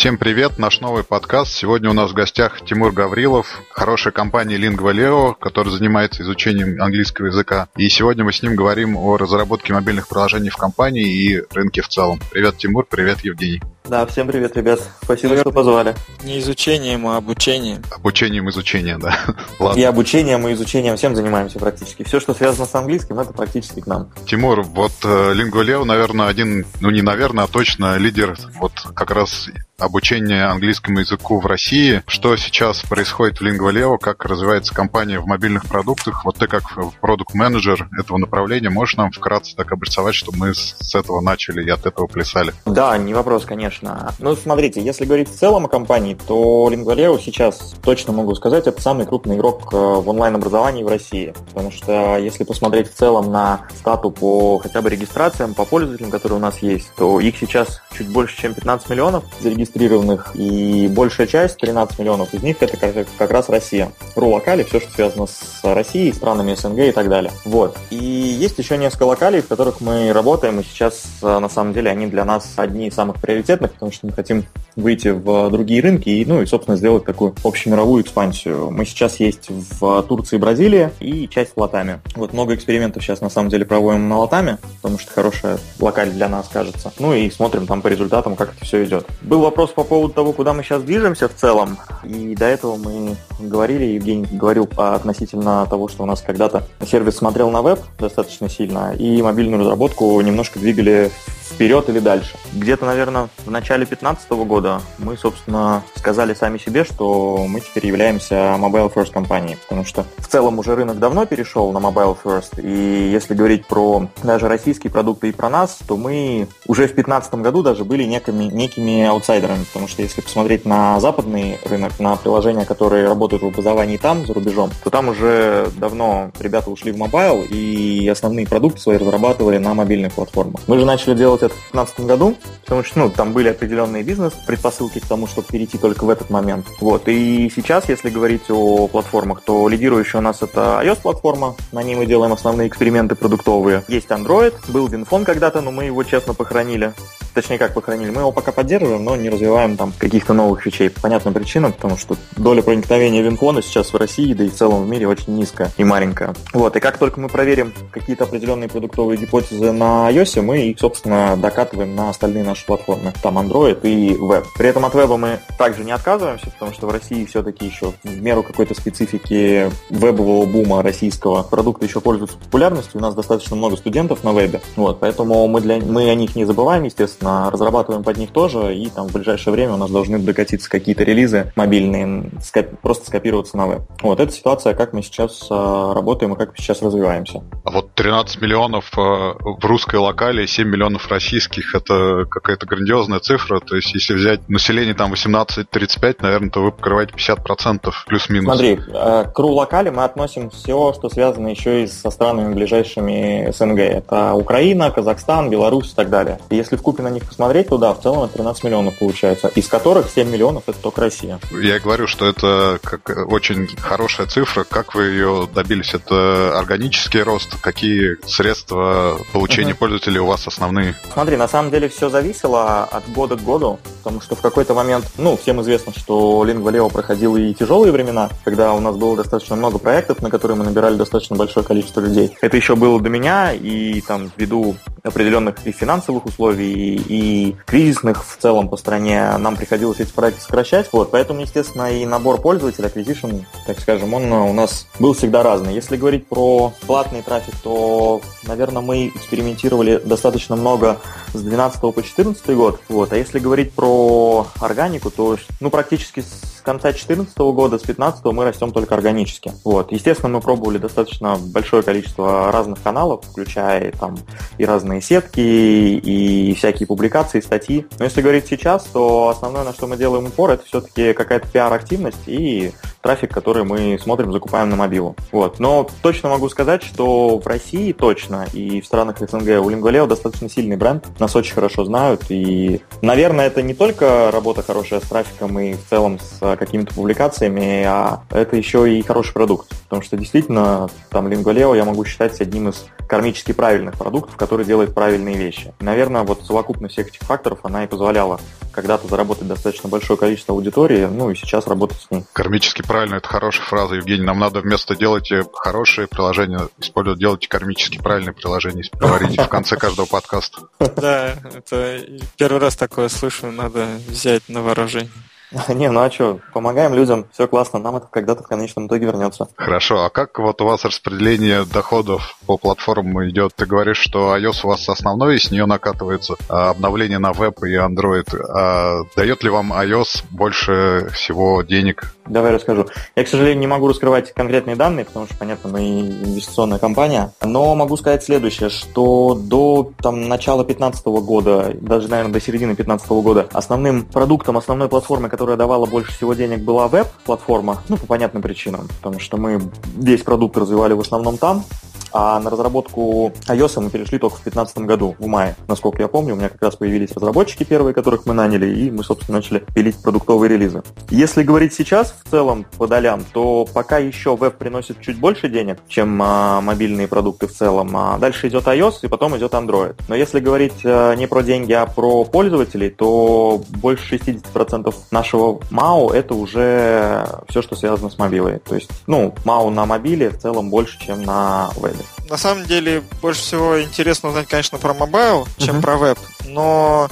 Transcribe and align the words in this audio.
Всем 0.00 0.16
привет, 0.16 0.58
наш 0.58 0.80
новый 0.80 1.04
подкаст. 1.04 1.52
Сегодня 1.52 1.90
у 1.90 1.92
нас 1.92 2.12
в 2.12 2.14
гостях 2.14 2.64
Тимур 2.64 2.90
Гаврилов, 2.90 3.60
хорошая 3.68 4.14
компания 4.14 4.56
Lingua 4.56 5.34
которая 5.38 5.74
занимается 5.74 6.22
изучением 6.22 6.80
английского 6.80 7.26
языка. 7.26 7.68
И 7.76 7.86
сегодня 7.90 8.24
мы 8.24 8.32
с 8.32 8.42
ним 8.42 8.56
говорим 8.56 8.96
о 8.96 9.18
разработке 9.18 9.74
мобильных 9.74 10.08
приложений 10.08 10.48
в 10.48 10.56
компании 10.56 11.04
и 11.04 11.42
рынке 11.52 11.82
в 11.82 11.88
целом. 11.88 12.18
Привет, 12.32 12.56
Тимур, 12.56 12.86
привет, 12.88 13.20
Евгений. 13.24 13.60
Да, 13.90 14.06
всем 14.06 14.26
привет, 14.26 14.56
ребят. 14.56 14.80
Спасибо, 15.02 15.36
что 15.36 15.50
позвали. 15.50 15.94
Не 16.22 16.38
изучением, 16.38 17.06
а 17.06 17.16
обучением. 17.16 17.82
Обучением 17.90 18.48
изучения, 18.48 18.96
да. 18.96 19.18
Ладно. 19.58 19.78
И 19.78 19.82
обучением, 19.82 20.48
и 20.48 20.52
изучением 20.54 20.96
всем 20.96 21.14
занимаемся 21.14 21.58
практически. 21.58 22.04
Все, 22.04 22.20
что 22.20 22.32
связано 22.32 22.66
с 22.66 22.74
английским, 22.74 23.18
это 23.18 23.32
практически 23.32 23.80
к 23.80 23.86
нам. 23.86 24.10
Тимур, 24.26 24.62
вот 24.62 24.92
э, 25.04 25.32
Lingua 25.34 25.84
наверное, 25.84 26.28
один, 26.28 26.64
ну 26.80 26.90
не 26.90 27.02
наверное, 27.02 27.44
а 27.44 27.48
точно 27.48 27.98
лидер 27.98 28.38
вот 28.60 28.72
как 28.94 29.10
раз 29.10 29.50
обучения 29.80 30.44
английскому 30.44 31.00
языку 31.00 31.40
в 31.40 31.46
России. 31.46 32.02
Что 32.06 32.36
сейчас 32.36 32.82
происходит 32.82 33.40
в 33.40 33.42
Lingua 33.42 33.98
как 33.98 34.24
развивается 34.24 34.74
компания 34.74 35.18
в 35.18 35.26
мобильных 35.26 35.66
продуктах? 35.66 36.24
Вот 36.24 36.36
ты 36.36 36.46
как 36.46 36.62
продукт-менеджер 37.00 37.88
этого 37.98 38.18
направления 38.18 38.70
можешь 38.70 38.96
нам 38.96 39.10
вкратце 39.10 39.56
так 39.56 39.72
обрисовать, 39.72 40.14
чтобы 40.14 40.38
мы 40.38 40.54
с 40.54 40.94
этого 40.94 41.20
начали 41.20 41.64
и 41.64 41.70
от 41.70 41.86
этого 41.86 42.06
плясали? 42.06 42.52
Да, 42.66 42.96
не 42.98 43.14
вопрос, 43.14 43.44
конечно. 43.44 44.12
Ну, 44.18 44.36
смотрите, 44.36 44.82
если 44.82 45.04
говорить 45.04 45.28
в 45.28 45.36
целом 45.36 45.66
о 45.66 45.68
компании, 45.68 46.16
то 46.26 46.68
Lingua 46.70 47.20
сейчас, 47.20 47.74
точно 47.82 48.12
могу 48.12 48.34
сказать, 48.34 48.66
это 48.66 48.80
самый 48.80 49.06
крупный 49.06 49.36
игрок 49.36 49.72
э, 49.72 49.76
в 49.76 50.08
онлайн-образовании 50.08 50.84
в 50.84 50.88
России. 50.88 51.34
Потому 51.48 51.70
что 51.70 52.18
если 52.18 52.44
посмотреть 52.44 52.90
в 52.90 52.94
целом 52.94 53.32
на 53.32 53.62
стату 53.78 54.10
по 54.10 54.58
хотя 54.58 54.82
бы 54.82 54.90
регистрациям, 54.90 55.54
по 55.54 55.64
пользователям, 55.64 56.10
которые 56.10 56.38
у 56.38 56.42
нас 56.42 56.58
есть, 56.58 56.90
то 56.96 57.20
их 57.20 57.36
сейчас 57.38 57.80
чуть 57.96 58.12
больше, 58.12 58.36
чем 58.36 58.54
15 58.54 58.90
миллионов 58.90 59.24
зарегистрировано 59.40 59.69
зарегистрированных, 59.70 60.32
и 60.34 60.88
большая 60.88 61.26
часть, 61.26 61.58
13 61.58 61.98
миллионов 61.98 62.34
из 62.34 62.42
них, 62.42 62.56
это 62.60 62.76
как, 62.76 63.06
как 63.18 63.30
раз 63.30 63.48
Россия. 63.48 63.92
РУ 64.16 64.30
локали, 64.30 64.62
все, 64.62 64.80
что 64.80 64.90
связано 64.92 65.26
с 65.26 65.60
Россией, 65.62 66.12
странами 66.12 66.54
СНГ 66.54 66.78
и 66.78 66.92
так 66.92 67.08
далее. 67.08 67.32
Вот. 67.44 67.76
И 67.90 67.96
есть 67.96 68.58
еще 68.58 68.76
несколько 68.76 69.04
локалей, 69.04 69.40
в 69.40 69.48
которых 69.48 69.80
мы 69.80 70.12
работаем, 70.12 70.60
и 70.60 70.64
сейчас, 70.64 71.02
э, 71.22 71.38
на 71.38 71.48
самом 71.48 71.72
деле, 71.72 71.90
они 71.90 72.06
для 72.06 72.24
нас 72.24 72.52
одни 72.56 72.88
из 72.88 72.94
самых 72.94 73.20
приоритетных, 73.20 73.72
потому 73.72 73.92
что 73.92 74.06
мы 74.06 74.12
хотим 74.12 74.44
выйти 74.76 75.08
в 75.08 75.50
другие 75.50 75.82
рынки 75.82 76.08
и, 76.08 76.24
ну, 76.24 76.42
и, 76.42 76.46
собственно, 76.46 76.76
сделать 76.76 77.04
такую 77.04 77.34
общемировую 77.44 78.02
экспансию. 78.02 78.70
Мы 78.70 78.84
сейчас 78.84 79.20
есть 79.20 79.48
в 79.48 80.02
Турции 80.02 80.36
и 80.36 80.38
Бразилии 80.38 80.90
и 81.00 81.28
часть 81.28 81.52
в 81.54 81.60
Латаме. 81.60 82.00
Вот 82.14 82.32
много 82.32 82.54
экспериментов 82.54 83.02
сейчас, 83.02 83.20
на 83.20 83.30
самом 83.30 83.50
деле, 83.50 83.64
проводим 83.64 84.08
на 84.08 84.18
Латаме, 84.18 84.58
потому 84.76 84.98
что 84.98 85.12
хорошая 85.12 85.58
локаль 85.78 86.10
для 86.10 86.28
нас, 86.28 86.48
кажется. 86.48 86.92
Ну 86.98 87.14
и 87.14 87.30
смотрим 87.30 87.66
там 87.66 87.82
по 87.82 87.88
результатам, 87.88 88.36
как 88.36 88.54
это 88.54 88.64
все 88.64 88.84
идет. 88.84 89.06
Был 89.22 89.40
вопрос 89.40 89.59
вопрос 89.60 89.74
по 89.74 89.84
поводу 89.84 90.14
того, 90.14 90.32
куда 90.32 90.54
мы 90.54 90.62
сейчас 90.62 90.82
движемся 90.82 91.28
в 91.28 91.34
целом. 91.34 91.76
И 92.02 92.34
до 92.34 92.46
этого 92.46 92.76
мы 92.76 93.16
говорили, 93.38 93.84
Евгений 93.84 94.26
говорил 94.30 94.66
относительно 94.76 95.66
того, 95.68 95.88
что 95.88 96.04
у 96.04 96.06
нас 96.06 96.22
когда-то 96.22 96.62
сервис 96.90 97.16
смотрел 97.16 97.50
на 97.50 97.60
веб 97.60 97.78
достаточно 97.98 98.48
сильно, 98.48 98.94
и 98.94 99.20
мобильную 99.20 99.60
разработку 99.60 100.18
немножко 100.22 100.58
двигали 100.58 101.10
вперед 101.50 101.88
или 101.88 101.98
дальше. 101.98 102.36
Где-то, 102.52 102.86
наверное, 102.86 103.28
в 103.44 103.50
начале 103.50 103.84
2015 103.84 104.30
года 104.30 104.80
мы, 104.98 105.16
собственно, 105.16 105.82
сказали 105.96 106.34
сами 106.34 106.58
себе, 106.58 106.84
что 106.84 107.44
мы 107.48 107.60
теперь 107.60 107.86
являемся 107.86 108.56
mobile 108.58 108.92
first 108.92 109.12
компанией, 109.12 109.56
потому 109.56 109.84
что 109.84 110.04
в 110.18 110.26
целом 110.26 110.58
уже 110.58 110.74
рынок 110.74 110.98
давно 110.98 111.26
перешел 111.26 111.72
на 111.72 111.78
mobile 111.78 112.16
first, 112.22 112.60
и 112.62 113.10
если 113.10 113.34
говорить 113.34 113.66
про 113.66 114.08
даже 114.22 114.48
российские 114.48 114.90
продукты 114.90 115.28
и 115.28 115.32
про 115.32 115.48
нас, 115.48 115.78
то 115.86 115.96
мы 115.96 116.48
уже 116.66 116.82
в 116.82 116.94
2015 116.94 117.34
году 117.34 117.62
даже 117.62 117.84
были 117.84 118.04
некими, 118.04 118.44
некими 118.44 119.04
аутсайдерами, 119.04 119.64
потому 119.64 119.88
что 119.88 120.02
если 120.02 120.20
посмотреть 120.20 120.64
на 120.64 121.00
западный 121.00 121.58
рынок, 121.64 121.98
на 121.98 122.16
приложения, 122.16 122.64
которые 122.64 123.06
работают 123.06 123.42
в 123.42 123.46
образовании 123.46 123.96
там, 123.96 124.26
за 124.26 124.34
рубежом, 124.34 124.70
то 124.84 124.90
там 124.90 125.08
уже 125.08 125.68
давно 125.76 126.30
ребята 126.38 126.70
ушли 126.70 126.92
в 126.92 126.98
mobile 126.98 127.42
и 127.42 128.08
основные 128.08 128.46
продукты 128.46 128.80
свои 128.80 128.96
разрабатывали 128.96 129.58
на 129.58 129.74
мобильных 129.74 130.12
платформах. 130.12 130.60
Мы 130.66 130.78
же 130.78 130.84
начали 130.84 131.14
делать 131.14 131.39
делать 131.40 131.54
в 131.54 131.72
2015 131.72 132.00
году, 132.00 132.36
потому 132.62 132.84
что 132.84 132.98
ну, 133.00 133.10
там 133.10 133.32
были 133.32 133.48
определенные 133.48 134.02
бизнес-предпосылки 134.02 135.00
к 135.00 135.06
тому, 135.06 135.26
чтобы 135.26 135.48
перейти 135.48 135.78
только 135.78 136.04
в 136.04 136.10
этот 136.10 136.30
момент. 136.30 136.66
Вот. 136.80 137.08
И 137.08 137.50
сейчас, 137.54 137.88
если 137.88 138.10
говорить 138.10 138.50
о 138.50 138.88
платформах, 138.88 139.42
то 139.42 139.68
лидирующая 139.68 140.20
у 140.20 140.22
нас 140.22 140.42
это 140.42 140.80
iOS-платформа, 140.84 141.56
на 141.72 141.82
ней 141.82 141.94
мы 141.96 142.06
делаем 142.06 142.32
основные 142.32 142.68
эксперименты 142.68 143.14
продуктовые. 143.14 143.84
Есть 143.88 144.08
Android, 144.08 144.54
был 144.68 144.88
WinPhone 144.88 145.24
когда-то, 145.24 145.60
но 145.60 145.70
мы 145.70 145.84
его 145.84 146.02
честно 146.04 146.34
похоронили. 146.34 146.92
Точнее, 147.34 147.58
как 147.58 147.74
похоронили. 147.74 148.10
Мы 148.10 148.22
его 148.22 148.32
пока 148.32 148.50
поддерживаем, 148.52 149.04
но 149.04 149.14
не 149.16 149.30
развиваем 149.30 149.76
там 149.76 149.92
каких-то 149.96 150.32
новых 150.32 150.66
вещей. 150.66 150.90
По 150.90 151.08
причинам, 151.30 151.72
потому 151.72 151.96
что 151.96 152.16
доля 152.36 152.62
проникновения 152.62 153.22
WinPhone 153.22 153.62
сейчас 153.62 153.92
в 153.92 153.96
России, 153.96 154.32
да 154.32 154.44
и 154.44 154.48
в 154.48 154.54
целом 154.54 154.84
в 154.84 154.88
мире 154.88 155.06
очень 155.06 155.36
низкая 155.36 155.70
и 155.76 155.84
маленькая. 155.84 156.34
Вот. 156.52 156.76
И 156.76 156.80
как 156.80 156.98
только 156.98 157.20
мы 157.20 157.28
проверим 157.28 157.72
какие-то 157.90 158.24
определенные 158.24 158.68
продуктовые 158.68 159.16
гипотезы 159.18 159.72
на 159.72 160.10
iOS, 160.10 160.42
мы 160.42 160.70
их, 160.70 160.78
собственно, 160.78 161.29
докатываем 161.36 161.94
на 161.94 162.10
остальные 162.10 162.44
наши 162.44 162.64
платформы. 162.66 163.12
Там 163.22 163.38
Android 163.38 163.80
и 163.82 164.14
веб. 164.16 164.44
При 164.56 164.68
этом 164.68 164.84
от 164.84 164.94
веба 164.94 165.16
мы 165.16 165.40
также 165.58 165.84
не 165.84 165.92
отказываемся, 165.92 166.50
потому 166.50 166.72
что 166.72 166.86
в 166.86 166.90
России 166.90 167.24
все-таки 167.24 167.66
еще 167.66 167.92
в 168.02 168.20
меру 168.20 168.42
какой-то 168.42 168.74
специфики 168.74 169.70
вебового 169.90 170.46
бума 170.46 170.82
российского 170.82 171.42
продукта 171.42 171.86
еще 171.86 172.00
пользуются 172.00 172.38
популярностью. 172.38 173.00
У 173.00 173.02
нас 173.02 173.14
достаточно 173.14 173.56
много 173.56 173.76
студентов 173.76 174.24
на 174.24 174.32
вебе. 174.32 174.60
Вот, 174.76 175.00
поэтому 175.00 175.46
мы, 175.48 175.60
для, 175.60 175.78
мы 175.78 176.08
о 176.10 176.14
них 176.14 176.36
не 176.36 176.44
забываем, 176.44 176.84
естественно, 176.84 177.50
разрабатываем 177.50 178.04
под 178.04 178.16
них 178.16 178.30
тоже, 178.30 178.74
и 178.74 178.88
там 178.90 179.08
в 179.08 179.12
ближайшее 179.12 179.52
время 179.52 179.74
у 179.74 179.76
нас 179.76 179.90
должны 179.90 180.18
докатиться 180.18 180.70
какие-то 180.70 181.04
релизы 181.04 181.52
мобильные, 181.56 182.30
скоп, 182.42 182.66
просто 182.80 183.06
скопироваться 183.06 183.56
на 183.56 183.66
веб. 183.66 183.82
Вот, 184.02 184.20
это 184.20 184.32
ситуация, 184.32 184.74
как 184.74 184.92
мы 184.92 185.02
сейчас 185.02 185.46
э, 185.50 185.92
работаем 185.94 186.34
и 186.34 186.36
как 186.36 186.50
мы 186.50 186.56
сейчас 186.56 186.82
развиваемся. 186.82 187.42
А 187.64 187.70
вот 187.70 187.94
13 187.94 188.40
миллионов 188.40 188.90
э, 188.96 189.00
в 189.00 189.64
русской 189.64 189.96
локале, 189.96 190.46
7 190.46 190.68
миллионов 190.68 191.02
российских 191.20 191.74
это 191.74 192.24
какая-то 192.28 192.66
грандиозная 192.66 193.20
цифра. 193.20 193.60
То 193.60 193.76
есть, 193.76 193.92
если 193.94 194.14
взять 194.14 194.48
население 194.48 194.94
там 194.94 195.12
18-35, 195.12 196.16
наверное, 196.20 196.50
то 196.50 196.62
вы 196.62 196.72
покрываете 196.72 197.12
50% 197.14 197.92
плюс-минус. 198.06 198.46
Смотри, 198.46 198.80
э, 198.88 199.24
к 199.32 199.38
РУ-локали 199.38 199.90
мы 199.90 200.04
относим 200.04 200.50
все, 200.50 200.94
что 200.94 201.10
связано 201.10 201.48
еще 201.48 201.84
и 201.84 201.86
со 201.86 202.10
странами 202.10 202.54
ближайшими 202.54 203.52
СНГ. 203.52 203.78
Это 203.78 204.32
Украина, 204.32 204.90
Казахстан, 204.90 205.50
Беларусь 205.50 205.92
и 205.92 205.94
так 205.94 206.08
далее. 206.08 206.40
И 206.48 206.56
если 206.56 206.76
в 206.76 206.82
купе 206.82 207.02
на 207.02 207.10
них 207.10 207.24
посмотреть, 207.24 207.68
то 207.68 207.76
да, 207.76 207.92
в 207.92 208.02
целом 208.02 208.28
13 208.28 208.64
миллионов 208.64 208.98
получается, 208.98 209.48
из 209.48 209.68
которых 209.68 210.08
7 210.08 210.28
миллионов 210.28 210.64
это 210.66 210.78
только 210.78 211.02
Россия. 211.02 211.38
Я 211.60 211.78
говорю, 211.80 212.06
что 212.06 212.26
это 212.26 212.78
как 212.82 213.30
очень 213.30 213.68
хорошая 213.76 214.26
цифра. 214.26 214.64
Как 214.64 214.94
вы 214.94 215.04
ее 215.04 215.48
добились? 215.54 215.92
Это 215.92 216.58
органический 216.58 217.20
рост? 217.20 217.60
Какие 217.60 218.16
средства 218.26 219.18
получения 219.32 219.72
uh-huh. 219.72 219.76
пользователей 219.76 220.18
у 220.20 220.26
вас 220.26 220.46
основные? 220.46 220.94
Смотри, 221.12 221.36
на 221.36 221.48
самом 221.48 221.70
деле 221.70 221.88
все 221.88 222.08
зависело 222.08 222.84
от 222.84 223.08
года 223.12 223.36
к 223.36 223.42
году, 223.42 223.78
потому 223.98 224.20
что 224.20 224.36
в 224.36 224.40
какой-то 224.40 224.74
момент, 224.74 225.06
ну, 225.18 225.36
всем 225.36 225.60
известно, 225.60 225.92
что 225.94 226.44
Lingua 226.46 226.72
Leo 226.72 226.90
проходил 226.90 227.36
и 227.36 227.52
тяжелые 227.52 227.92
времена, 227.92 228.30
когда 228.44 228.72
у 228.74 228.80
нас 228.80 228.96
было 228.96 229.16
достаточно 229.16 229.56
много 229.56 229.78
проектов, 229.78 230.22
на 230.22 230.30
которые 230.30 230.56
мы 230.56 230.64
набирали 230.64 230.96
достаточно 230.96 231.36
большое 231.36 231.66
количество 231.66 232.00
людей. 232.00 232.36
Это 232.40 232.56
еще 232.56 232.76
было 232.76 233.00
до 233.00 233.08
меня, 233.08 233.52
и 233.52 234.00
там 234.02 234.30
ввиду 234.36 234.76
определенных 235.02 235.66
и 235.66 235.72
финансовых 235.72 236.26
условий, 236.26 236.96
и, 236.96 237.56
кризисных 237.66 238.24
в 238.24 238.36
целом 238.36 238.68
по 238.68 238.76
стране, 238.76 239.36
нам 239.38 239.56
приходилось 239.56 240.00
эти 240.00 240.12
проекты 240.12 240.42
сокращать. 240.42 240.88
Вот, 240.92 241.10
поэтому, 241.10 241.40
естественно, 241.40 241.90
и 241.90 242.06
набор 242.06 242.40
пользователей, 242.40 242.88
acquisition, 242.88 243.44
так 243.66 243.80
скажем, 243.80 244.14
он 244.14 244.32
у 244.32 244.52
нас 244.52 244.86
был 244.98 245.14
всегда 245.14 245.42
разный. 245.42 245.74
Если 245.74 245.96
говорить 245.96 246.26
про 246.28 246.72
платный 246.86 247.22
трафик, 247.22 247.54
то, 247.62 248.20
наверное, 248.46 248.82
мы 248.82 249.08
экспериментировали 249.08 250.00
достаточно 250.04 250.56
много 250.56 250.89
с 251.32 251.40
12 251.40 251.80
по 251.80 252.02
14 252.02 252.56
год. 252.56 252.80
Вот. 252.88 253.12
А 253.12 253.16
если 253.16 253.38
говорить 253.38 253.72
про 253.72 254.46
органику, 254.60 255.10
то 255.10 255.36
ну, 255.60 255.70
практически 255.70 256.20
с 256.20 256.60
конца 256.62 256.88
2014 256.90 257.36
года, 257.38 257.78
с 257.78 257.82
2015 257.82 258.24
мы 258.26 258.44
растем 258.44 258.72
только 258.72 258.94
органически. 258.94 259.52
Вот. 259.64 259.92
Естественно, 259.92 260.34
мы 260.34 260.40
пробовали 260.40 260.78
достаточно 260.78 261.36
большое 261.36 261.82
количество 261.82 262.52
разных 262.52 262.82
каналов, 262.82 263.24
включая 263.24 263.92
там 263.92 264.18
и 264.58 264.64
разные 264.64 265.00
сетки, 265.00 265.40
и 265.40 266.54
всякие 266.54 266.86
публикации, 266.86 267.40
статьи. 267.40 267.86
Но 267.98 268.04
если 268.04 268.22
говорить 268.22 268.46
сейчас, 268.48 268.84
то 268.84 269.28
основное, 269.28 269.64
на 269.64 269.72
что 269.72 269.86
мы 269.86 269.96
делаем 269.96 270.26
упор, 270.26 270.50
это 270.50 270.64
все-таки 270.64 271.12
какая-то 271.12 271.48
пиар-активность 271.48 272.26
и 272.26 272.72
трафик, 273.00 273.32
который 273.32 273.64
мы 273.64 273.98
смотрим, 274.00 274.32
закупаем 274.32 274.70
на 274.70 274.76
мобилу. 274.76 275.16
Вот. 275.32 275.58
Но 275.58 275.88
точно 276.02 276.28
могу 276.28 276.48
сказать, 276.48 276.82
что 276.82 277.38
в 277.38 277.46
России 277.46 277.92
точно 277.92 278.46
и 278.52 278.80
в 278.80 278.86
странах 278.86 279.18
СНГ 279.18 279.60
у 279.60 279.70
Lingoleo 279.70 280.06
достаточно 280.06 280.48
сильный 280.48 280.76
бренд, 280.80 281.06
нас 281.20 281.36
очень 281.36 281.54
хорошо 281.54 281.84
знают, 281.84 282.24
и, 282.30 282.80
наверное, 283.02 283.46
это 283.46 283.62
не 283.62 283.74
только 283.74 284.30
работа 284.32 284.62
хорошая 284.62 284.98
с 285.00 285.04
трафиком 285.04 285.60
и 285.60 285.74
в 285.74 285.88
целом 285.88 286.18
с 286.18 286.56
какими-то 286.56 286.94
публикациями, 286.94 287.84
а 287.84 288.24
это 288.30 288.56
еще 288.56 288.92
и 288.92 289.02
хороший 289.02 289.32
продукт, 289.32 289.68
потому 289.84 290.02
что 290.02 290.16
действительно 290.16 290.88
там 291.10 291.28
Lingoleo 291.28 291.76
я 291.76 291.84
могу 291.84 292.04
считать 292.04 292.40
одним 292.40 292.70
из 292.70 292.84
кармически 293.06 293.52
правильных 293.52 293.96
продуктов, 293.98 294.36
который 294.36 294.64
делает 294.64 294.94
правильные 294.94 295.36
вещи. 295.36 295.72
Наверное, 295.80 296.22
вот 296.22 296.44
совокупность 296.44 296.94
всех 296.94 297.08
этих 297.08 297.20
факторов, 297.20 297.60
она 297.62 297.84
и 297.84 297.86
позволяла 297.86 298.40
когда-то 298.72 299.08
заработать 299.08 299.48
достаточно 299.48 299.88
большое 299.88 300.18
количество 300.18 300.54
аудитории, 300.54 301.04
ну 301.06 301.30
и 301.30 301.34
сейчас 301.34 301.66
работать 301.66 302.00
с 302.00 302.10
ней. 302.10 302.24
Кармически 302.32 302.82
правильно, 302.82 303.16
это 303.16 303.28
хорошая 303.28 303.66
фраза, 303.66 303.96
Евгений. 303.96 304.24
Нам 304.24 304.38
надо 304.38 304.60
вместо 304.60 304.96
делайте 304.96 305.44
хорошие 305.52 306.06
приложения, 306.06 306.68
использовать, 306.78 307.18
делайте 307.18 307.48
кармически 307.48 307.98
правильные 307.98 308.32
приложения, 308.32 308.84
говорите 308.94 309.42
в 309.42 309.48
конце 309.48 309.76
каждого 309.76 310.06
подкаста. 310.06 310.60
Да, 310.78 311.34
это 311.54 312.06
первый 312.36 312.60
раз 312.60 312.76
такое 312.76 313.08
слышу, 313.08 313.50
надо 313.50 313.86
взять 314.08 314.48
на 314.48 314.62
вооружение. 314.62 315.10
Не, 315.68 315.90
ну 315.90 316.00
а 316.00 316.10
что, 316.10 316.40
помогаем 316.52 316.94
людям, 316.94 317.26
все 317.32 317.48
классно, 317.48 317.78
нам 317.78 317.96
это 317.96 318.06
когда-то 318.10 318.42
в 318.42 318.46
конечном 318.46 318.86
итоге 318.86 319.06
вернется. 319.06 319.48
Хорошо, 319.56 320.04
а 320.04 320.10
как 320.10 320.38
вот 320.38 320.60
у 320.60 320.64
вас 320.64 320.84
распределение 320.84 321.64
доходов 321.64 322.36
по 322.46 322.56
платформам 322.56 323.28
идет? 323.28 323.52
Ты 323.56 323.66
говоришь, 323.66 323.98
что 323.98 324.36
iOS 324.36 324.60
у 324.64 324.68
вас 324.68 324.88
основной, 324.88 325.36
и 325.36 325.38
с 325.38 325.50
нее 325.50 325.66
накатывается 325.66 326.36
а 326.48 326.70
обновление 326.70 327.18
на 327.18 327.32
веб 327.32 327.62
и 327.64 327.74
Android. 327.74 328.26
А 328.48 329.02
дает 329.16 329.42
ли 329.42 329.50
вам 329.50 329.72
iOS 329.72 330.24
больше 330.30 331.10
всего 331.12 331.62
денег? 331.62 332.14
Давай 332.26 332.52
расскажу. 332.52 332.86
Я, 333.16 333.24
к 333.24 333.28
сожалению, 333.28 333.58
не 333.58 333.66
могу 333.66 333.88
раскрывать 333.88 334.32
конкретные 334.32 334.76
данные, 334.76 335.04
потому 335.04 335.26
что, 335.26 335.36
понятно, 335.36 335.70
мы 335.70 335.80
инвестиционная 335.80 336.78
компания, 336.78 337.32
но 337.42 337.74
могу 337.74 337.96
сказать 337.96 338.22
следующее, 338.22 338.70
что 338.70 339.34
до 339.34 339.92
там, 340.00 340.28
начала 340.28 340.64
2015 340.64 341.06
года, 341.06 341.72
даже, 341.80 342.08
наверное, 342.08 342.34
до 342.34 342.40
середины 342.40 342.74
2015 342.74 343.08
года, 343.10 343.48
основным 343.52 344.04
продуктом, 344.04 344.56
основной 344.56 344.88
платформой, 344.88 345.28
которая 345.40 345.56
давала 345.56 345.86
больше 345.86 346.12
всего 346.12 346.34
денег, 346.34 346.60
была 346.60 346.86
веб-платформа, 346.86 347.78
ну, 347.88 347.96
по 347.96 348.04
понятным 348.04 348.42
причинам, 348.42 348.88
потому 349.00 349.18
что 349.18 349.38
мы 349.38 349.58
весь 349.96 350.20
продукт 350.20 350.54
развивали 350.58 350.92
в 350.92 351.00
основном 351.00 351.38
там, 351.38 351.64
а 352.12 352.40
на 352.40 352.50
разработку 352.50 353.32
iOS 353.46 353.80
мы 353.80 353.90
перешли 353.90 354.18
только 354.18 354.36
в 354.36 354.42
2015 354.42 354.78
году, 354.78 355.16
в 355.18 355.26
мае. 355.26 355.56
Насколько 355.68 356.02
я 356.02 356.08
помню, 356.08 356.34
у 356.34 356.36
меня 356.36 356.48
как 356.48 356.62
раз 356.62 356.76
появились 356.76 357.12
разработчики 357.12 357.64
первые, 357.64 357.94
которых 357.94 358.26
мы 358.26 358.34
наняли, 358.34 358.66
и 358.66 358.90
мы, 358.90 359.04
собственно, 359.04 359.38
начали 359.38 359.64
пилить 359.74 360.00
продуктовые 360.02 360.50
релизы. 360.50 360.82
Если 361.10 361.42
говорить 361.42 361.74
сейчас 361.74 362.14
в 362.24 362.30
целом 362.30 362.66
по 362.78 362.86
долям, 362.86 363.24
то 363.32 363.66
пока 363.72 363.98
еще 363.98 364.36
веб 364.36 364.56
приносит 364.56 365.00
чуть 365.00 365.18
больше 365.18 365.48
денег, 365.48 365.78
чем 365.88 366.20
а, 366.22 366.60
мобильные 366.60 367.08
продукты 367.08 367.46
в 367.46 367.52
целом. 367.52 367.96
А 367.96 368.18
дальше 368.18 368.48
идет 368.48 368.66
iOS, 368.66 369.00
и 369.02 369.08
потом 369.08 369.36
идет 369.36 369.52
Android. 369.52 369.96
Но 370.08 370.14
если 370.14 370.40
говорить 370.40 370.82
а, 370.84 371.14
не 371.14 371.26
про 371.26 371.42
деньги, 371.42 371.72
а 371.72 371.86
про 371.86 372.24
пользователей, 372.24 372.90
то 372.90 373.62
больше 373.68 374.16
60% 374.16 374.94
нашего 375.10 375.58
MAU 375.70 376.12
это 376.12 376.34
уже 376.34 377.26
все, 377.48 377.62
что 377.62 377.76
связано 377.76 378.10
с 378.10 378.18
мобилой. 378.18 378.58
То 378.58 378.74
есть, 378.74 378.90
ну, 379.06 379.34
MAU 379.44 379.70
на 379.70 379.86
мобиле 379.86 380.30
в 380.30 380.38
целом 380.38 380.70
больше, 380.70 380.98
чем 381.00 381.22
на 381.22 381.70
вебе. 381.76 381.99
На 382.30 382.36
самом 382.36 382.64
деле, 382.64 383.02
больше 383.20 383.40
всего 383.40 383.82
интересно 383.82 384.28
узнать, 384.28 384.46
конечно, 384.46 384.78
про 384.78 384.94
mobile, 384.94 385.48
чем 385.58 385.78
uh-huh. 385.78 385.82
про 385.82 385.96
веб. 385.96 386.18
Но 386.46 387.08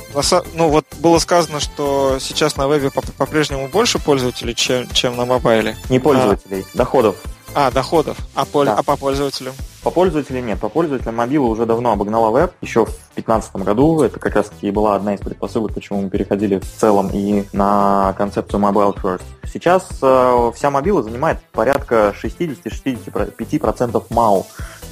ну, 0.55 0.69
вот 0.69 0.87
было 1.01 1.19
сказано, 1.19 1.59
что 1.59 2.19
сейчас 2.21 2.57
на 2.57 2.69
вебе 2.69 2.93
по-прежнему 2.93 3.67
больше 3.67 3.99
пользователей, 3.99 4.55
чем, 4.55 4.89
чем 4.93 5.17
на 5.17 5.25
мобайле. 5.25 5.77
Не 5.89 5.99
пользователей, 5.99 6.65
а, 6.73 6.79
доходов. 6.79 7.17
А, 7.53 7.73
доходов. 7.73 8.17
А, 8.37 8.45
по, 8.45 8.65
да. 8.65 8.77
а 8.77 8.85
по 8.85 8.97
пользователям? 8.97 9.55
По 9.83 9.91
пользователям 9.91 10.47
нет. 10.47 10.61
По 10.61 10.69
пользователям 10.69 11.17
мобила 11.17 11.47
уже 11.47 11.67
давно 11.67 11.91
обогнала 11.91 12.31
веб. 12.31 12.53
Еще 12.61 12.85
в 12.85 12.91
2015 13.15 13.57
году 13.57 14.03
это 14.03 14.21
как 14.21 14.37
раз 14.37 14.47
таки 14.47 14.71
была 14.71 14.95
одна 14.95 15.15
из 15.15 15.21
предпосылок, 15.21 15.75
почему 15.75 16.03
мы 16.03 16.11
переходили 16.11 16.61
в 16.61 16.77
целом 16.79 17.11
и 17.13 17.43
на 17.53 18.15
концепцию 18.17 18.61
Mobile 18.61 18.95
First. 19.01 19.23
Сейчас 19.53 19.89
э, 20.01 20.53
вся 20.55 20.71
мобила 20.71 21.03
занимает 21.03 21.41
порядка 21.53 22.15
60-65% 22.23 24.05
MAU 24.11 24.47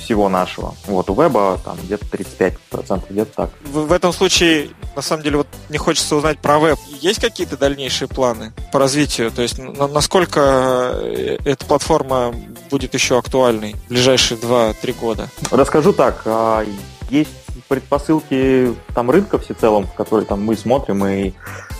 всего 0.06 0.28
нашего. 0.28 0.74
Вот, 0.86 1.10
у 1.10 1.20
веба 1.20 1.58
там 1.64 1.76
где-то 1.82 2.06
35%, 2.06 3.02
где-то 3.10 3.32
так. 3.34 3.50
В, 3.64 3.86
в 3.86 3.92
этом 3.92 4.12
случае, 4.12 4.70
на 4.94 5.02
самом 5.02 5.24
деле, 5.24 5.38
вот 5.38 5.48
не 5.68 5.78
хочется 5.78 6.14
узнать 6.14 6.38
про 6.38 6.60
веб. 6.60 6.78
Есть 7.00 7.20
какие-то 7.20 7.56
дальнейшие 7.56 8.06
планы 8.06 8.52
по 8.72 8.78
развитию? 8.78 9.32
То 9.32 9.42
есть, 9.42 9.58
на, 9.58 9.88
насколько 9.88 10.92
э, 10.94 11.38
эта 11.44 11.66
платформа 11.66 12.32
будет 12.70 12.94
еще 12.94 13.18
актуальной 13.18 13.74
в 13.86 13.88
ближайшие 13.88 14.38
2-3 14.38 15.00
года? 15.00 15.28
Расскажу 15.50 15.92
так. 15.92 16.22
А, 16.24 16.64
есть 17.10 17.30
предпосылки 17.68 18.74
там 18.94 19.10
рынка 19.10 19.38
всецелом, 19.38 19.86
в 19.86 19.94
который 19.94 20.24
там 20.24 20.44
мы 20.44 20.56
смотрим, 20.56 21.04
и 21.04 21.32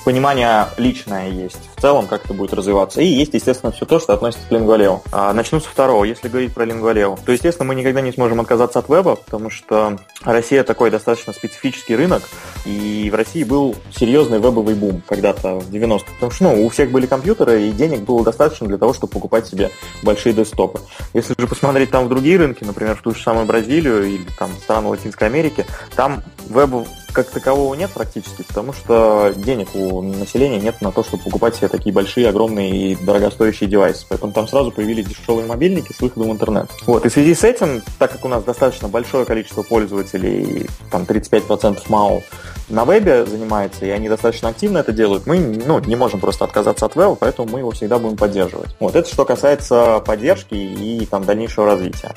понимание 0.06 0.68
личное 0.76 1.30
есть 1.30 1.58
в 1.76 1.80
целом, 1.80 2.06
как 2.06 2.24
это 2.24 2.32
будет 2.32 2.54
развиваться. 2.54 3.00
И 3.00 3.06
есть, 3.06 3.34
естественно, 3.34 3.72
все 3.72 3.86
то, 3.86 3.98
что 3.98 4.12
относится 4.12 4.46
к 4.46 4.52
Lingvaleo. 4.52 5.00
А, 5.10 5.32
начну 5.32 5.58
со 5.58 5.68
второго. 5.68 6.04
Если 6.04 6.28
говорить 6.28 6.54
про 6.54 6.64
Lingvaleo, 6.64 7.18
то, 7.26 7.32
естественно, 7.32 7.66
мы 7.66 7.74
никогда 7.74 8.00
не 8.00 8.12
сможем 8.12 8.40
отказаться 8.40 8.78
от 8.78 8.88
веба, 8.88 9.16
потому 9.16 9.50
что 9.50 9.98
Россия 10.22 10.62
такой 10.62 10.92
достаточно 10.92 11.32
специфический 11.32 11.96
рынок, 11.96 12.22
и 12.64 13.10
в 13.10 13.16
России 13.16 13.42
был 13.42 13.74
серьезный 13.92 14.38
вебовый 14.38 14.76
бум 14.76 15.02
когда-то 15.08 15.58
в 15.58 15.70
90-х. 15.72 16.04
Потому 16.14 16.30
что 16.30 16.44
ну, 16.44 16.64
у 16.64 16.68
всех 16.68 16.92
были 16.92 17.06
компьютеры, 17.06 17.64
и 17.64 17.72
денег 17.72 18.02
было 18.02 18.22
достаточно 18.22 18.68
для 18.68 18.78
того, 18.78 18.92
чтобы 18.92 19.12
покупать 19.12 19.48
себе 19.48 19.72
большие 20.04 20.32
десктопы. 20.32 20.78
Если 21.14 21.34
же 21.36 21.48
посмотреть 21.48 21.90
там 21.90 22.04
в 22.04 22.08
другие 22.08 22.38
рынки, 22.38 22.62
например, 22.62 22.94
в 22.94 23.02
ту 23.02 23.12
же 23.12 23.20
самую 23.20 23.46
Бразилию 23.46 24.04
или 24.04 24.26
там 24.38 24.52
страны 24.62 24.86
Латинской 24.86 25.26
Америки, 25.26 25.66
там 25.96 26.22
веб 26.48 26.86
как 27.12 27.30
такового 27.30 27.74
нет 27.74 27.90
практически, 27.90 28.42
потому 28.42 28.72
что 28.72 29.32
денег 29.36 29.74
у 29.74 30.02
населения 30.02 30.60
нет 30.60 30.80
на 30.82 30.92
то, 30.92 31.02
чтобы 31.02 31.22
покупать 31.22 31.56
себе 31.56 31.68
такие 31.68 31.92
большие, 31.92 32.28
огромные 32.28 32.92
и 32.92 32.96
дорогостоящие 32.96 33.68
девайсы. 33.68 34.04
Поэтому 34.08 34.32
там 34.32 34.48
сразу 34.48 34.70
появились 34.70 35.06
дешевые 35.06 35.46
мобильники 35.46 35.92
с 35.92 36.00
выходом 36.00 36.30
в 36.30 36.32
интернет. 36.32 36.70
Вот, 36.86 37.06
и 37.06 37.08
в 37.08 37.12
связи 37.12 37.34
с 37.34 37.44
этим, 37.44 37.82
так 37.98 38.12
как 38.12 38.24
у 38.24 38.28
нас 38.28 38.44
достаточно 38.44 38.88
большое 38.88 39.24
количество 39.24 39.62
пользователей, 39.62 40.68
там 40.90 41.02
35% 41.02 41.82
МАУ, 41.88 42.22
на 42.68 42.84
вебе 42.84 43.24
занимается, 43.24 43.86
и 43.86 43.90
они 43.90 44.08
достаточно 44.08 44.48
активно 44.48 44.78
это 44.78 44.92
делают, 44.92 45.26
мы 45.26 45.38
ну, 45.38 45.78
не 45.80 45.96
можем 45.96 46.20
просто 46.20 46.44
отказаться 46.44 46.86
от 46.86 46.96
веба, 46.96 47.14
поэтому 47.14 47.48
мы 47.50 47.60
его 47.60 47.70
всегда 47.70 47.98
будем 47.98 48.16
поддерживать. 48.16 48.74
Вот, 48.80 48.96
это 48.96 49.08
что 49.08 49.24
касается 49.24 50.00
поддержки 50.00 50.54
и 50.54 51.06
там 51.06 51.24
дальнейшего 51.24 51.66
развития. 51.66 52.12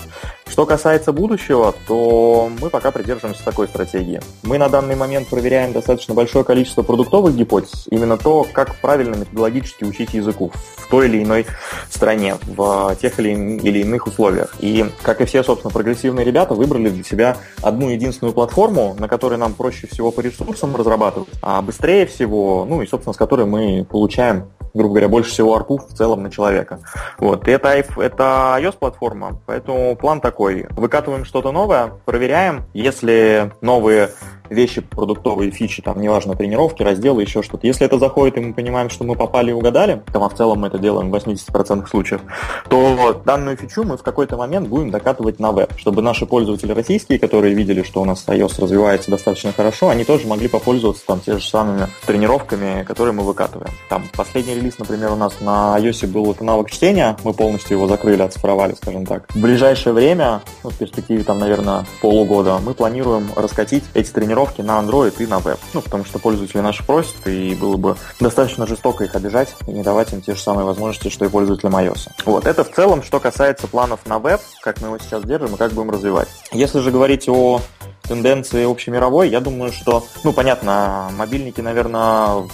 Что 0.47 0.65
касается 0.65 1.11
будущего, 1.13 1.75
то 1.87 2.49
мы 2.59 2.69
пока 2.69 2.91
придерживаемся 2.91 3.45
такой 3.45 3.67
стратегии. 3.67 4.19
Мы 4.43 4.57
на 4.57 4.67
данный 4.67 4.95
момент 4.95 5.27
проверяем 5.27 5.73
достаточно 5.73 6.15
большое 6.15 6.43
количество 6.43 6.81
продуктовых 6.81 7.35
гипотез, 7.35 7.87
именно 7.91 8.17
то, 8.17 8.45
как 8.51 8.75
правильно 8.77 9.15
методологически 9.15 9.83
учить 9.83 10.13
языку 10.13 10.51
в 10.77 10.89
той 10.89 11.07
или 11.07 11.23
иной 11.23 11.45
стране, 11.89 12.37
в 12.47 12.95
тех 12.99 13.19
или, 13.19 13.79
иных 13.79 14.07
условиях. 14.07 14.55
И, 14.59 14.85
как 15.03 15.21
и 15.21 15.25
все, 15.25 15.43
собственно, 15.43 15.71
прогрессивные 15.71 16.25
ребята, 16.25 16.55
выбрали 16.55 16.89
для 16.89 17.03
себя 17.03 17.37
одну 17.61 17.89
единственную 17.89 18.33
платформу, 18.33 18.95
на 18.97 19.07
которой 19.07 19.37
нам 19.37 19.53
проще 19.53 19.87
всего 19.87 20.11
по 20.11 20.21
ресурсам 20.39 20.75
разрабатывать, 20.75 21.29
а 21.41 21.61
быстрее 21.61 22.05
всего, 22.05 22.65
ну 22.67 22.81
и, 22.81 22.87
собственно, 22.87 23.13
с 23.13 23.17
которой 23.17 23.45
мы 23.45 23.85
получаем 23.89 24.51
грубо 24.73 24.95
говоря, 24.95 25.09
больше 25.09 25.31
всего 25.31 25.55
арпу 25.55 25.77
в 25.77 25.93
целом 25.93 26.23
на 26.23 26.31
человека. 26.31 26.79
Вот. 27.17 27.47
И 27.47 27.51
это, 27.51 27.69
это 27.69 28.57
iOS-платформа, 28.59 29.39
поэтому 29.45 29.95
план 29.95 30.21
такой. 30.21 30.67
Выкатываем 30.71 31.25
что-то 31.25 31.51
новое, 31.51 31.91
проверяем. 32.05 32.63
Если 32.73 33.51
новые 33.61 34.09
вещи, 34.49 34.81
продуктовые 34.81 35.51
фичи, 35.51 35.81
там, 35.81 36.01
неважно, 36.01 36.35
тренировки, 36.35 36.83
разделы, 36.83 37.21
еще 37.21 37.41
что-то. 37.41 37.65
Если 37.67 37.85
это 37.85 37.99
заходит, 37.99 38.37
и 38.37 38.41
мы 38.41 38.53
понимаем, 38.53 38.89
что 38.89 39.03
мы 39.03 39.15
попали 39.15 39.51
и 39.51 39.53
угадали, 39.53 40.01
там, 40.11 40.23
а 40.23 40.29
в 40.29 40.35
целом 40.35 40.59
мы 40.59 40.67
это 40.67 40.79
делаем 40.79 41.11
в 41.11 41.15
80% 41.15 41.87
случаев, 41.87 42.21
то 42.67 43.21
данную 43.25 43.57
фичу 43.57 43.83
мы 43.83 43.97
в 43.97 44.03
какой-то 44.03 44.37
момент 44.37 44.67
будем 44.67 44.91
докатывать 44.91 45.39
на 45.39 45.51
веб, 45.51 45.73
чтобы 45.77 46.01
наши 46.01 46.25
пользователи 46.25 46.71
российские, 46.71 47.19
которые 47.19 47.53
видели, 47.53 47.83
что 47.83 48.01
у 48.01 48.05
нас 48.05 48.23
iOS 48.27 48.61
развивается 48.61 49.11
достаточно 49.11 49.53
хорошо, 49.53 49.89
они 49.89 50.03
тоже 50.03 50.27
могли 50.27 50.47
попользоваться 50.47 51.05
там 51.05 51.19
те 51.19 51.37
же 51.37 51.47
самыми 51.47 51.87
тренировками, 52.05 52.83
которые 52.83 53.13
мы 53.13 53.23
выкатываем. 53.23 53.71
Там 53.89 54.03
последний 54.15 54.55
релиз, 54.59 54.77
например, 54.77 55.11
у 55.11 55.15
нас 55.15 55.39
на 55.41 55.77
iOS 55.79 56.07
был 56.07 56.31
это 56.31 56.43
навык 56.43 56.69
чтения, 56.69 57.17
мы 57.23 57.33
полностью 57.33 57.77
его 57.77 57.87
закрыли, 57.87 58.21
оцифровали, 58.21 58.75
скажем 58.75 59.05
так. 59.05 59.27
В 59.33 59.39
ближайшее 59.39 59.93
время, 59.93 60.41
ну, 60.63 60.69
в 60.69 60.77
перспективе 60.77 61.23
там, 61.23 61.39
наверное, 61.39 61.85
полугода, 62.01 62.59
мы 62.59 62.73
планируем 62.73 63.31
раскатить 63.35 63.83
эти 63.93 64.09
тренировки 64.11 64.61
на 64.61 64.79
Android 64.79 65.13
и 65.19 65.27
на 65.27 65.39
веб. 65.39 65.57
Ну, 65.73 65.81
потому 65.81 66.05
что 66.05 66.19
пользователи 66.19 66.59
наши 66.59 66.85
просят, 66.85 67.15
и 67.25 67.55
было 67.55 67.77
бы 67.77 67.95
достаточно 68.19 68.67
жестоко 68.67 69.03
их 69.05 69.15
обижать 69.15 69.55
и 69.67 69.71
не 69.71 69.83
давать 69.83 70.13
им 70.13 70.21
те 70.21 70.35
же 70.35 70.41
самые 70.41 70.65
возможности, 70.65 71.09
что 71.09 71.25
и 71.25 71.29
пользователям 71.29 71.75
iOS. 71.75 72.09
Вот, 72.25 72.45
это 72.45 72.63
в 72.63 72.71
целом, 72.71 73.03
что 73.03 73.19
касается 73.19 73.67
планов 73.67 74.05
на 74.05 74.19
веб, 74.19 74.41
как 74.61 74.81
мы 74.81 74.87
его 74.87 74.99
сейчас 74.99 75.23
держим 75.23 75.55
и 75.55 75.57
как 75.57 75.71
будем 75.71 75.91
развивать. 75.91 76.27
Если 76.51 76.79
же 76.79 76.91
говорить 76.91 77.27
о 77.29 77.61
тенденции 78.03 78.69
общемировой, 78.69 79.29
я 79.29 79.39
думаю, 79.39 79.71
что, 79.71 80.03
ну, 80.23 80.33
понятно, 80.33 81.09
мобильники, 81.15 81.61
наверное, 81.61 82.47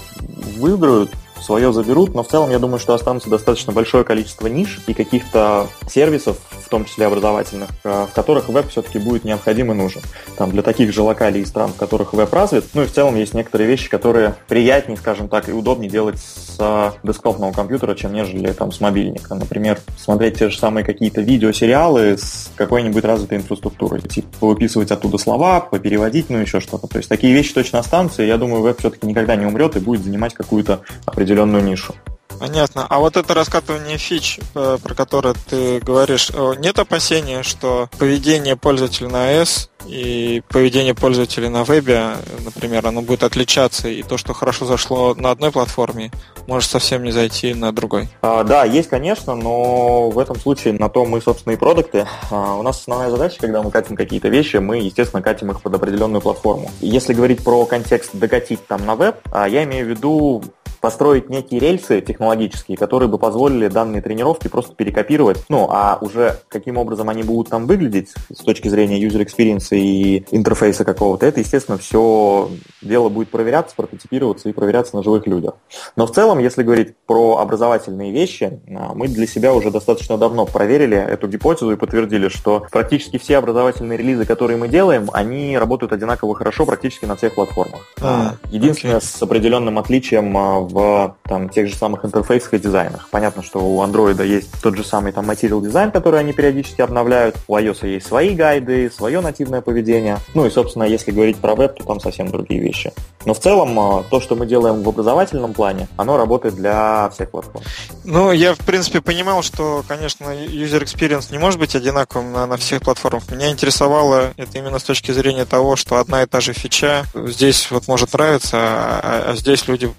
выиграют 0.57 1.11
свое 1.45 1.71
заберут, 1.71 2.15
но 2.15 2.23
в 2.23 2.27
целом 2.27 2.49
я 2.49 2.59
думаю, 2.59 2.79
что 2.79 2.93
останутся 2.93 3.29
достаточно 3.29 3.71
большое 3.71 4.03
количество 4.03 4.47
ниш 4.47 4.81
и 4.87 4.93
каких-то 4.93 5.67
сервисов, 5.87 6.37
в 6.65 6.69
том 6.69 6.85
числе 6.85 7.05
образовательных, 7.05 7.69
э, 7.83 8.07
в 8.09 8.13
которых 8.13 8.49
веб 8.49 8.67
все-таки 8.69 8.97
будет 8.97 9.23
необходим 9.23 9.71
и 9.71 9.75
нужен. 9.75 10.01
Там 10.37 10.51
для 10.51 10.63
таких 10.63 10.91
же 10.91 11.03
локалей 11.03 11.41
и 11.41 11.45
стран, 11.45 11.71
в 11.71 11.75
которых 11.75 12.13
веб 12.13 12.33
развит, 12.33 12.65
ну 12.73 12.81
и 12.81 12.85
в 12.87 12.91
целом 12.91 13.15
есть 13.15 13.35
некоторые 13.35 13.67
вещи, 13.67 13.89
которые 13.89 14.35
приятнее, 14.47 14.97
скажем 14.97 15.29
так, 15.29 15.47
и 15.47 15.51
удобнее 15.51 15.89
делать 15.89 16.17
с 16.17 16.57
э, 16.59 16.91
десктопного 17.03 17.51
компьютера, 17.51 17.93
чем 17.93 18.13
нежели 18.13 18.51
там 18.51 18.71
с 18.71 18.81
мобильника. 18.81 19.35
Например, 19.35 19.79
смотреть 19.97 20.39
те 20.39 20.49
же 20.49 20.57
самые 20.57 20.83
какие-то 20.83 21.21
видеосериалы 21.21 22.17
с 22.17 22.49
какой-нибудь 22.55 23.03
развитой 23.05 23.37
инфраструктурой. 23.37 24.01
Типа 24.01 24.47
выписывать 24.47 24.91
оттуда 24.91 25.19
слова, 25.19 25.59
попереводить, 25.59 26.29
ну 26.29 26.39
еще 26.39 26.59
что-то. 26.59 26.87
То 26.87 26.97
есть 26.97 27.09
такие 27.09 27.33
вещи 27.33 27.53
точно 27.53 27.79
останутся, 27.79 28.23
и 28.23 28.27
я 28.27 28.37
думаю, 28.37 28.63
веб 28.63 28.79
все-таки 28.79 29.05
никогда 29.05 29.35
не 29.35 29.45
умрет 29.45 29.75
и 29.75 29.79
будет 29.79 30.03
занимать 30.03 30.33
какую-то 30.33 30.81
определенную 31.05 31.34
нишу. 31.43 31.93
Понятно. 32.39 32.85
А 32.89 32.99
вот 32.99 33.17
это 33.17 33.33
раскатывание 33.33 33.97
фич, 33.97 34.39
э, 34.55 34.77
про 34.81 34.93
которое 34.93 35.33
ты 35.33 35.79
говоришь, 35.79 36.31
э, 36.33 36.53
нет 36.59 36.77
опасения, 36.79 37.43
что 37.43 37.89
поведение 37.97 38.55
пользователя 38.55 39.09
на 39.09 39.33
iOS 39.33 39.69
и 39.87 40.41
поведение 40.49 40.95
пользователя 40.95 41.49
на 41.49 41.63
вебе, 41.63 42.15
например, 42.43 42.85
оно 42.87 43.01
будет 43.01 43.23
отличаться, 43.23 43.87
и 43.87 44.03
то, 44.03 44.17
что 44.17 44.33
хорошо 44.33 44.65
зашло 44.65 45.13
на 45.13 45.31
одной 45.31 45.51
платформе, 45.51 46.11
может 46.47 46.69
совсем 46.69 47.03
не 47.03 47.11
зайти 47.11 47.53
на 47.53 47.71
другой? 47.71 48.09
А, 48.21 48.43
да, 48.43 48.65
есть, 48.65 48.89
конечно, 48.89 49.35
но 49.35 50.09
в 50.09 50.17
этом 50.19 50.39
случае 50.39 50.73
на 50.73 50.89
то 50.89 51.05
мы, 51.05 51.21
собственно, 51.21 51.53
и 51.53 51.57
продукты. 51.57 52.07
А, 52.31 52.55
у 52.55 52.63
нас 52.63 52.79
основная 52.79 53.11
задача, 53.11 53.37
когда 53.39 53.61
мы 53.61 53.71
катим 53.71 53.95
какие-то 53.95 54.27
вещи, 54.27 54.57
мы, 54.57 54.77
естественно, 54.77 55.21
катим 55.21 55.51
их 55.51 55.61
под 55.61 55.73
определенную 55.75 56.21
платформу. 56.21 56.71
Если 56.81 57.13
говорить 57.13 57.43
про 57.43 57.65
контекст 57.65 58.09
докатить 58.13 58.65
там 58.67 58.85
на 58.85 58.95
веб, 58.95 59.17
а, 59.31 59.47
я 59.47 59.63
имею 59.63 59.85
в 59.85 59.89
виду 59.89 60.43
построить 60.85 61.31
некие 61.31 61.59
рельсы 61.59 61.99
технологические, 61.99 62.77
которые 62.77 63.09
бы 63.09 63.17
позволили 63.17 63.69
данные 63.69 64.03
тренировки 64.03 64.47
просто 64.49 64.75
перекопировать. 64.75 65.43
Ну, 65.49 65.67
а 65.71 65.97
уже 65.99 66.37
каким 66.47 66.77
образом 66.77 67.09
они 67.09 67.23
будут 67.23 67.49
там 67.49 67.65
выглядеть 67.65 68.13
с 68.31 68.43
точки 68.43 68.67
зрения 68.67 69.03
user 69.03 69.25
experience 69.25 69.75
и 69.75 70.23
интерфейса 70.29 70.85
какого-то, 70.85 71.25
это, 71.25 71.39
естественно, 71.39 71.79
все 71.79 72.51
дело 72.83 73.09
будет 73.09 73.29
проверяться, 73.29 73.75
прототипироваться 73.75 74.47
и 74.47 74.53
проверяться 74.53 74.95
на 74.95 75.01
живых 75.01 75.25
людях. 75.25 75.55
Но 75.95 76.05
в 76.05 76.11
целом, 76.11 76.37
если 76.37 76.61
говорить 76.61 76.95
про 77.07 77.39
образовательные 77.39 78.11
вещи, 78.11 78.61
а, 78.69 78.93
мы 78.93 79.07
для 79.07 79.25
себя 79.25 79.55
уже 79.55 79.71
достаточно 79.71 80.19
давно 80.19 80.45
проверили 80.45 80.97
эту 80.97 81.27
гипотезу 81.27 81.71
и 81.71 81.77
подтвердили, 81.77 82.27
что 82.27 82.67
практически 82.71 83.17
все 83.17 83.37
образовательные 83.37 83.97
релизы, 83.97 84.25
которые 84.25 84.57
мы 84.57 84.67
делаем, 84.67 85.09
они 85.13 85.57
работают 85.57 85.93
одинаково 85.93 86.35
хорошо 86.35 86.67
практически 86.67 87.05
на 87.05 87.15
всех 87.15 87.33
платформах. 87.33 87.81
А, 88.01 88.35
Единственное, 88.51 88.97
okay. 88.97 89.17
с 89.17 89.23
определенным 89.23 89.79
отличием 89.79 90.37
а, 90.37 90.59
в 90.59 90.74
в 90.75 91.15
там, 91.23 91.47
тех 91.47 91.69
же 91.69 91.75
самых 91.75 92.03
интерфейсах 92.03 92.53
и 92.53 92.59
дизайнах. 92.59 93.07
Понятно, 93.09 93.41
что 93.41 93.59
у 93.59 93.81
Android 93.81 94.23
есть 94.25 94.49
тот 94.61 94.75
же 94.75 94.83
самый 94.83 95.13
там 95.13 95.29
Material 95.29 95.61
Design, 95.61 95.91
который 95.91 96.19
они 96.19 96.33
периодически 96.33 96.81
обновляют. 96.81 97.37
У 97.47 97.55
iOS 97.55 97.87
есть 97.87 98.07
свои 98.07 98.35
гайды, 98.35 98.91
свое 98.91 99.21
нативное 99.21 99.61
поведение. 99.61 100.17
Ну 100.33 100.45
и, 100.45 100.49
собственно, 100.49 100.83
если 100.83 101.11
говорить 101.11 101.37
про 101.37 101.55
веб, 101.55 101.77
то 101.77 101.85
там 101.85 102.01
совсем 102.01 102.27
другие 102.27 102.59
вещи. 102.59 102.91
Но 103.25 103.33
в 103.33 103.39
целом, 103.39 103.79
а, 103.79 104.03
то, 104.03 104.19
что 104.19 104.35
мы 104.35 104.45
делаем 104.45 104.83
в 104.83 104.89
образовательном 104.89 105.53
плане, 105.53 105.87
оно 105.95 106.17
работает 106.17 106.55
для 106.55 107.09
всех 107.09 107.31
платформ. 107.31 107.63
Ну, 108.03 108.31
я, 108.33 108.53
в 108.53 108.59
принципе, 108.59 109.01
понимал, 109.01 109.41
что, 109.43 109.83
конечно, 109.87 110.25
user 110.25 110.83
experience 110.83 111.31
не 111.31 111.37
может 111.37 111.59
быть 111.59 111.75
одинаковым 111.75 112.33
на, 112.33 112.45
на 112.45 112.57
всех 112.57 112.81
платформах. 112.81 113.31
Меня 113.31 113.49
интересовало 113.49 114.33
это 114.35 114.57
именно 114.57 114.77
с 114.77 114.83
точки 114.83 115.11
зрения 115.11 115.45
того, 115.45 115.75
что 115.77 115.97
одна 115.97 116.23
и 116.23 116.25
та 116.25 116.41
же 116.41 116.53
фича 116.53 117.05
здесь 117.15 117.71
вот 117.71 117.87
может 117.87 118.13
нравиться, 118.13 118.57
а, 118.57 119.31
а 119.31 119.35
здесь 119.35 119.67
люди 119.67 119.89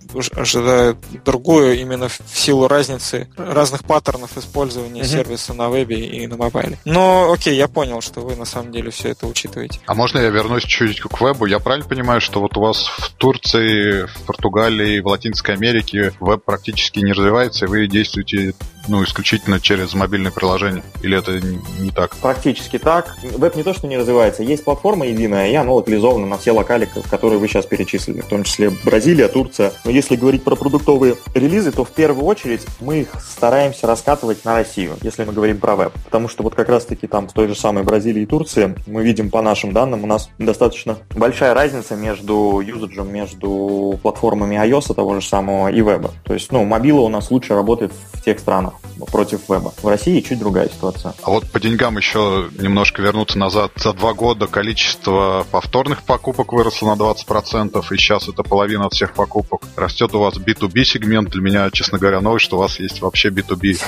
ожидают 0.66 0.98
другую 1.24 1.80
именно 1.80 2.08
в 2.08 2.20
силу 2.34 2.68
разницы 2.68 3.28
разных 3.36 3.84
паттернов 3.84 4.36
использования 4.36 5.02
mm-hmm. 5.02 5.04
сервиса 5.04 5.54
на 5.54 5.68
вебе 5.68 6.06
и 6.06 6.26
на 6.26 6.36
мобайле. 6.36 6.78
Но 6.84 7.32
окей, 7.32 7.56
я 7.56 7.68
понял, 7.68 8.00
что 8.00 8.20
вы 8.20 8.36
на 8.36 8.44
самом 8.44 8.72
деле 8.72 8.90
все 8.90 9.10
это 9.10 9.26
учитываете. 9.26 9.80
А 9.86 9.94
можно 9.94 10.18
я 10.18 10.30
вернусь 10.30 10.64
чуть-чуть 10.64 11.00
к 11.00 11.20
вебу? 11.20 11.46
Я 11.46 11.58
правильно 11.58 11.88
понимаю, 11.88 12.20
что 12.20 12.40
вот 12.40 12.56
у 12.56 12.60
вас 12.60 12.86
в 12.86 13.12
Турции, 13.12 14.06
в 14.06 14.22
Португалии, 14.26 15.00
в 15.00 15.06
Латинской 15.06 15.54
Америке 15.54 16.12
веб 16.20 16.44
практически 16.44 17.00
не 17.00 17.12
развивается, 17.12 17.66
и 17.66 17.68
вы 17.68 17.86
действуете 17.86 18.54
ну, 18.88 19.02
исключительно 19.04 19.60
через 19.60 19.94
мобильное 19.94 20.30
приложение? 20.30 20.82
Или 21.02 21.18
это 21.18 21.40
не 21.80 21.90
так? 21.90 22.16
Практически 22.16 22.78
так. 22.78 23.16
Веб 23.22 23.56
не 23.56 23.62
то, 23.62 23.74
что 23.74 23.86
не 23.86 23.96
развивается. 23.96 24.42
Есть 24.42 24.64
платформа 24.64 25.06
единая, 25.06 25.50
и 25.50 25.54
она 25.54 25.72
локализована 25.72 26.26
на 26.26 26.38
все 26.38 26.52
локали, 26.52 26.88
которые 27.10 27.38
вы 27.38 27.48
сейчас 27.48 27.66
перечислили, 27.66 28.20
в 28.20 28.26
том 28.26 28.44
числе 28.44 28.70
Бразилия, 28.84 29.28
Турция. 29.28 29.72
Но 29.84 29.90
если 29.90 30.16
говорить 30.16 30.44
про 30.46 30.54
продуктовые 30.54 31.16
релизы, 31.34 31.72
то 31.72 31.84
в 31.84 31.90
первую 31.90 32.24
очередь 32.24 32.64
мы 32.80 33.00
их 33.00 33.08
стараемся 33.20 33.88
раскатывать 33.88 34.44
на 34.44 34.54
Россию, 34.54 34.96
если 35.02 35.24
мы 35.24 35.32
говорим 35.32 35.58
про 35.58 35.74
веб. 35.74 35.92
Потому 36.04 36.28
что 36.28 36.44
вот 36.44 36.54
как 36.54 36.68
раз-таки 36.68 37.08
там 37.08 37.26
в 37.26 37.32
той 37.32 37.48
же 37.48 37.56
самой 37.56 37.82
Бразилии 37.82 38.22
и 38.22 38.26
Турции 38.26 38.76
мы 38.86 39.02
видим 39.02 39.28
по 39.28 39.42
нашим 39.42 39.72
данным, 39.72 40.04
у 40.04 40.06
нас 40.06 40.30
достаточно 40.38 40.98
большая 41.10 41.52
разница 41.52 41.96
между 41.96 42.62
юзаджем, 42.64 43.12
между 43.12 43.98
платформами 44.00 44.54
iOS 44.54 44.94
того 44.94 45.16
же 45.16 45.26
самого 45.26 45.66
и 45.66 45.80
веба. 45.80 46.12
То 46.22 46.34
есть, 46.34 46.52
ну, 46.52 46.64
мобила 46.64 47.00
у 47.00 47.08
нас 47.08 47.32
лучше 47.32 47.54
работает 47.54 47.92
в 48.12 48.22
тех 48.22 48.38
странах 48.38 48.74
против 49.10 49.48
веба. 49.48 49.74
В 49.82 49.88
России 49.88 50.20
чуть 50.20 50.38
другая 50.38 50.68
ситуация. 50.68 51.12
А 51.24 51.30
вот 51.30 51.50
по 51.50 51.58
деньгам 51.58 51.96
еще 51.96 52.48
немножко 52.56 53.02
вернуться 53.02 53.36
назад. 53.36 53.72
За 53.74 53.92
два 53.92 54.14
года 54.14 54.46
количество 54.46 55.44
повторных 55.50 56.04
покупок 56.04 56.52
выросло 56.52 56.94
на 56.94 57.00
20%, 57.00 57.84
и 57.90 57.96
сейчас 57.96 58.28
это 58.28 58.44
половина 58.44 58.86
от 58.86 58.92
всех 58.92 59.14
покупок. 59.14 59.62
Растет 59.74 60.14
у 60.14 60.20
вас 60.20 60.35
B2B 60.38 60.84
сегмент. 60.84 61.30
Для 61.30 61.40
меня, 61.42 61.70
честно 61.70 61.98
говоря, 61.98 62.20
новость, 62.20 62.44
что 62.44 62.56
у 62.56 62.60
вас 62.60 62.78
есть 62.78 63.00
вообще 63.00 63.28
B2B 63.28 63.80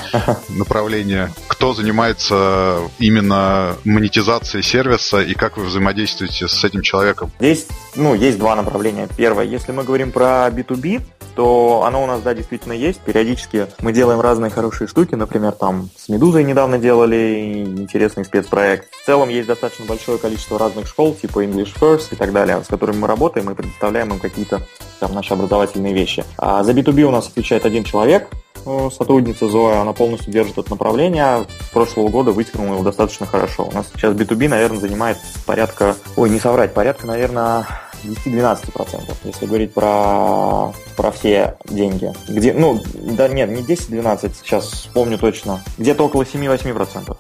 направление. 0.51 1.33
Кто 1.47 1.75
занимается 1.75 2.79
именно 2.99 3.77
монетизацией 3.85 4.63
сервиса 4.63 5.21
и 5.21 5.35
как 5.35 5.57
вы 5.57 5.65
взаимодействуете 5.65 6.49
с 6.49 6.65
этим 6.65 6.83
человеком? 6.83 7.31
Здесь, 7.39 7.67
ну, 7.97 8.15
есть 8.15 8.39
два 8.39 8.57
направления. 8.57 9.09
Первое, 9.17 9.45
если 9.45 9.73
мы 9.73 9.85
говорим 9.85 10.13
про 10.13 10.49
B2B, 10.49 11.03
то 11.39 11.85
оно 11.85 12.03
у 12.03 12.07
нас, 12.09 12.21
да, 12.23 12.35
действительно 12.35 12.73
есть. 12.73 12.99
Периодически 12.99 13.69
мы 13.79 13.93
делаем 13.93 14.21
разные 14.21 14.51
хорошие 14.51 14.89
штуки, 14.89 15.15
например, 15.15 15.53
там 15.53 15.89
с 15.97 16.09
Медузой 16.09 16.43
недавно 16.43 16.79
делали 16.79 17.65
интересный 17.65 18.25
спецпроект. 18.25 18.93
В 18.93 19.07
целом 19.07 19.29
есть 19.29 19.47
достаточно 19.47 19.85
большое 19.85 20.19
количество 20.19 20.59
разных 20.59 20.89
школ, 20.89 21.15
типа 21.15 21.45
English 21.45 21.79
First 21.79 22.09
и 22.11 22.17
так 22.17 22.33
далее, 22.33 22.61
с 22.65 22.67
которыми 22.67 22.97
мы 22.97 23.07
работаем 23.07 23.49
и 23.49 23.55
предоставляем 23.55 24.11
им 24.15 24.19
какие-то 24.19 24.63
там 24.99 25.15
наши 25.15 25.33
образовательные 25.33 25.95
вещи. 25.95 26.25
А 26.39 26.65
за 26.65 26.73
B2B 26.73 27.03
у 27.03 27.13
нас 27.13 27.29
отвечает 27.29 27.65
один 27.65 27.85
человек, 27.85 28.31
э, 28.67 28.89
сотрудница 28.93 29.47
Зоя, 29.47 29.83
она 29.83 29.93
полностью 29.93 30.33
держит 30.33 30.59
это 30.59 30.71
направление. 30.71 31.47
С 31.61 31.69
прошлого 31.69 32.09
года 32.09 32.33
вытянула 32.33 32.75
его 32.75 32.83
достаточно 32.83 33.27
хорошо. 33.27 33.69
У 33.71 33.73
нас 33.73 33.87
сейчас 33.95 34.13
B2B, 34.13 34.49
наверное, 34.49 34.81
занимает 34.81 35.19
порядка, 35.47 35.95
ой, 36.17 36.31
не 36.31 36.41
соврать, 36.41 36.75
порядка, 36.75 37.07
наверное, 37.07 37.65
10-12%, 38.05 39.15
если 39.25 39.47
говорить 39.47 39.73
про, 39.73 40.73
про 40.97 41.11
все 41.11 41.57
деньги. 41.65 42.13
Где, 42.29 42.53
ну, 42.53 42.81
да 42.95 43.29
нет, 43.29 43.51
не 43.51 43.63
10-12, 43.63 44.33
сейчас 44.43 44.65
вспомню 44.67 45.19
точно, 45.19 45.63
где-то 45.79 46.05
около 46.05 46.23
7-8%. 46.23 47.17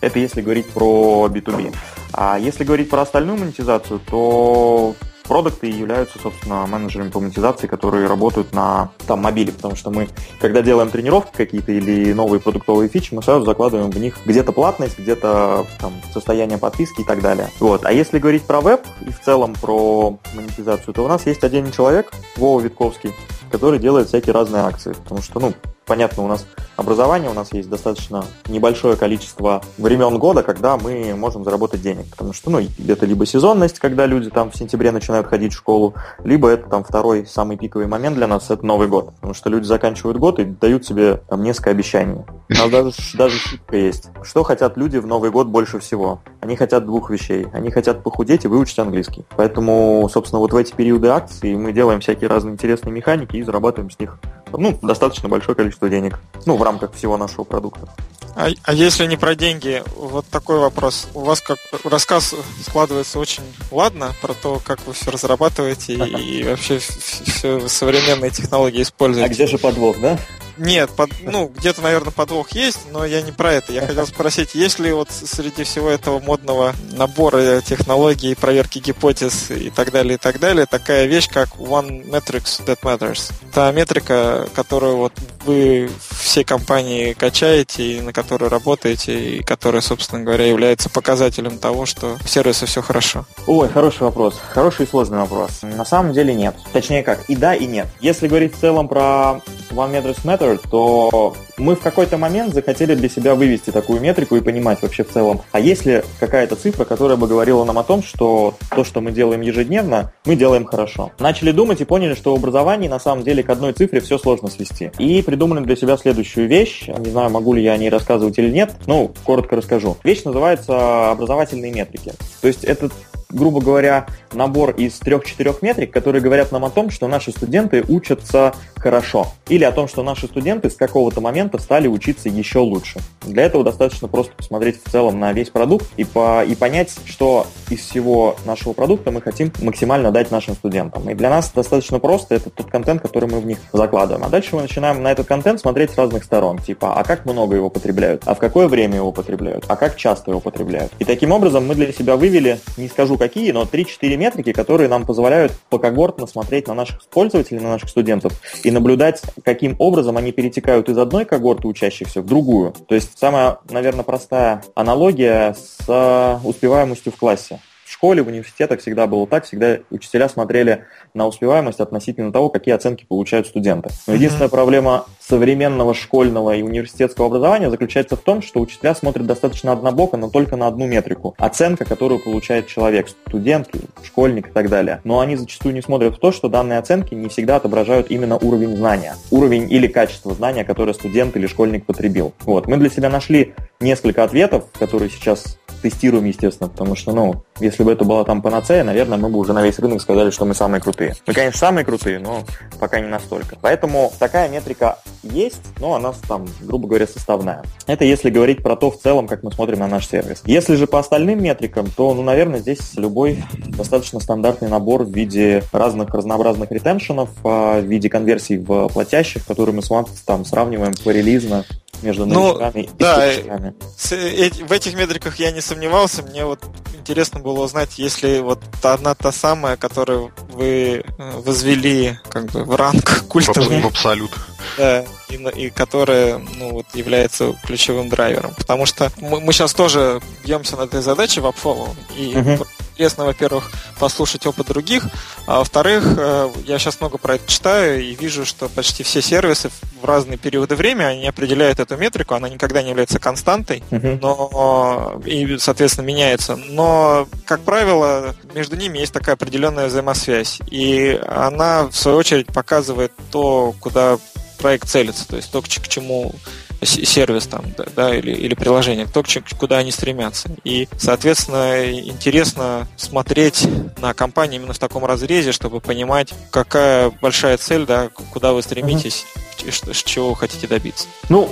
Это 0.00 0.18
если 0.18 0.40
говорить 0.40 0.70
про 0.70 1.28
B2B. 1.30 1.74
А 2.12 2.38
если 2.38 2.64
говорить 2.64 2.90
про 2.90 3.02
остальную 3.02 3.38
монетизацию, 3.38 4.00
то 4.00 4.94
продукты 5.30 5.68
являются, 5.68 6.18
собственно, 6.18 6.66
менеджерами 6.66 7.08
по 7.08 7.20
монетизации, 7.20 7.68
которые 7.68 8.08
работают 8.08 8.52
на 8.52 8.90
там, 9.06 9.20
мобиле, 9.20 9.52
потому 9.52 9.76
что 9.76 9.92
мы, 9.92 10.08
когда 10.40 10.60
делаем 10.60 10.90
тренировки 10.90 11.30
какие-то 11.36 11.70
или 11.70 12.12
новые 12.12 12.40
продуктовые 12.40 12.88
фичи, 12.88 13.14
мы 13.14 13.22
сразу 13.22 13.44
закладываем 13.44 13.92
в 13.92 13.98
них 14.00 14.18
где-то 14.26 14.50
платность, 14.50 14.98
где-то 14.98 15.68
там, 15.78 15.92
состояние 16.12 16.58
подписки 16.58 17.02
и 17.02 17.04
так 17.04 17.22
далее. 17.22 17.48
Вот. 17.60 17.84
А 17.84 17.92
если 17.92 18.18
говорить 18.18 18.42
про 18.42 18.60
веб 18.60 18.80
и 19.06 19.12
в 19.12 19.20
целом 19.20 19.54
про 19.54 20.18
монетизацию, 20.34 20.92
то 20.94 21.04
у 21.04 21.08
нас 21.08 21.24
есть 21.26 21.44
один 21.44 21.70
человек, 21.70 22.10
Вова 22.36 22.60
Витковский, 22.60 23.12
который 23.52 23.78
делает 23.78 24.08
всякие 24.08 24.34
разные 24.34 24.64
акции, 24.64 24.94
потому 24.94 25.22
что, 25.22 25.38
ну, 25.38 25.52
понятно, 25.90 26.22
у 26.22 26.28
нас 26.28 26.46
образование, 26.76 27.28
у 27.28 27.34
нас 27.34 27.52
есть 27.52 27.68
достаточно 27.68 28.24
небольшое 28.46 28.94
количество 28.94 29.60
времен 29.76 30.18
года, 30.18 30.44
когда 30.44 30.76
мы 30.76 31.16
можем 31.16 31.42
заработать 31.42 31.82
денег. 31.82 32.06
Потому 32.12 32.32
что, 32.32 32.48
ну, 32.48 32.60
это 32.86 33.06
либо 33.06 33.26
сезонность, 33.26 33.80
когда 33.80 34.06
люди 34.06 34.30
там 34.30 34.52
в 34.52 34.56
сентябре 34.56 34.92
начинают 34.92 35.26
ходить 35.26 35.52
в 35.52 35.56
школу, 35.56 35.94
либо 36.22 36.48
это 36.48 36.70
там 36.70 36.84
второй 36.84 37.26
самый 37.26 37.56
пиковый 37.56 37.88
момент 37.88 38.14
для 38.14 38.28
нас, 38.28 38.50
это 38.50 38.64
Новый 38.64 38.86
год. 38.86 39.12
Потому 39.16 39.34
что 39.34 39.50
люди 39.50 39.64
заканчивают 39.64 40.16
год 40.18 40.38
и 40.38 40.44
дают 40.44 40.86
себе 40.86 41.20
там 41.28 41.42
несколько 41.42 41.70
обещаний. 41.70 42.22
У 42.48 42.52
нас 42.54 42.70
даже, 42.70 42.92
даже 43.14 43.38
шутка 43.40 43.76
есть. 43.76 44.10
Что 44.22 44.44
хотят 44.44 44.76
люди 44.76 44.98
в 44.98 45.08
Новый 45.08 45.32
год 45.32 45.48
больше 45.48 45.80
всего? 45.80 46.20
Они 46.40 46.54
хотят 46.54 46.86
двух 46.86 47.10
вещей. 47.10 47.48
Они 47.52 47.72
хотят 47.72 48.04
похудеть 48.04 48.44
и 48.44 48.48
выучить 48.48 48.78
английский. 48.78 49.24
Поэтому, 49.36 50.08
собственно, 50.08 50.38
вот 50.38 50.52
в 50.52 50.56
эти 50.56 50.72
периоды 50.72 51.08
акций 51.08 51.56
мы 51.56 51.72
делаем 51.72 51.98
всякие 51.98 52.30
разные 52.30 52.52
интересные 52.52 52.92
механики 52.92 53.36
и 53.36 53.42
зарабатываем 53.42 53.90
с 53.90 53.98
них 53.98 54.20
ну, 54.52 54.78
достаточно 54.82 55.28
большое 55.28 55.54
количество 55.54 55.88
денег. 55.88 56.18
Ну, 56.46 56.56
в 56.56 56.62
рамках 56.62 56.94
всего 56.94 57.16
нашего 57.16 57.44
продукта. 57.44 57.88
А, 58.36 58.48
а 58.62 58.72
если 58.72 59.06
не 59.06 59.16
про 59.16 59.34
деньги, 59.34 59.82
вот 59.96 60.26
такой 60.26 60.58
вопрос. 60.58 61.08
У 61.14 61.20
вас 61.20 61.40
как 61.40 61.58
рассказ 61.84 62.34
складывается 62.66 63.18
очень 63.18 63.42
ладно 63.70 64.12
про 64.22 64.34
то, 64.34 64.60
как 64.64 64.86
вы 64.86 64.92
все 64.92 65.10
разрабатываете 65.10 65.94
и 66.18 66.44
вообще 66.44 66.78
все 66.78 67.68
современные 67.68 68.30
технологии 68.30 68.82
используете. 68.82 69.26
А 69.26 69.34
где 69.34 69.46
же 69.46 69.58
подвох, 69.58 70.00
да? 70.00 70.18
Нет, 70.60 70.90
под, 70.90 71.10
ну, 71.22 71.48
где-то, 71.48 71.80
наверное, 71.80 72.12
подвох 72.12 72.50
есть, 72.52 72.80
но 72.92 73.06
я 73.06 73.22
не 73.22 73.32
про 73.32 73.54
это. 73.54 73.72
Я 73.72 73.86
хотел 73.86 74.06
спросить, 74.06 74.54
есть 74.54 74.78
ли 74.78 74.92
вот 74.92 75.08
среди 75.10 75.64
всего 75.64 75.88
этого 75.88 76.20
модного 76.20 76.74
набора 76.92 77.62
технологий, 77.62 78.34
проверки 78.34 78.78
гипотез 78.78 79.50
и 79.50 79.70
так 79.70 79.90
далее, 79.90 80.14
и 80.14 80.18
так 80.18 80.38
далее, 80.38 80.66
такая 80.66 81.06
вещь, 81.06 81.28
как 81.28 81.56
One 81.56 82.04
Metrics 82.04 82.62
That 82.66 82.80
Matters. 82.82 83.32
Та 83.54 83.72
метрика, 83.72 84.48
которую 84.54 84.98
вот 84.98 85.14
вы 85.46 85.88
все 86.10 86.44
компании 86.44 87.14
качаете 87.14 87.82
и 87.82 88.00
на 88.02 88.12
которой 88.12 88.50
работаете, 88.50 89.38
и 89.38 89.42
которая, 89.42 89.80
собственно 89.80 90.22
говоря, 90.22 90.46
является 90.46 90.90
показателем 90.90 91.58
того, 91.58 91.86
что 91.86 92.18
в 92.22 92.28
сервисе 92.28 92.66
все 92.66 92.82
хорошо. 92.82 93.24
Ой, 93.46 93.68
хороший 93.68 94.02
вопрос. 94.02 94.38
Хороший 94.52 94.84
и 94.84 94.88
сложный 94.88 95.18
вопрос. 95.18 95.62
На 95.62 95.86
самом 95.86 96.12
деле 96.12 96.34
нет. 96.34 96.54
Точнее 96.74 97.02
как, 97.02 97.24
и 97.30 97.36
да, 97.36 97.54
и 97.54 97.66
нет. 97.66 97.88
Если 98.00 98.28
говорить 98.28 98.54
в 98.54 98.60
целом 98.60 98.88
про 98.88 99.40
One 99.70 99.92
Metrics 99.92 100.24
Matter, 100.50 100.60
то 100.70 101.34
мы 101.58 101.74
в 101.74 101.80
какой-то 101.80 102.16
момент 102.18 102.54
захотели 102.54 102.94
для 102.94 103.08
себя 103.08 103.34
вывести 103.34 103.70
такую 103.70 104.00
метрику 104.00 104.36
и 104.36 104.40
понимать 104.40 104.82
вообще 104.82 105.04
в 105.04 105.10
целом, 105.10 105.42
а 105.52 105.60
есть 105.60 105.84
ли 105.86 106.02
какая-то 106.18 106.56
цифра, 106.56 106.84
которая 106.84 107.16
бы 107.16 107.26
говорила 107.26 107.64
нам 107.64 107.78
о 107.78 107.82
том, 107.82 108.02
что 108.02 108.54
то, 108.74 108.84
что 108.84 109.00
мы 109.00 109.12
делаем 109.12 109.40
ежедневно, 109.40 110.12
мы 110.24 110.36
делаем 110.36 110.64
хорошо. 110.64 111.12
Начали 111.18 111.52
думать 111.52 111.80
и 111.80 111.84
поняли, 111.84 112.14
что 112.14 112.34
в 112.34 112.38
образовании 112.38 112.88
на 112.88 113.00
самом 113.00 113.24
деле 113.24 113.42
к 113.42 113.50
одной 113.50 113.72
цифре 113.72 114.00
все 114.00 114.18
сложно 114.18 114.48
свести. 114.48 114.90
И 114.98 115.22
придумали 115.22 115.64
для 115.64 115.76
себя 115.76 115.96
следующую 115.96 116.48
вещь. 116.48 116.86
Не 116.86 117.10
знаю, 117.10 117.30
могу 117.30 117.52
ли 117.52 117.62
я 117.62 117.72
о 117.72 117.76
ней 117.76 117.90
рассказывать 117.90 118.38
или 118.38 118.50
нет, 118.50 118.72
ну, 118.86 119.12
коротко 119.24 119.56
расскажу. 119.56 119.96
Вещь 120.04 120.24
называется 120.24 121.10
образовательные 121.10 121.72
метрики. 121.72 122.12
То 122.40 122.48
есть 122.48 122.64
это 122.64 122.90
грубо 123.30 123.60
говоря, 123.60 124.06
набор 124.32 124.70
из 124.70 124.98
трех-четырех 124.98 125.62
метрик, 125.62 125.92
которые 125.92 126.22
говорят 126.22 126.52
нам 126.52 126.64
о 126.64 126.70
том, 126.70 126.90
что 126.90 127.08
наши 127.08 127.30
студенты 127.30 127.84
учатся 127.88 128.54
хорошо. 128.76 129.28
Или 129.48 129.64
о 129.64 129.72
том, 129.72 129.88
что 129.88 130.02
наши 130.02 130.26
студенты 130.26 130.70
с 130.70 130.74
какого-то 130.74 131.20
момента 131.20 131.58
стали 131.58 131.88
учиться 131.88 132.28
еще 132.28 132.58
лучше. 132.60 133.00
Для 133.22 133.44
этого 133.44 133.64
достаточно 133.64 134.08
просто 134.08 134.32
посмотреть 134.34 134.82
в 134.82 134.90
целом 134.90 135.20
на 135.20 135.32
весь 135.32 135.50
продукт 135.50 135.86
и, 135.96 136.04
по, 136.04 136.44
и 136.44 136.54
понять, 136.54 136.94
что 137.04 137.46
из 137.68 137.80
всего 137.80 138.36
нашего 138.44 138.72
продукта 138.72 139.10
мы 139.10 139.20
хотим 139.20 139.52
максимально 139.60 140.10
дать 140.10 140.30
нашим 140.30 140.54
студентам. 140.54 141.08
И 141.10 141.14
для 141.14 141.30
нас 141.30 141.50
достаточно 141.54 141.98
просто, 141.98 142.34
это 142.34 142.50
тот 142.50 142.70
контент, 142.70 143.02
который 143.02 143.28
мы 143.28 143.40
в 143.40 143.46
них 143.46 143.58
закладываем. 143.72 144.24
А 144.24 144.28
дальше 144.28 144.56
мы 144.56 144.62
начинаем 144.62 145.02
на 145.02 145.12
этот 145.12 145.26
контент 145.26 145.60
смотреть 145.60 145.90
с 145.90 145.98
разных 145.98 146.24
сторон. 146.24 146.58
Типа, 146.58 146.94
а 146.94 147.04
как 147.04 147.26
много 147.26 147.56
его 147.56 147.70
потребляют? 147.70 148.22
А 148.26 148.34
в 148.34 148.38
какое 148.38 148.68
время 148.68 148.96
его 148.96 149.12
потребляют? 149.12 149.64
А 149.68 149.76
как 149.76 149.96
часто 149.96 150.30
его 150.30 150.40
потребляют? 150.40 150.92
И 150.98 151.04
таким 151.04 151.32
образом 151.32 151.66
мы 151.66 151.74
для 151.74 151.92
себя 151.92 152.16
вывели, 152.16 152.60
не 152.76 152.88
скажу 152.88 153.16
какие, 153.20 153.52
но 153.52 153.62
3-4 153.62 154.16
метрики, 154.16 154.52
которые 154.52 154.88
нам 154.88 155.06
позволяют 155.06 155.52
покогортно 155.68 156.26
смотреть 156.26 156.66
на 156.66 156.74
наших 156.74 157.04
пользователей, 157.06 157.60
на 157.60 157.68
наших 157.68 157.90
студентов 157.90 158.32
и 158.64 158.72
наблюдать, 158.72 159.22
каким 159.44 159.76
образом 159.78 160.16
они 160.16 160.32
перетекают 160.32 160.88
из 160.88 160.98
одной 160.98 161.24
когорты 161.24 161.68
учащихся 161.68 162.22
в 162.22 162.26
другую. 162.26 162.74
То 162.88 162.96
есть 162.96 163.16
самая, 163.16 163.58
наверное, 163.68 164.02
простая 164.02 164.64
аналогия 164.74 165.54
с 165.54 166.40
успеваемостью 166.42 167.12
в 167.12 167.16
классе 167.16 167.60
школе, 167.90 168.22
в 168.22 168.28
университетах 168.28 168.80
всегда 168.80 169.06
было 169.06 169.26
так, 169.26 169.44
всегда 169.44 169.78
учителя 169.90 170.28
смотрели 170.28 170.84
на 171.14 171.26
успеваемость 171.26 171.80
относительно 171.80 172.32
того, 172.32 172.48
какие 172.48 172.74
оценки 172.74 173.04
получают 173.04 173.46
студенты. 173.46 173.90
Но 174.06 174.14
единственная 174.14 174.48
mm-hmm. 174.48 174.50
проблема 174.50 175.06
современного 175.20 175.94
школьного 175.94 176.54
и 176.56 176.62
университетского 176.62 177.26
образования 177.26 177.70
заключается 177.70 178.16
в 178.16 178.20
том, 178.20 178.42
что 178.42 178.60
учителя 178.60 178.94
смотрят 178.94 179.26
достаточно 179.26 179.72
однобоко, 179.72 180.16
но 180.16 180.28
только 180.28 180.56
на 180.56 180.66
одну 180.66 180.86
метрику. 180.86 181.34
Оценка, 181.38 181.84
которую 181.84 182.20
получает 182.20 182.66
человек, 182.66 183.08
студент, 183.08 183.68
школьник 184.02 184.48
и 184.48 184.50
так 184.50 184.68
далее. 184.68 185.00
Но 185.04 185.20
они 185.20 185.36
зачастую 185.36 185.74
не 185.74 185.82
смотрят 185.82 186.16
в 186.16 186.18
то, 186.18 186.32
что 186.32 186.48
данные 186.48 186.78
оценки 186.78 187.14
не 187.14 187.28
всегда 187.28 187.56
отображают 187.56 188.10
именно 188.10 188.36
уровень 188.36 188.76
знания. 188.76 189.14
Уровень 189.30 189.70
или 189.70 189.86
качество 189.86 190.34
знания, 190.34 190.64
которое 190.64 190.94
студент 190.94 191.36
или 191.36 191.46
школьник 191.46 191.86
потребил. 191.86 192.32
Вот. 192.40 192.66
Мы 192.66 192.76
для 192.76 192.90
себя 192.90 193.08
нашли 193.08 193.54
несколько 193.80 194.24
ответов, 194.24 194.64
которые 194.78 195.10
сейчас 195.10 195.59
тестируем, 195.80 196.24
естественно, 196.24 196.68
потому 196.68 196.94
что, 196.94 197.12
ну, 197.12 197.44
если 197.60 197.82
бы 197.82 197.92
это 197.92 198.04
была 198.04 198.24
там 198.24 198.42
панацея, 198.42 198.84
наверное, 198.84 199.18
мы 199.18 199.28
бы 199.28 199.38
уже 199.38 199.52
на 199.52 199.62
весь 199.62 199.78
рынок 199.78 200.00
сказали, 200.00 200.30
что 200.30 200.44
мы 200.44 200.54
самые 200.54 200.80
крутые. 200.80 201.14
Мы, 201.26 201.34
конечно, 201.34 201.58
самые 201.58 201.84
крутые, 201.84 202.18
но 202.18 202.42
пока 202.78 203.00
не 203.00 203.08
настолько. 203.08 203.56
Поэтому 203.60 204.12
такая 204.18 204.48
метрика 204.48 204.98
есть, 205.22 205.60
но 205.78 205.94
она 205.94 206.12
там, 206.28 206.46
грубо 206.60 206.88
говоря, 206.88 207.06
составная. 207.06 207.62
Это 207.86 208.04
если 208.04 208.30
говорить 208.30 208.62
про 208.62 208.76
то 208.76 208.90
в 208.90 208.98
целом, 208.98 209.28
как 209.28 209.42
мы 209.42 209.52
смотрим 209.52 209.80
на 209.80 209.86
наш 209.86 210.08
сервис. 210.08 210.42
Если 210.46 210.74
же 210.76 210.86
по 210.86 210.98
остальным 210.98 211.42
метрикам, 211.42 211.90
то, 211.90 212.14
ну, 212.14 212.22
наверное, 212.22 212.60
здесь 212.60 212.94
любой 212.96 213.42
достаточно 213.68 214.20
стандартный 214.20 214.68
набор 214.68 215.04
в 215.04 215.10
виде 215.10 215.62
разных 215.72 216.10
разнообразных 216.10 216.70
ретеншенов, 216.70 217.30
а, 217.44 217.80
в 217.80 217.84
виде 217.84 218.08
конверсий 218.08 218.58
в 218.58 218.88
платящих, 218.88 219.46
которые 219.46 219.74
мы 219.74 219.82
с 219.82 219.90
вами 219.90 220.06
там 220.24 220.44
сравниваем 220.44 220.94
порелизно 221.04 221.64
между 222.02 222.26
новичками 222.26 222.72
ну, 222.74 222.80
и 222.80 222.88
да, 222.98 224.66
В 224.66 224.72
этих 224.72 224.94
метриках 224.94 225.38
я 225.38 225.50
не 225.50 225.60
сомневался. 225.60 226.22
Мне 226.22 226.44
вот 226.44 226.60
интересно 226.94 227.40
было 227.40 227.64
узнать, 227.64 227.98
если 227.98 228.40
вот 228.40 228.60
одна 228.82 229.14
та 229.14 229.32
самая, 229.32 229.76
которую 229.76 230.32
вы 230.50 231.02
э, 231.06 231.30
возвели 231.40 232.18
как 232.28 232.46
бы 232.46 232.64
в 232.64 232.74
ранг 232.76 233.24
культовый. 233.28 233.80
В 233.80 233.86
абсолют. 233.86 234.32
Да, 234.76 235.04
и, 235.28 235.36
и 235.56 235.70
которая 235.70 236.38
ну, 236.58 236.72
вот, 236.72 236.86
является 236.94 237.54
ключевым 237.64 238.08
драйвером. 238.08 238.54
Потому 238.56 238.86
что 238.86 239.10
мы, 239.18 239.40
мы 239.40 239.52
сейчас 239.52 239.74
тоже 239.74 240.20
бьемся 240.44 240.76
над 240.76 240.90
этой 240.90 241.02
задачей 241.02 241.40
в 241.40 241.46
AppFollow. 241.46 241.94
И 242.16 242.32
uh-huh 242.32 242.66
интересно, 243.00 243.24
во-первых, 243.24 243.70
послушать 243.98 244.46
опыт 244.46 244.66
других, 244.66 245.04
а 245.46 245.60
во-вторых, 245.60 246.04
э, 246.18 246.50
я 246.66 246.78
сейчас 246.78 247.00
много 247.00 247.16
про 247.16 247.36
это 247.36 247.50
читаю 247.50 248.04
и 248.04 248.14
вижу, 248.14 248.44
что 248.44 248.68
почти 248.68 249.02
все 249.02 249.22
сервисы 249.22 249.70
в 250.02 250.04
разные 250.04 250.36
периоды 250.36 250.74
времени 250.76 251.04
они 251.04 251.26
определяют 251.26 251.80
эту 251.80 251.96
метрику, 251.96 252.34
она 252.34 252.50
никогда 252.50 252.82
не 252.82 252.90
является 252.90 253.18
константой, 253.18 253.82
но 253.90 255.18
и, 255.24 255.56
соответственно, 255.56 256.04
меняется. 256.04 256.56
Но, 256.56 257.26
как 257.46 257.62
правило, 257.62 258.34
между 258.54 258.76
ними 258.76 258.98
есть 258.98 259.14
такая 259.14 259.34
определенная 259.34 259.86
взаимосвязь, 259.86 260.60
и 260.70 261.18
она, 261.26 261.86
в 261.86 261.96
свою 261.96 262.18
очередь, 262.18 262.48
показывает 262.48 263.12
то, 263.30 263.74
куда 263.80 264.18
проект 264.58 264.90
целится, 264.90 265.26
то 265.26 265.36
есть 265.36 265.50
то, 265.50 265.62
к 265.62 265.68
чему 265.68 266.34
сервис 266.82 267.46
там, 267.46 267.64
да, 267.76 267.84
да 267.94 268.14
или, 268.16 268.32
или 268.32 268.54
приложение, 268.54 269.06
то, 269.06 269.22
куда 269.58 269.78
они 269.78 269.90
стремятся. 269.90 270.50
И, 270.64 270.88
соответственно, 270.96 271.90
интересно 271.92 272.86
смотреть 272.96 273.66
на 274.00 274.14
компании 274.14 274.56
именно 274.56 274.72
в 274.72 274.78
таком 274.78 275.04
разрезе, 275.04 275.52
чтобы 275.52 275.80
понимать, 275.80 276.32
какая 276.50 277.10
большая 277.10 277.56
цель, 277.58 277.86
да, 277.86 278.08
куда 278.32 278.52
вы 278.52 278.62
стремитесь, 278.62 279.24
mm-hmm. 279.58 280.02
чего 280.04 280.30
вы 280.30 280.36
хотите 280.36 280.66
добиться. 280.66 281.06
Ну, 281.28 281.48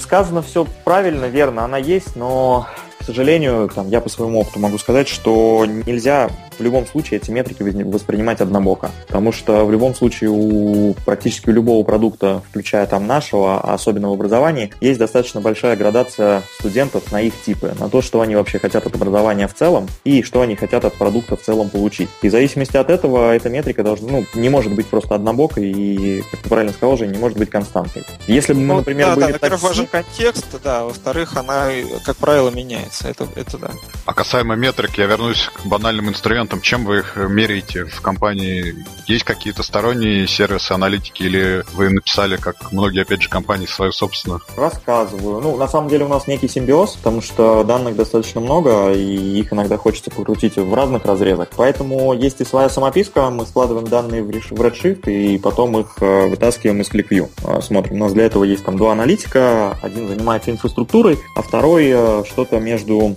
сказано 0.00 0.42
все 0.42 0.66
правильно, 0.84 1.26
верно, 1.26 1.64
она 1.64 1.78
есть, 1.78 2.16
но 2.16 2.66
к 3.02 3.04
сожалению, 3.04 3.68
там, 3.68 3.88
я 3.88 4.00
по 4.00 4.08
своему 4.08 4.40
опыту 4.40 4.60
могу 4.60 4.78
сказать, 4.78 5.08
что 5.08 5.66
нельзя 5.66 6.30
в 6.62 6.64
любом 6.64 6.86
случае 6.86 7.20
эти 7.20 7.30
метрики 7.30 7.62
воспринимать 7.62 8.40
однобоко. 8.40 8.90
Потому 9.08 9.32
что 9.32 9.64
в 9.64 9.72
любом 9.72 9.94
случае 9.94 10.30
у 10.30 10.94
практически 11.04 11.50
у 11.50 11.52
любого 11.52 11.84
продукта, 11.84 12.42
включая 12.48 12.86
там 12.86 13.06
нашего, 13.06 13.60
а 13.60 13.74
особенно 13.74 14.10
в 14.10 14.12
образовании, 14.12 14.72
есть 14.80 14.98
достаточно 14.98 15.40
большая 15.40 15.76
градация 15.76 16.42
студентов 16.58 17.10
на 17.10 17.20
их 17.20 17.34
типы, 17.44 17.74
на 17.78 17.88
то, 17.88 18.00
что 18.00 18.20
они 18.20 18.36
вообще 18.36 18.58
хотят 18.58 18.86
от 18.86 18.94
образования 18.94 19.48
в 19.48 19.54
целом 19.54 19.88
и 20.04 20.22
что 20.22 20.40
они 20.40 20.54
хотят 20.54 20.84
от 20.84 20.94
продукта 20.94 21.36
в 21.36 21.42
целом 21.42 21.68
получить. 21.68 22.08
И 22.22 22.28
в 22.28 22.30
зависимости 22.30 22.76
от 22.76 22.90
этого 22.90 23.34
эта 23.34 23.48
метрика 23.48 23.82
должна, 23.82 24.08
ну, 24.08 24.24
не 24.34 24.48
может 24.48 24.74
быть 24.74 24.86
просто 24.86 25.16
однобокой 25.16 25.70
и, 25.70 26.22
как 26.30 26.40
ты 26.40 26.48
правильно 26.48 26.72
сказал 26.72 26.94
уже, 26.94 27.08
не 27.08 27.18
может 27.18 27.36
быть 27.36 27.50
константной. 27.50 28.04
Если 28.28 28.52
бы 28.52 28.60
мы, 28.60 28.66
ну, 28.66 28.76
например, 28.76 29.08
да, 29.08 29.14
были... 29.16 29.26
Да, 29.26 29.32
во-первых, 29.32 29.62
важен 29.62 29.86
контекст, 29.86 30.46
да, 30.62 30.84
во-вторых, 30.84 31.36
она, 31.36 31.68
как 32.04 32.16
правило, 32.16 32.50
меняется. 32.50 33.08
Это, 33.08 33.26
это 33.34 33.58
да. 33.58 33.70
А 34.06 34.14
касаемо 34.14 34.54
метрик, 34.54 34.98
я 34.98 35.06
вернусь 35.06 35.50
к 35.52 35.66
банальным 35.66 36.08
инструментам 36.08 36.51
инструментом, 36.52 36.60
чем 36.60 36.84
вы 36.84 36.98
их 36.98 37.16
меряете 37.16 37.84
в 37.84 38.00
компании? 38.00 38.74
Есть 39.06 39.24
какие-то 39.24 39.62
сторонние 39.62 40.26
сервисы 40.26 40.72
аналитики 40.72 41.22
или 41.22 41.64
вы 41.74 41.90
написали, 41.90 42.36
как 42.36 42.72
многие, 42.72 43.02
опять 43.02 43.22
же, 43.22 43.28
компании, 43.28 43.66
свою 43.66 43.92
собственную? 43.92 44.40
Рассказываю. 44.56 45.40
Ну, 45.40 45.56
на 45.56 45.68
самом 45.68 45.88
деле 45.88 46.04
у 46.04 46.08
нас 46.08 46.26
некий 46.26 46.48
симбиоз, 46.48 46.96
потому 46.96 47.22
что 47.22 47.64
данных 47.64 47.96
достаточно 47.96 48.40
много, 48.40 48.92
и 48.92 49.40
их 49.40 49.52
иногда 49.52 49.76
хочется 49.76 50.10
покрутить 50.10 50.56
в 50.56 50.74
разных 50.74 51.04
разрезах. 51.04 51.48
Поэтому 51.56 52.12
есть 52.12 52.40
и 52.40 52.44
своя 52.44 52.68
самописка, 52.68 53.30
мы 53.30 53.46
складываем 53.46 53.86
данные 53.86 54.22
в 54.22 54.28
Redshift, 54.28 55.10
и 55.10 55.38
потом 55.38 55.78
их 55.78 55.86
э, 56.00 56.28
вытаскиваем 56.28 56.80
из 56.80 56.90
ClickView. 56.90 57.30
Э, 57.44 57.60
смотрим. 57.62 57.96
У 57.96 57.98
нас 57.98 58.12
для 58.12 58.24
этого 58.24 58.44
есть 58.44 58.64
там 58.64 58.76
два 58.76 58.92
аналитика, 58.92 59.76
один 59.82 60.08
занимается 60.08 60.50
инфраструктурой, 60.50 61.18
а 61.36 61.42
второй 61.42 61.86
э, 61.88 62.24
что-то 62.26 62.58
между 62.60 63.16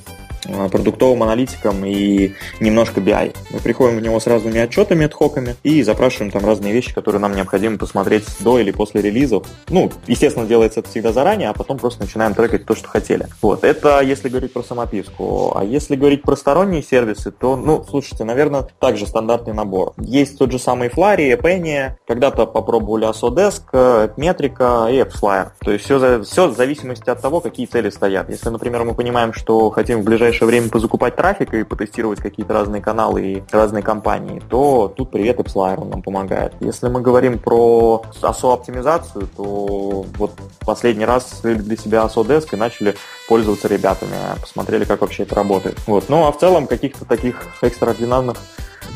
продуктовым 0.72 1.24
аналитиком 1.24 1.86
и 1.86 2.34
немножко 2.60 3.02
BI. 3.02 3.36
Мы 3.52 3.60
приходим 3.60 3.98
в 3.98 4.02
него 4.02 4.20
с 4.20 4.28
разными 4.28 4.60
отчетами, 4.60 5.06
отхоками 5.06 5.56
и 5.64 5.84
запрашиваем 5.84 6.32
там 6.32 6.46
разные 6.46 6.74
вещи, 6.74 6.94
которые 6.94 7.22
нам 7.22 7.36
необходимо 7.36 7.78
посмотреть 7.78 8.26
до 8.40 8.60
или 8.60 8.72
после 8.72 9.02
релизов. 9.02 9.48
Ну, 9.70 9.92
естественно, 10.08 10.46
делается 10.46 10.82
это 10.82 10.90
всегда 10.90 11.12
заранее, 11.12 11.50
а 11.50 11.54
потом 11.54 11.78
просто 11.78 12.02
начинаем 12.04 12.34
трекать 12.34 12.66
то, 12.66 12.76
что 12.76 12.88
хотели. 12.88 13.28
Вот, 13.42 13.64
это 13.64 14.02
если 14.02 14.30
говорить 14.30 14.54
про 14.54 14.64
самописку. 14.64 15.54
А 15.56 15.64
если 15.64 15.96
говорить 15.96 16.22
про 16.22 16.36
сторонние 16.36 16.84
сервисы, 16.84 17.32
то, 17.32 17.56
ну, 17.56 17.84
слушайте, 17.90 18.24
наверное, 18.24 18.68
также 18.80 19.08
стандартный 19.08 19.54
набор. 19.54 19.94
Есть 19.98 20.38
тот 20.38 20.52
же 20.52 20.60
самый 20.60 20.90
Flurry, 20.90 21.40
Penny, 21.40 21.92
когда-то 22.08 22.46
попробовали 22.46 23.10
Asodesk, 23.10 24.12
Метрика 24.18 24.88
и 24.92 25.00
AppsFlyer. 25.00 25.52
То 25.60 25.72
есть 25.72 25.86
все, 25.86 26.24
все 26.24 26.48
в 26.48 26.56
зависимости 26.56 27.10
от 27.10 27.22
того, 27.22 27.40
какие 27.40 27.66
цели 27.66 27.90
стоят. 27.90 28.30
Если, 28.30 28.50
например, 28.50 28.84
мы 28.84 28.94
понимаем, 28.94 29.34
что 29.34 29.70
хотим 29.70 30.02
в 30.02 30.04
ближайшее 30.04 30.35
время 30.43 30.69
позакупать 30.69 31.15
трафик 31.15 31.54
и 31.54 31.63
потестировать 31.63 32.19
какие-то 32.19 32.54
разные 32.54 32.82
каналы 32.82 33.21
и 33.24 33.43
разные 33.52 33.84
компании, 33.84 34.41
то 34.50 34.91
тут 34.95 35.12
привет 35.12 35.39
AppsFlyer, 35.39 35.82
он 35.82 35.89
нам 35.89 36.02
помогает. 36.02 36.54
Если 36.60 36.89
мы 36.89 37.02
говорим 37.02 37.38
про 37.38 38.04
ASO-оптимизацию, 38.21 39.28
то 39.36 40.06
вот 40.17 40.32
последний 40.65 41.06
раз 41.06 41.41
для 41.43 41.78
себя 41.78 42.04
Asodesk 42.04 42.50
и 42.54 42.56
начали 42.56 42.95
пользоваться 43.28 43.67
ребятами, 43.67 44.15
посмотрели, 44.41 44.84
как 44.84 45.02
вообще 45.02 45.24
это 45.24 45.36
работает. 45.36 45.78
Вот. 45.88 46.10
Ну, 46.10 46.26
а 46.26 46.32
в 46.32 46.39
целом 46.39 46.67
каких-то 46.67 47.06
таких 47.06 47.36
экстраординарных 47.62 48.38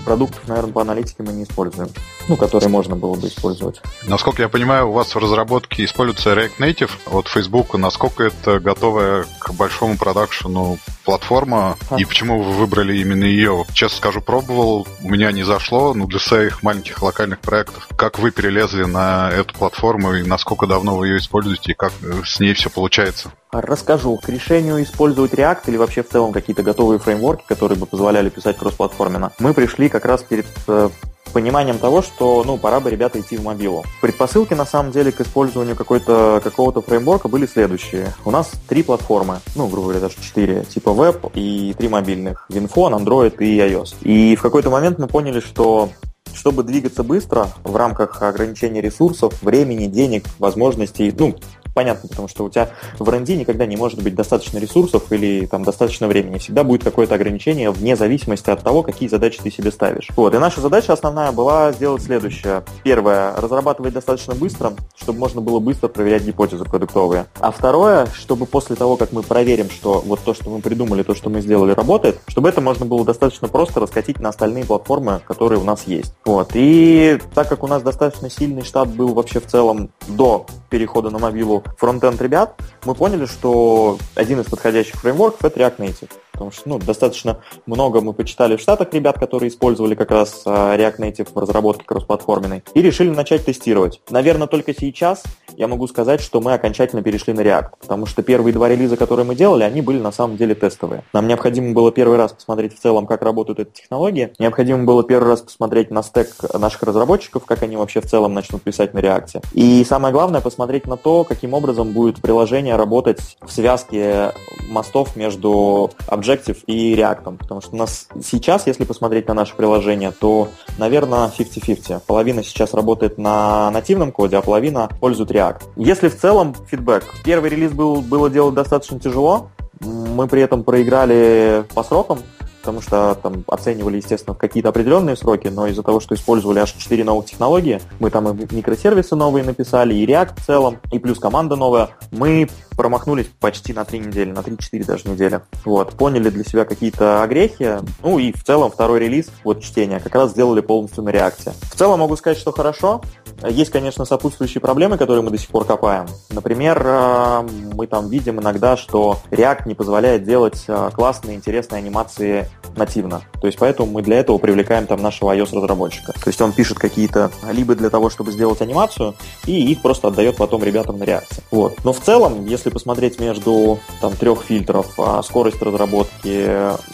продуктов, 0.06 0.47
наверное, 0.47 0.71
по 0.71 0.82
аналитике 0.82 1.23
мы 1.23 1.34
не 1.34 1.43
используем, 1.43 1.89
ну, 2.28 2.36
которые 2.38 2.69
можно 2.69 2.95
было 2.95 3.15
бы 3.15 3.28
использовать. 3.28 3.82
Насколько 4.08 4.43
я 4.43 4.49
понимаю, 4.49 4.89
у 4.89 4.91
вас 4.93 5.13
в 5.13 5.17
разработке 5.17 5.84
используется 5.84 6.34
React 6.34 6.58
Native 6.60 6.91
от 7.12 7.28
Facebook. 7.28 7.73
Насколько 7.75 8.25
это 8.25 8.60
готовая 8.60 9.25
к 9.39 9.52
большому 9.54 9.97
продакшену 9.97 10.78
платформа, 11.10 11.76
а. 11.89 12.00
и 12.00 12.06
почему 12.06 12.43
вы 12.43 12.52
выбрали 12.52 12.95
именно 12.98 13.24
ее? 13.24 13.65
Честно 13.74 13.98
скажу, 13.98 14.22
пробовал, 14.22 14.88
у 15.02 15.10
меня 15.10 15.32
не 15.32 15.43
зашло, 15.43 15.95
но 15.95 16.06
для 16.06 16.19
своих 16.19 16.62
маленьких 16.62 17.02
локальных 17.02 17.39
проектов. 17.39 17.88
Как 17.95 18.19
вы 18.19 18.30
перелезли 18.30 18.84
на 18.84 19.32
эту 19.32 19.56
платформу, 19.56 20.13
и 20.13 20.24
насколько 20.24 20.67
давно 20.67 20.98
вы 20.98 21.08
ее 21.08 21.17
используете, 21.17 21.72
и 21.72 21.76
как 21.76 21.93
с 22.24 22.39
ней 22.39 22.54
все 22.54 22.69
получается? 22.69 23.32
Расскажу. 23.52 24.17
К 24.17 24.30
решению 24.30 24.84
использовать 24.84 25.34
React 25.34 25.62
или 25.67 25.78
вообще 25.78 26.04
в 26.04 26.10
целом 26.10 26.32
какие-то 26.32 26.62
готовые 26.62 27.00
фреймворки, 27.00 27.43
которые 27.48 27.80
бы 27.80 27.88
позволяли 27.88 28.30
писать 28.30 28.60
кроссплатформенно, 28.60 29.32
мы 29.39 29.56
пришли 29.56 29.89
как 29.89 30.06
раз 30.06 30.22
перед 30.22 30.45
э, 30.67 30.89
пониманием 31.32 31.78
того, 31.78 32.02
что 32.02 32.44
ну, 32.46 32.58
пора 32.58 32.80
бы 32.80 32.89
ребята 32.89 33.20
идти 33.20 33.38
в 33.38 33.44
мобилу. 33.44 33.84
Предпосылки 34.02 34.54
на 34.54 34.65
самом 34.65 34.92
деле 34.92 35.12
к 35.12 35.22
использованию 35.22 35.76
какой-то, 35.76 36.42
какого-то 36.44 36.82
фреймворка 36.82 37.28
были 37.28 37.46
следующие. 37.46 38.13
У 38.26 38.32
нас 38.32 38.52
три 38.68 38.84
платформы, 38.84 39.39
ну, 39.56 39.68
грубо 39.68 39.88
говоря, 39.88 40.02
даже 40.02 40.15
четыре, 40.22 40.63
типа 40.63 40.94
веб 40.94 41.26
и 41.34 41.74
три 41.78 41.88
мобильных. 41.88 42.46
Винфон, 42.50 42.94
Android 42.94 43.38
и 43.39 43.60
iOS. 43.60 43.96
И 44.02 44.36
в 44.36 44.42
какой-то 44.42 44.70
момент 44.70 45.00
мы 45.00 45.08
поняли, 45.08 45.39
что 45.39 45.89
чтобы 46.34 46.63
двигаться 46.63 47.04
быстро 47.04 47.48
в 47.63 47.76
рамках 47.76 48.22
ограничения 48.22 48.82
ресурсов, 48.82 49.42
времени, 49.42 49.88
денег, 49.88 50.26
возможностей, 50.38 51.13
ну, 51.18 51.36
понятно, 51.73 52.10
потому 52.10 52.27
что 52.27 52.45
у 52.45 52.49
тебя 52.49 52.69
в 52.97 53.10
R&D 53.10 53.36
никогда 53.36 53.65
не 53.65 53.77
может 53.77 54.01
быть 54.01 54.15
достаточно 54.15 54.58
ресурсов 54.58 55.12
или 55.12 55.45
там 55.45 55.63
достаточно 55.63 56.08
времени. 56.08 56.38
Всегда 56.38 56.63
будет 56.63 56.84
какое-то 56.84 57.15
ограничение 57.15 57.71
вне 57.71 57.95
зависимости 57.95 58.49
от 58.49 58.62
того, 58.63 58.84
какие 58.84 59.10
задачи 59.10 59.39
ты 59.41 59.51
себе 59.51 59.71
ставишь. 59.71 60.10
Вот, 60.15 60.34
и 60.34 60.38
наша 60.38 60.62
задача 60.62 60.93
основная 60.93 61.32
была 61.32 61.71
сделать 61.71 62.03
следующее. 62.03 62.63
Первое, 62.84 63.36
разрабатывать 63.36 63.93
достаточно 63.93 64.36
быстро, 64.36 64.73
чтобы 64.95 65.19
можно 65.19 65.41
было 65.41 65.60
быстро 65.60 65.88
проверять 65.88 66.23
гипотезы 66.23 66.65
продуктовые. 66.65 67.25
А 67.39 67.51
второе, 67.51 68.08
чтобы 68.08 68.45
после 68.45 68.75
того, 68.75 68.97
как 68.97 69.12
мы 69.12 69.23
проверим, 69.23 69.69
что 69.69 70.01
вот 70.05 70.19
то, 70.21 70.34
что 70.34 70.49
мы 70.49 70.60
придумали, 70.60 71.03
то, 71.03 71.15
что 71.15 71.29
мы 71.29 71.41
сделали, 71.41 71.71
работает, 71.71 72.19
чтобы 72.27 72.49
это 72.49 72.62
можно 72.62 72.86
было 72.86 73.05
достаточно 73.05 73.47
просто 73.47 73.79
раскатить 73.79 74.19
на 74.19 74.29
остальные 74.29 74.65
платформы, 74.65 75.21
которые 75.27 75.60
у 75.60 75.63
нас 75.63 75.84
есть. 75.86 76.13
Вот. 76.25 76.51
И 76.53 77.19
так 77.34 77.47
как 77.49 77.63
у 77.63 77.67
нас 77.67 77.82
достаточно 77.82 78.29
сильный 78.29 78.63
штат 78.63 78.89
был 78.89 79.13
вообще 79.13 79.39
в 79.39 79.47
целом 79.47 79.91
до 80.08 80.45
перехода 80.69 81.10
на 81.10 81.19
мобилу 81.19 81.59
фронтенд 81.78 82.22
ребят, 82.22 82.60
мы 82.86 82.95
поняли, 82.95 83.26
что 83.26 83.98
один 84.15 84.39
из 84.41 84.45
подходящих 84.45 84.95
фреймворков 84.95 85.43
это 85.43 85.60
React 85.60 85.78
Native 85.78 86.12
потому 86.39 86.52
что 86.52 86.69
ну, 86.69 86.80
достаточно 86.80 87.41
много 87.65 87.99
мы 87.99 88.13
почитали 88.13 88.56
в 88.56 88.62
Штатах 88.62 88.93
ребят, 88.93 89.19
которые 89.19 89.49
использовали 89.49 89.93
как 89.93 90.10
раз 90.10 90.43
а, 90.45 90.78
React 90.78 90.99
Native 90.99 91.28
в 91.34 91.38
разработке 91.38 91.84
кроссплатформенной, 91.84 92.63
и 92.73 92.82
решили 92.82 93.10
начать 93.10 93.43
тестировать. 93.43 94.02
Наверное, 94.10 94.47
только 94.47 94.73
сейчас 94.73 95.23
я 95.58 95.67
могу 95.67 95.86
сказать, 95.88 96.21
что 96.21 96.39
мы 96.39 96.54
окончательно 96.54 97.02
перешли 97.02 97.34
на 97.34 97.41
React, 97.41 97.71
потому 97.82 98.06
что 98.06 98.23
первые 98.23 98.54
два 98.54 98.69
релиза, 98.69 98.95
которые 98.95 99.25
мы 99.25 99.36
делали, 99.36 99.63
они 99.63 99.82
были 99.82 99.99
на 99.99 100.13
самом 100.13 100.38
деле 100.38 100.56
тестовые. 100.56 101.04
Нам 101.12 101.28
необходимо 101.28 101.73
было 101.73 101.91
первый 101.91 102.17
раз 102.17 102.32
посмотреть 102.32 102.78
в 102.78 102.80
целом, 102.80 103.06
как 103.06 103.21
работают 103.21 103.60
эти 103.60 103.82
технологии, 103.82 104.32
необходимо 104.39 104.86
было 104.86 105.04
первый 105.04 105.28
раз 105.28 105.41
посмотреть 105.41 105.91
на 105.91 106.04
стек 106.04 106.30
наших 106.54 106.84
разработчиков, 106.84 107.43
как 107.45 107.63
они 107.63 107.75
вообще 107.75 107.99
в 107.99 108.06
целом 108.06 108.34
начнут 108.34 108.62
писать 108.62 108.93
на 108.93 108.99
React. 108.99 109.43
И 109.52 109.84
самое 109.84 110.13
главное, 110.13 110.39
посмотреть 110.39 110.88
на 110.88 110.95
то, 110.95 111.25
каким 111.25 111.54
образом 111.54 111.91
будет 111.91 112.21
приложение 112.21 112.78
работать 112.78 113.19
в 113.41 113.52
связке 113.52 114.32
мостов 114.69 115.17
между 115.17 115.91
Objective 116.08 116.29
Objective 116.30 116.58
и 116.68 116.96
React. 116.96 117.38
Потому 117.38 117.62
что 117.62 117.76
у 117.76 117.78
нас 117.78 118.08
сейчас, 118.24 118.68
если 118.68 118.84
посмотреть 118.84 119.28
на 119.28 119.34
наше 119.34 119.56
приложение, 119.56 120.12
то, 120.12 120.50
наверное, 120.78 121.32
50-50. 121.38 122.02
Половина 122.06 122.44
сейчас 122.44 122.74
работает 122.74 123.18
на 123.18 123.72
нативном 123.72 124.12
коде, 124.12 124.38
а 124.38 124.42
половина 124.42 124.89
пользует 125.00 125.32
React. 125.32 125.62
Если 125.76 126.10
в 126.10 126.18
целом 126.18 126.56
фидбэк. 126.70 127.04
Первый 127.24 127.50
релиз 127.50 127.72
был, 127.72 128.02
было 128.02 128.30
делать 128.30 128.56
достаточно 128.56 129.00
тяжело. 129.00 129.50
Мы 129.82 130.28
при 130.28 130.42
этом 130.42 130.63
проиграли 130.63 131.63
по 131.74 131.84
срокам, 131.84 132.20
потому 132.60 132.82
что 132.82 133.17
там 133.22 133.43
оценивали, 133.48 133.98
естественно, 133.98 134.36
в 134.36 134.38
какие-то 134.38 134.69
определенные 134.69 135.15
сроки, 135.15 135.48
но 135.48 135.67
из-за 135.67 135.84
того, 135.84 136.00
что 136.00 136.15
использовали 136.15 136.60
аж 136.60 136.72
4 136.72 137.04
новых 137.04 137.26
технологии, 137.26 137.82
мы 138.00 138.10
там 138.10 138.30
и 138.30 138.56
микросервисы 138.56 139.15
новые 139.15 139.43
написали, 139.43 139.93
и 139.93 140.06
React 140.06 140.41
в 140.41 140.45
целом, 140.45 140.80
и 140.91 141.00
плюс 141.00 141.19
команда 141.19 141.56
новая, 141.56 141.89
мы 142.12 142.50
промахнулись 142.78 143.28
почти 143.39 143.74
на 143.74 143.84
3 143.84 144.00
недели, 144.00 144.32
на 144.32 144.39
3-4 144.39 144.86
даже 144.86 145.10
недели. 145.10 145.41
Вот, 145.65 145.93
поняли 145.93 146.30
для 146.30 146.43
себя 146.43 146.65
какие-то 146.65 147.24
огрехи, 147.24 147.80
ну 148.02 148.19
и 148.19 148.32
в 148.32 148.43
целом 148.43 148.72
второй 148.72 149.00
релиз, 149.00 149.28
вот 149.43 149.62
чтение, 149.62 150.00
как 150.00 150.15
раз 150.15 150.32
сделали 150.32 150.62
полностью 150.62 151.04
на 151.04 151.10
реакте. 151.10 151.52
В 151.63 151.76
целом 151.76 152.00
могу 152.00 152.15
сказать, 152.15 152.38
что 152.38 152.52
хорошо, 152.52 153.02
есть, 153.47 153.71
конечно, 153.71 154.06
сопутствующие 154.06 154.62
проблемы, 154.62 154.97
которые 154.97 155.23
мы 155.23 155.32
до 155.32 155.38
сих 155.38 155.49
пор 155.49 155.65
копаем. 155.65 156.08
Например, 156.30 156.82
э, 156.84 157.47
мы 157.73 157.88
там 157.88 158.10
видим 158.10 158.39
иногда, 158.39 158.78
что 158.78 159.17
React 159.32 159.67
не 159.67 159.75
позволяет 159.75 160.23
делать 160.23 160.63
э, 160.67 160.89
классные, 160.93 161.36
интересные 161.36 161.80
анимации 161.80 162.49
нативно. 162.75 163.21
То 163.41 163.47
есть 163.47 163.60
поэтому 163.60 163.91
мы 163.91 164.02
для 164.02 164.19
этого 164.19 164.38
привлекаем 164.38 164.88
там 164.88 165.02
нашего 165.02 165.36
iOS-разработчика. 165.36 166.13
То 166.13 166.28
есть 166.28 166.41
он 166.41 166.52
пишет 166.52 166.80
какие-то 166.80 167.32
либо 167.52 167.75
для 167.75 167.89
того, 167.89 168.10
чтобы 168.10 168.32
сделать 168.32 168.62
анимацию, 168.62 169.15
и 169.45 169.71
их 169.71 169.82
просто 169.82 170.08
отдает 170.08 170.38
потом 170.38 170.63
ребятам 170.63 170.99
на 170.99 171.04
реакции. 171.04 171.43
Вот. 171.52 171.78
Но 171.84 171.93
в 171.93 171.99
целом, 171.99 172.45
если 172.45 172.69
посмотреть 172.69 173.19
между 173.19 173.80
там 174.02 174.13
трех 174.15 174.43
фильтров, 174.43 174.88
а, 174.97 175.21
скорость 175.23 175.62
разработки, 175.62 176.49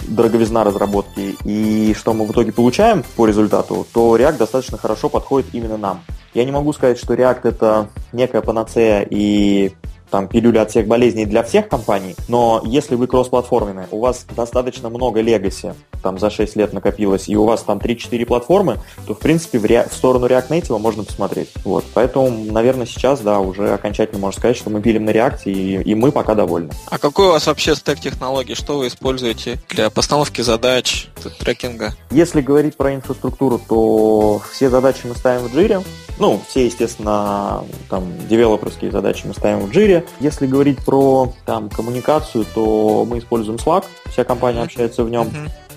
дороговизна 0.07 0.63
разработки 0.63 1.35
и 1.43 1.93
что 1.93 2.13
мы 2.13 2.25
в 2.25 2.31
итоге 2.31 2.51
получаем 2.51 3.03
по 3.15 3.25
результату, 3.25 3.85
то 3.93 4.17
React 4.17 4.37
достаточно 4.37 4.77
хорошо 4.77 5.09
подходит 5.09 5.47
именно 5.53 5.77
нам. 5.77 6.01
Я 6.35 6.43
не 6.43 6.51
могу 6.51 6.73
сказать, 6.73 6.99
что 6.99 7.13
React 7.13 7.47
это 7.47 7.89
некая 8.11 8.41
панацея 8.41 9.07
и 9.09 9.71
там 10.11 10.27
пилюля 10.27 10.61
от 10.61 10.69
всех 10.69 10.85
болезней 10.85 11.25
для 11.25 11.43
всех 11.43 11.67
компаний, 11.67 12.15
но 12.27 12.61
если 12.65 12.95
вы 12.95 13.07
кроссплатформенные, 13.07 13.87
у 13.91 13.99
вас 13.99 14.25
достаточно 14.35 14.89
много 14.89 15.21
легаси, 15.21 15.73
там 16.03 16.19
за 16.19 16.29
6 16.29 16.55
лет 16.55 16.73
накопилось, 16.73 17.27
и 17.27 17.35
у 17.35 17.45
вас 17.45 17.63
там 17.63 17.79
3-4 17.79 18.25
платформы, 18.25 18.77
то 19.07 19.15
в 19.15 19.19
принципе 19.19 19.59
в, 19.59 19.65
ре... 19.65 19.87
в 19.89 19.93
сторону 19.93 20.27
React 20.27 20.49
Native 20.49 20.77
можно 20.77 21.03
посмотреть. 21.03 21.49
Вот. 21.63 21.83
Поэтому, 21.93 22.29
наверное, 22.51 22.85
сейчас, 22.85 23.21
да, 23.21 23.39
уже 23.39 23.73
окончательно 23.73 24.19
можно 24.19 24.39
сказать, 24.39 24.57
что 24.57 24.69
мы 24.69 24.81
пилим 24.81 25.05
на 25.05 25.11
React, 25.11 25.43
и, 25.45 25.81
и 25.81 25.95
мы 25.95 26.11
пока 26.11 26.35
довольны. 26.35 26.71
А 26.89 26.97
какой 26.97 27.27
у 27.27 27.31
вас 27.31 27.47
вообще 27.47 27.75
стек 27.75 27.99
технологий? 27.99 28.55
Что 28.55 28.77
вы 28.77 28.87
используете 28.87 29.57
для 29.69 29.89
постановки 29.89 30.41
задач, 30.41 31.07
трекинга? 31.39 31.93
Если 32.11 32.41
говорить 32.41 32.77
про 32.77 32.93
инфраструктуру, 32.93 33.59
то 33.67 34.41
все 34.51 34.69
задачи 34.69 35.01
мы 35.05 35.15
ставим 35.15 35.47
в 35.47 35.55
Jira, 35.55 35.83
ну, 36.17 36.41
все, 36.47 36.65
естественно, 36.65 37.63
там, 37.89 38.13
девелоперские 38.27 38.91
задачи 38.91 39.23
мы 39.25 39.33
ставим 39.33 39.59
в 39.59 39.71
Jira. 39.71 40.05
Если 40.19 40.47
говорить 40.47 40.83
про 40.83 41.33
там, 41.45 41.69
коммуникацию, 41.69 42.45
то 42.53 43.05
мы 43.07 43.19
используем 43.19 43.57
Slack, 43.57 43.85
вся 44.11 44.23
компания 44.23 44.61
общается 44.61 45.03
в 45.03 45.09
нем. 45.09 45.29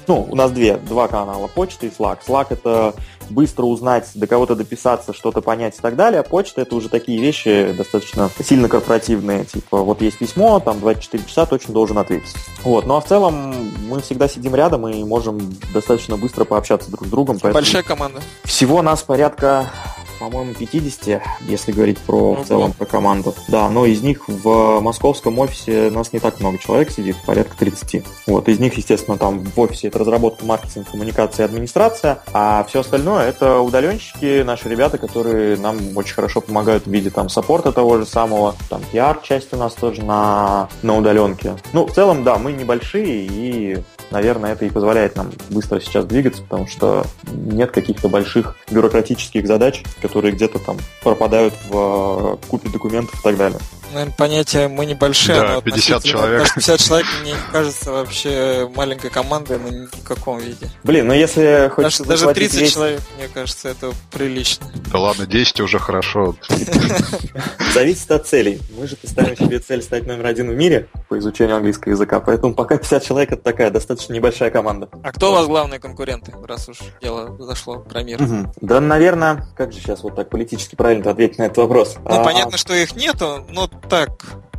Ну, 0.07 0.27
у 0.31 0.35
нас 0.35 0.51
две, 0.51 0.79
два 0.79 1.07
канала, 1.07 1.49
почта 1.49 1.85
и 1.85 1.91
Slack. 1.91 2.21
Slack— 2.27 2.47
это 2.51 2.95
быстро 3.29 3.65
узнать, 3.65 4.09
до 4.15 4.27
кого-то 4.27 4.55
дописаться, 4.55 5.13
что-то 5.13 5.43
понять 5.43 5.77
и 5.77 5.83
так 5.83 5.97
далее. 5.97 6.21
А 6.21 6.23
почта— 6.23 6.61
это 6.63 6.75
уже 6.77 6.89
такие 6.89 7.21
вещи 7.21 7.75
достаточно 7.77 8.31
сильно 8.43 8.71
корпоративные. 8.71 9.45
Типа, 9.45 9.83
вот 9.83 10.01
есть 10.01 10.19
письмо, 10.19 10.61
там 10.61 10.81
24 10.81 11.25
часа 11.25 11.45
точно 11.45 11.75
должен 11.75 11.99
ответить. 11.99 12.35
Вот. 12.63 12.87
Ну, 12.87 12.97
а 12.97 13.03
в 13.03 13.07
целом 13.07 13.55
мы 13.87 14.01
всегда 14.01 14.29
сидим 14.29 14.55
рядом 14.55 14.89
и 14.89 15.05
можем 15.05 15.55
достаточно 15.75 16.17
быстро 16.17 16.45
пообщаться 16.45 16.91
друг 16.91 17.07
с 17.07 17.11
другом. 17.11 17.39
Большая 17.43 17.83
команда? 17.83 18.23
Всего 18.45 18.81
нас 18.81 19.03
порядка 19.03 19.71
по-моему, 20.19 20.55
50, 20.55 21.23
если 21.47 21.73
говорить 21.73 21.99
про 21.99 22.35
в 22.35 22.45
целом 22.45 22.73
про 22.73 22.87
команду. 22.87 23.35
Да, 23.49 23.69
но 23.69 23.87
из 23.87 24.03
них 24.03 24.29
в 24.29 24.81
московском 24.81 25.39
офисе 25.39 25.91
нас 25.91 26.13
не 26.13 26.19
так 26.19 26.41
много 26.41 26.59
человек 26.59 26.91
сидит, 26.91 27.17
порядка 27.27 27.57
30. 27.57 28.05
Вот, 28.27 28.49
из 28.49 28.59
них, 28.59 28.75
естественно, 28.75 29.17
там 29.17 29.41
в 29.45 29.61
офисе 29.61 29.89
это 29.89 29.99
разработка, 29.99 30.45
маркетинг, 30.45 30.91
коммуникация 30.91 31.47
и 31.47 31.49
администрация, 31.49 32.21
а 32.33 32.65
все 32.69 32.81
остальное 32.81 33.29
это 33.29 33.61
удаленщики, 33.61 34.43
наши 34.43 34.69
ребята, 34.69 34.99
которые 34.99 35.57
нам 35.57 35.97
очень 35.97 36.15
хорошо 36.15 36.41
помогают 36.41 36.85
в 36.85 36.91
виде 36.91 37.11
там 37.11 37.29
саппорта 37.29 37.73
того 37.73 37.99
же 37.99 38.07
самого, 38.07 38.55
там 38.69 38.83
пиар-часть 38.93 39.53
у 39.53 39.57
нас 39.57 39.75
тоже 39.75 40.05
на, 40.05 40.69
на 40.83 40.97
удаленке. 40.97 41.57
Ну, 41.73 41.87
в 41.87 41.93
целом, 41.93 42.25
да, 42.25 42.39
мы 42.39 42.53
небольшие 42.53 43.27
и 43.27 43.79
наверное, 44.11 44.53
это 44.53 44.65
и 44.65 44.71
позволяет 44.71 45.17
нам 45.17 45.31
быстро 45.51 45.81
сейчас 45.81 46.05
двигаться, 46.05 46.43
потому 46.43 46.67
что 46.67 47.05
нет 47.33 47.71
каких-то 47.71 48.09
больших 48.09 48.57
бюрократических 48.71 49.47
задач, 49.47 49.83
которые 50.01 50.35
где-то 50.35 50.59
там 50.59 50.79
пропадают 51.03 51.55
в 51.69 52.39
э, 52.43 52.49
купе 52.49 52.69
документов 52.69 53.19
и 53.19 53.23
так 53.23 53.37
далее. 53.37 53.59
Наверное, 53.93 54.15
понятие 54.15 54.69
мы 54.69 54.85
небольшие, 54.87 55.41
да, 55.41 55.55
но 55.55 55.63
50 55.63 56.05
человек. 56.05 56.55
50 56.55 56.81
человек 56.81 57.07
мне 57.23 57.35
кажется 57.51 57.91
вообще 57.91 58.71
маленькой 58.75 59.11
командой 59.11 59.59
на 59.59 59.69
никаком 59.69 60.39
виде. 60.39 60.71
Блин, 60.85 61.07
ну 61.07 61.15
если 61.15 61.71
хочешь... 61.75 61.99
Даже, 61.99 62.27
даже 62.27 62.35
30 62.35 62.61
весь... 62.61 62.73
человек, 62.75 63.01
мне 63.17 63.29
кажется, 63.29 63.71
это 63.71 63.93
прилично. 64.11 64.67
Да 64.93 64.99
ладно, 64.99 65.27
10 65.27 65.61
уже 65.61 65.79
хорошо. 65.79 66.37
Зависит 67.75 68.11
от 68.11 68.27
целей. 68.27 68.61
Мы 68.79 68.87
же 68.87 68.97
поставим 68.97 69.37
себе 69.37 69.59
цель 69.59 69.83
стать 69.83 70.07
номер 70.07 70.27
один 70.27 70.51
в 70.51 70.55
мире 70.55 70.89
по 71.09 71.19
изучению 71.19 71.57
английского 71.57 71.93
языка, 71.93 72.21
поэтому 72.21 72.55
пока 72.55 72.77
50 72.77 73.05
человек 73.05 73.33
это 73.33 73.43
такая 73.43 73.71
достаточно 73.71 74.13
небольшая 74.13 74.51
команда. 74.51 74.89
А 75.03 75.13
кто 75.13 75.31
у 75.31 75.35
вас 75.35 75.47
главные 75.47 75.81
конкуренты, 75.81 76.33
раз 76.47 76.69
уж 76.69 76.79
дело 77.01 77.37
зашло 77.39 77.79
про 77.79 78.03
мир? 78.03 78.19
Да, 78.61 78.81
наверное, 78.81 79.47
как 79.57 79.73
же 79.73 79.81
сейчас 79.81 80.03
вот 80.03 80.15
так 80.15 80.29
политически 80.29 80.75
правильно 80.75 81.11
ответить 81.11 81.39
на 81.39 81.45
этот 81.45 81.59
вопрос? 81.59 81.97
Ну, 82.05 82.21
а, 82.21 82.25
понятно, 82.25 82.59
что 82.59 82.75
их 82.75 82.95
нету, 82.95 83.47
но 83.49 83.69
так, 83.89 84.11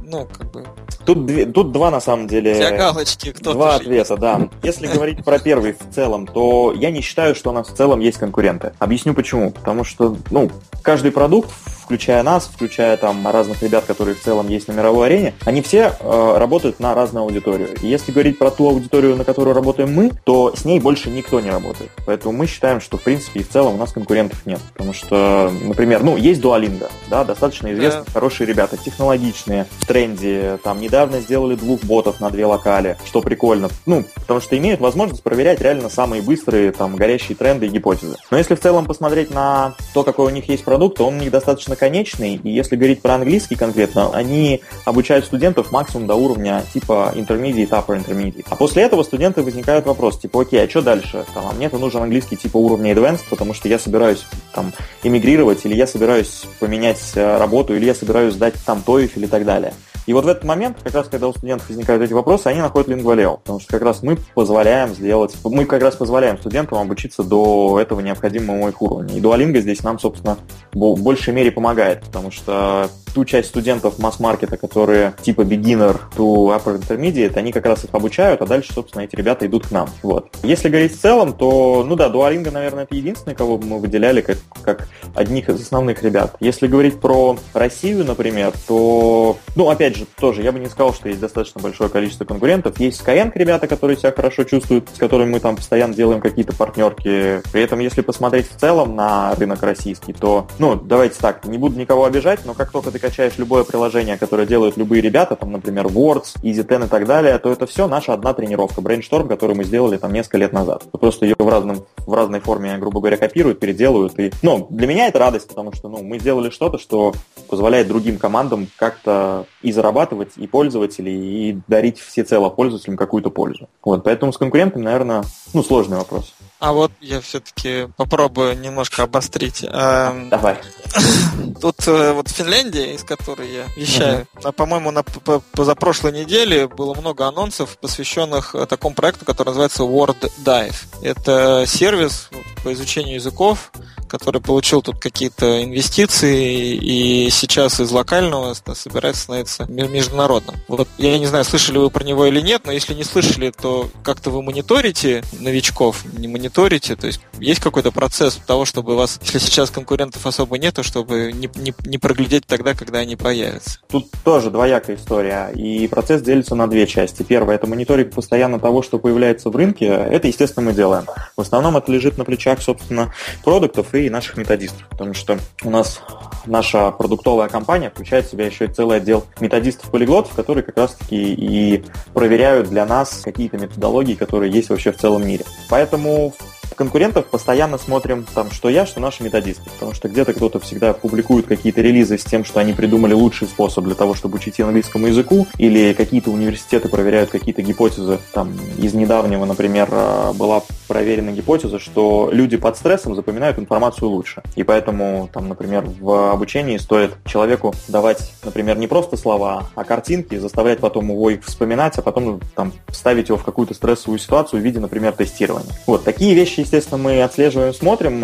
ну, 0.02 0.26
как 0.26 0.52
бы... 0.52 0.66
Тут, 1.06 1.26
две, 1.26 1.46
тут 1.46 1.72
два, 1.72 1.92
на 1.92 2.02
самом 2.02 2.28
деле... 2.28 2.56
Для 2.56 2.72
галочки 2.72 3.32
кто 3.32 3.54
Два 3.54 3.76
ответа, 3.76 4.18
да. 4.18 4.50
Если 4.64 4.88
говорить 4.94 5.24
про 5.24 5.40
первый 5.40 5.74
в 5.74 5.94
целом, 5.94 6.26
то 6.26 6.74
я 6.76 6.90
не 6.92 7.02
считаю, 7.02 7.36
что 7.36 7.52
у 7.52 7.54
нас 7.54 7.70
в 7.70 7.76
целом 7.76 8.00
есть 8.00 8.18
конкуренты. 8.18 8.74
Объясню 8.80 9.14
почему. 9.14 9.52
Потому 9.52 9.84
что, 9.84 10.18
ну, 10.32 10.52
каждый 10.82 11.12
продукт 11.12 11.52
включая 11.90 12.22
нас, 12.22 12.48
включая 12.54 12.98
там 12.98 13.28
разных 13.28 13.64
ребят, 13.64 13.86
которые 13.86 14.14
в 14.14 14.22
целом 14.22 14.48
есть 14.48 14.68
на 14.68 14.74
мировой 14.74 15.08
арене, 15.08 15.34
они 15.44 15.64
все 15.64 15.96
э, 16.00 16.38
работают 16.38 16.80
на 16.80 16.94
разную 16.94 17.24
аудиторию. 17.24 17.70
И 17.82 17.88
если 17.88 18.12
говорить 18.12 18.38
про 18.38 18.52
ту 18.52 18.70
аудиторию, 18.70 19.16
на 19.16 19.24
которую 19.24 19.56
работаем 19.56 19.92
мы, 19.92 20.12
то 20.24 20.54
с 20.56 20.66
ней 20.66 20.80
больше 20.80 21.10
никто 21.10 21.40
не 21.40 21.50
работает. 21.50 21.90
Поэтому 22.06 22.38
мы 22.38 22.46
считаем, 22.46 22.80
что 22.80 23.00
в 23.00 23.02
принципе 23.02 23.40
и 23.40 23.44
в 23.44 23.50
целом 23.50 23.74
у 23.74 23.78
нас 23.78 23.92
конкурентов 23.92 24.46
нет. 24.46 24.60
Потому 24.74 24.94
что, 24.94 25.52
например, 25.64 26.04
ну, 26.04 26.16
есть 26.16 26.42
Duolingo, 26.42 26.92
да, 27.08 27.24
достаточно 27.24 27.74
известные, 27.74 28.04
да. 28.06 28.12
хорошие 28.12 28.46
ребята, 28.46 28.78
технологичные, 28.78 29.66
в 29.80 29.88
тренде, 29.88 30.60
там 30.64 30.80
недавно 30.80 31.22
сделали 31.22 31.56
двух 31.56 31.84
ботов 31.86 32.22
на 32.22 32.30
две 32.30 32.46
локали, 32.46 32.98
что 33.04 33.22
прикольно. 33.22 33.70
Ну, 33.88 34.06
потому 34.14 34.42
что 34.42 34.56
имеют 34.56 34.80
возможность 34.80 35.24
проверять 35.24 35.60
реально 35.60 35.90
самые 35.90 36.22
быстрые, 36.22 36.72
там, 36.72 36.98
горящие 36.98 37.36
тренды 37.36 37.66
и 37.66 37.70
гипотезы. 37.70 38.18
Но 38.30 38.38
если 38.38 38.54
в 38.54 38.60
целом 38.60 38.86
посмотреть 38.86 39.34
на 39.34 39.74
то, 39.96 40.04
какой 40.04 40.28
у 40.28 40.30
них 40.30 40.48
есть 40.50 40.64
продукт, 40.64 40.98
то 40.98 41.08
он 41.08 41.16
у 41.16 41.18
них 41.18 41.32
достаточно 41.32 41.79
конечный, 41.80 42.36
и 42.36 42.50
если 42.50 42.76
говорить 42.76 43.02
про 43.02 43.16
английский 43.16 43.56
конкретно, 43.56 44.12
они 44.14 44.62
обучают 44.86 45.26
студентов 45.26 45.72
максимум 45.72 46.06
до 46.06 46.16
уровня 46.16 46.64
типа 46.74 47.14
intermediate, 47.16 47.70
upper 47.70 48.06
intermediate. 48.06 48.46
А 48.50 48.56
после 48.56 48.84
этого 48.84 49.04
студенты 49.04 49.42
возникают 49.42 49.86
вопрос, 49.86 50.20
типа, 50.20 50.42
окей, 50.42 50.64
а 50.64 50.70
что 50.70 50.82
дальше? 50.82 51.26
Там, 51.34 51.46
а 51.50 51.54
мне-то 51.54 51.78
нужен 51.78 52.04
английский 52.04 52.38
типа 52.38 52.58
уровня 52.58 52.94
advanced, 52.94 53.24
потому 53.30 53.54
что 53.54 53.68
я 53.68 53.80
собираюсь 53.80 54.26
там 54.54 54.74
эмигрировать, 55.04 55.66
или 55.66 55.76
я 55.76 55.88
собираюсь 55.88 56.44
поменять 56.60 57.02
э, 57.16 57.38
работу, 57.38 57.76
или 57.76 57.86
я 57.86 57.96
собираюсь 57.96 58.34
сдать 58.34 58.56
там 58.66 58.84
TOEFL 58.86 59.24
и 59.24 59.28
так 59.28 59.46
далее. 59.46 59.74
И 60.10 60.14
вот 60.14 60.26
в 60.26 60.28
этот 60.28 60.44
момент, 60.44 60.78
как 60.84 60.96
раз 60.96 61.08
когда 61.08 61.28
у 61.28 61.34
студентов 61.34 61.70
возникают 61.70 62.02
эти 62.02 62.14
вопросы, 62.14 62.48
они 62.48 62.62
находят 62.62 62.90
Lingvaleo, 62.90 63.38
потому 63.38 63.60
что 63.60 63.72
как 63.72 63.84
раз 63.84 64.02
мы 64.02 64.18
позволяем 64.34 64.96
сделать, 64.96 65.36
мы 65.44 65.66
как 65.66 65.84
раз 65.84 65.96
позволяем 65.98 66.40
студентам 66.40 66.80
обучиться 66.80 67.22
до 67.22 67.78
этого 67.80 68.00
необходимого 68.00 68.70
их 68.70 68.82
уровня. 68.82 69.16
И 69.16 69.22
Duolingo 69.22 69.60
здесь 69.60 69.84
нам, 69.84 70.00
собственно, 70.00 70.40
в 70.74 71.00
большей 71.04 71.32
мере 71.32 71.52
помогает, 71.52 71.69
потому 72.02 72.32
что 72.32 72.90
ту 73.14 73.26
часть 73.26 73.50
студентов 73.50 74.00
масс-маркета, 74.00 74.58
которые 74.58 75.14
типа 75.22 75.42
beginner 75.42 76.00
to 76.16 76.56
upper 76.56 76.80
intermediate, 76.80 77.38
они 77.38 77.52
как 77.52 77.66
раз 77.66 77.84
их 77.84 77.90
обучают, 77.94 78.42
а 78.42 78.46
дальше, 78.46 78.74
собственно, 78.74 79.04
эти 79.04 79.16
ребята 79.16 79.46
идут 79.46 79.68
к 79.68 79.72
нам. 79.72 79.90
Вот. 80.04 80.28
Если 80.44 80.70
говорить 80.70 80.98
в 80.98 81.02
целом, 81.02 81.34
то, 81.34 81.84
ну 81.88 81.96
да, 81.96 82.10
Duolingo, 82.10 82.52
наверное, 82.52 82.84
это 82.84 82.96
единственный, 82.96 83.36
кого 83.36 83.58
мы 83.58 83.80
выделяли 83.80 84.22
как, 84.22 84.38
как 84.64 84.88
одних 85.16 85.50
из 85.50 85.62
основных 85.62 86.04
ребят. 86.04 86.36
Если 86.40 86.68
говорить 86.68 87.00
про 87.00 87.38
Россию, 87.54 88.06
например, 88.06 88.54
то, 88.68 89.38
ну, 89.56 89.70
опять 89.70 89.96
же, 89.96 90.06
тоже, 90.20 90.42
я 90.42 90.52
бы 90.52 90.60
не 90.60 90.68
сказал, 90.68 90.94
что 90.94 91.10
есть 91.10 91.20
достаточно 91.20 91.62
большое 91.62 91.90
количество 91.90 92.26
конкурентов. 92.26 92.80
Есть 92.80 93.02
Skyeng 93.02 93.32
ребята, 93.36 93.68
которые 93.68 93.98
себя 93.98 94.12
хорошо 94.12 94.44
чувствуют, 94.44 94.90
с 94.94 94.98
которыми 94.98 95.32
мы 95.32 95.40
там 95.40 95.56
постоянно 95.56 95.94
делаем 95.94 96.22
какие-то 96.22 96.56
партнерки. 96.56 97.42
При 97.52 97.62
этом, 97.62 97.80
если 97.80 98.02
посмотреть 98.02 98.50
в 98.50 98.60
целом 98.60 98.96
на 98.96 99.36
рынок 99.36 99.62
российский, 99.64 100.14
то, 100.14 100.48
ну, 100.60 100.76
давайте 100.76 101.20
так, 101.20 101.46
не 101.46 101.58
буду 101.58 101.80
никого 101.80 102.06
обижать, 102.06 102.42
но 102.46 102.54
как 102.54 102.72
только 102.72 102.92
ты 102.92 102.99
качаешь 103.00 103.38
любое 103.38 103.64
приложение, 103.64 104.18
которое 104.18 104.46
делают 104.46 104.78
любые 104.78 105.02
ребята, 105.02 105.36
там, 105.36 105.52
например, 105.52 105.88
Words, 105.88 106.42
EasyTen 106.44 106.86
и 106.86 106.88
так 106.88 107.06
далее, 107.06 107.38
то 107.40 107.52
это 107.52 107.66
все 107.66 107.88
наша 107.88 108.14
одна 108.14 108.34
тренировка, 108.34 108.82
Brainstorm, 108.82 109.28
которую 109.28 109.58
мы 109.58 109.64
сделали 109.64 109.98
там 109.98 110.14
несколько 110.14 110.38
лет 110.38 110.54
назад. 110.54 110.84
Просто 110.92 111.26
ее 111.26 111.36
в, 111.38 111.48
разном, 111.48 111.86
в 111.98 112.14
разной 112.14 112.40
форме, 112.40 112.78
грубо 112.78 113.00
говоря, 113.00 113.18
копируют, 113.18 113.60
переделывают. 113.60 114.20
И, 114.20 114.32
ну, 114.42 114.68
для 114.70 114.88
меня 114.88 115.08
это 115.08 115.20
радость, 115.20 115.48
потому 115.48 115.74
что, 115.74 115.90
ну, 115.90 116.04
мы 116.04 116.20
сделали 116.20 116.50
что-то, 116.50 116.78
что 116.78 117.14
позволяет 117.50 117.88
другим 117.88 118.18
командам 118.18 118.68
как-то 118.78 119.46
и 119.62 119.72
зарабатывать, 119.72 120.34
и 120.38 120.48
пользователей, 120.48 121.50
и 121.50 121.58
дарить 121.68 122.00
всецело 122.00 122.50
пользователям 122.50 122.98
какую-то 122.98 123.30
пользу. 123.30 123.70
Вот, 123.84 124.04
поэтому 124.04 124.34
с 124.34 124.38
конкурентами, 124.38 124.84
наверное, 124.84 125.24
ну, 125.54 125.64
сложный 125.64 125.98
вопрос. 125.98 126.34
А 126.60 126.74
вот 126.74 126.92
я 127.00 127.22
все-таки 127.22 127.88
попробую 127.96 128.60
немножко 128.60 129.04
обострить. 129.04 129.64
Эм, 129.64 130.30
Давай. 130.30 130.58
Тут 131.62 131.88
э, 131.88 132.12
вот 132.12 132.28
Финляндия, 132.28 132.94
из 132.94 133.04
которой 133.04 133.50
я 133.50 133.66
вещаю, 133.78 134.28
uh-huh. 134.36 134.52
по-моему, 134.52 134.92
на 134.92 135.04
позапрошлой 135.04 136.12
неделе 136.12 136.68
было 136.68 136.94
много 136.96 137.28
анонсов, 137.28 137.78
посвященных 137.78 138.56
э, 138.56 138.66
такому 138.66 138.94
проекту, 138.94 139.24
который 139.24 139.50
называется 139.50 139.84
Word 139.84 140.30
Dive. 140.44 140.76
Это 141.02 141.64
сервис 141.66 142.30
по 142.64 142.74
изучению 142.74 143.16
языков, 143.16 143.72
который 144.10 144.42
получил 144.42 144.82
тут 144.82 145.00
какие-то 145.00 145.64
инвестиции 145.64 146.76
и 146.76 147.30
сейчас 147.30 147.80
из 147.80 147.92
локального 147.92 148.54
собирается 148.74 149.24
становиться 149.24 149.66
международным. 149.70 150.56
Вот 150.68 150.88
я 150.98 151.18
не 151.18 151.26
знаю, 151.26 151.46
слышали 151.46 151.78
вы 151.78 151.90
про 151.90 152.04
него 152.04 152.26
или 152.26 152.42
нет, 152.42 152.64
но 152.66 152.72
если 152.72 152.94
не 152.94 153.04
слышали, 153.04 153.52
то 153.52 153.90
как-то 154.04 154.30
вы 154.32 154.42
мониторите 154.42 155.24
новичков, 155.40 156.04
не 156.18 156.28
мониторите, 156.28 156.96
то 156.96 157.08
есть 157.08 157.22
есть 157.40 157.62
какой-то 157.62 157.92
процесс 157.92 158.36
того, 158.36 158.66
чтобы 158.66 158.94
у 158.94 158.98
вас, 158.98 159.20
если 159.22 159.40
сейчас 159.40 159.70
конкурентов 159.70 160.26
особо 160.26 160.58
нету, 160.58 160.84
чтобы 160.84 161.32
не, 161.32 161.50
не, 161.56 161.74
не 161.86 161.98
проглядеть 161.98 162.46
тогда, 162.46 162.74
когда 162.74 163.00
они 163.00 163.16
появятся? 163.16 163.80
Тут 163.90 164.10
тоже 164.24 164.50
двоякая 164.50 164.96
история, 164.96 165.52
и 165.54 165.88
процесс 165.88 166.22
делится 166.22 166.56
на 166.56 166.68
две 166.68 166.88
части. 166.88 167.24
Первое– 167.24 167.56
это 167.56 167.68
мониторинг 167.68 168.14
постоянно 168.14 168.60
того, 168.60 168.82
что 168.82 169.00
появляется 169.00 169.50
в 169.50 169.56
рынке. 169.56 169.86
Это, 169.86 170.28
естественно, 170.28 170.66
мы 170.66 170.74
делаем. 170.74 171.06
В 171.38 171.42
основном 171.42 171.78
это 171.78 171.92
лежит 171.92 172.18
на 172.18 172.26
плечах, 172.26 172.62
собственно, 172.62 173.14
продуктов 173.44 173.94
и 173.94 173.99
наших 174.08 174.38
методистов, 174.38 174.88
потому 174.90 175.14
что 175.14 175.38
у 175.64 175.70
нас 175.70 176.00
наша 176.46 176.92
продуктовая 176.92 177.50
компания 177.50 177.90
включает 177.90 178.26
в 178.26 178.32
себя 178.32 178.46
еще 178.46 178.66
и 178.66 178.68
целый 178.70 178.98
отдел 178.98 179.26
методистов-полиглотов, 179.42 180.34
которые 180.34 180.64
как 180.64 180.78
раз-таки 180.78 181.34
и 181.34 181.84
проверяют 182.14 182.70
для 182.70 182.86
нас 182.86 183.22
какие-то 183.24 183.58
методологии, 183.58 184.14
которые 184.14 184.52
есть 184.52 184.70
вообще 184.70 184.92
в 184.92 184.98
целом 184.98 185.28
мире. 185.28 185.44
Поэтому 185.70 186.34
конкурентов 186.80 187.26
постоянно 187.26 187.78
смотрим, 187.78 188.26
там, 188.34 188.50
что 188.52 188.70
я, 188.70 188.86
что 188.86 189.02
наши 189.02 189.22
методисты, 189.22 189.70
потому 189.70 189.94
что 189.94 190.08
где-то 190.08 190.32
кто-то 190.32 190.62
всегда 190.62 190.94
публикует 190.94 191.46
какие-то 191.46 191.82
релизы 191.82 192.18
с 192.18 192.24
тем, 192.24 192.46
что 192.46 192.62
они 192.62 192.72
придумали 192.72 193.12
лучший 193.12 193.50
способ 193.50 193.84
для 193.84 193.96
того, 193.96 194.14
чтобы 194.14 194.38
учить 194.38 194.62
английскому 194.62 195.08
языку, 195.08 195.46
или 195.58 195.92
какие-то 195.92 196.32
университеты 196.32 196.88
проверяют 196.88 197.32
какие-то 197.32 197.62
гипотезы. 197.64 198.20
Там, 198.32 198.58
из 198.78 198.94
недавнего, 198.94 199.44
например, 199.44 199.90
э, 199.92 200.32
была 200.36 200.62
проверена 200.88 201.32
гипотеза, 201.32 201.80
что 201.80 202.30
люди 202.32 202.56
под 202.56 202.78
стрессом 202.78 203.14
запоминают 203.14 203.60
информацию 203.60 204.08
лучше. 204.08 204.42
И 204.56 204.64
поэтому, 204.64 205.30
там, 205.34 205.50
например, 205.50 205.84
в 206.00 206.32
обучении 206.32 206.78
стоит 206.78 207.12
человеку 207.26 207.74
давать, 207.90 208.32
например, 208.46 208.78
не 208.78 208.88
просто 208.88 209.18
слова, 209.18 209.70
а 209.76 209.84
картинки, 209.84 210.38
заставлять 210.38 210.80
потом 210.80 211.10
его 211.10 211.30
их 211.30 211.44
вспоминать, 211.44 211.98
а 211.98 212.02
потом 212.02 212.40
там, 212.56 212.72
ставить 212.90 213.28
его 213.28 213.38
в 213.38 213.44
какую-то 213.44 213.74
стрессовую 213.74 214.18
ситуацию 214.18 214.62
в 214.62 214.64
виде, 214.64 214.80
например, 214.80 215.12
тестирования. 215.12 215.74
Вот 215.86 216.06
такие 216.06 216.34
вещи, 216.34 216.69
естественно, 216.70 217.02
мы 217.02 217.24
отслеживаем, 217.24 217.74
смотрим. 217.74 218.24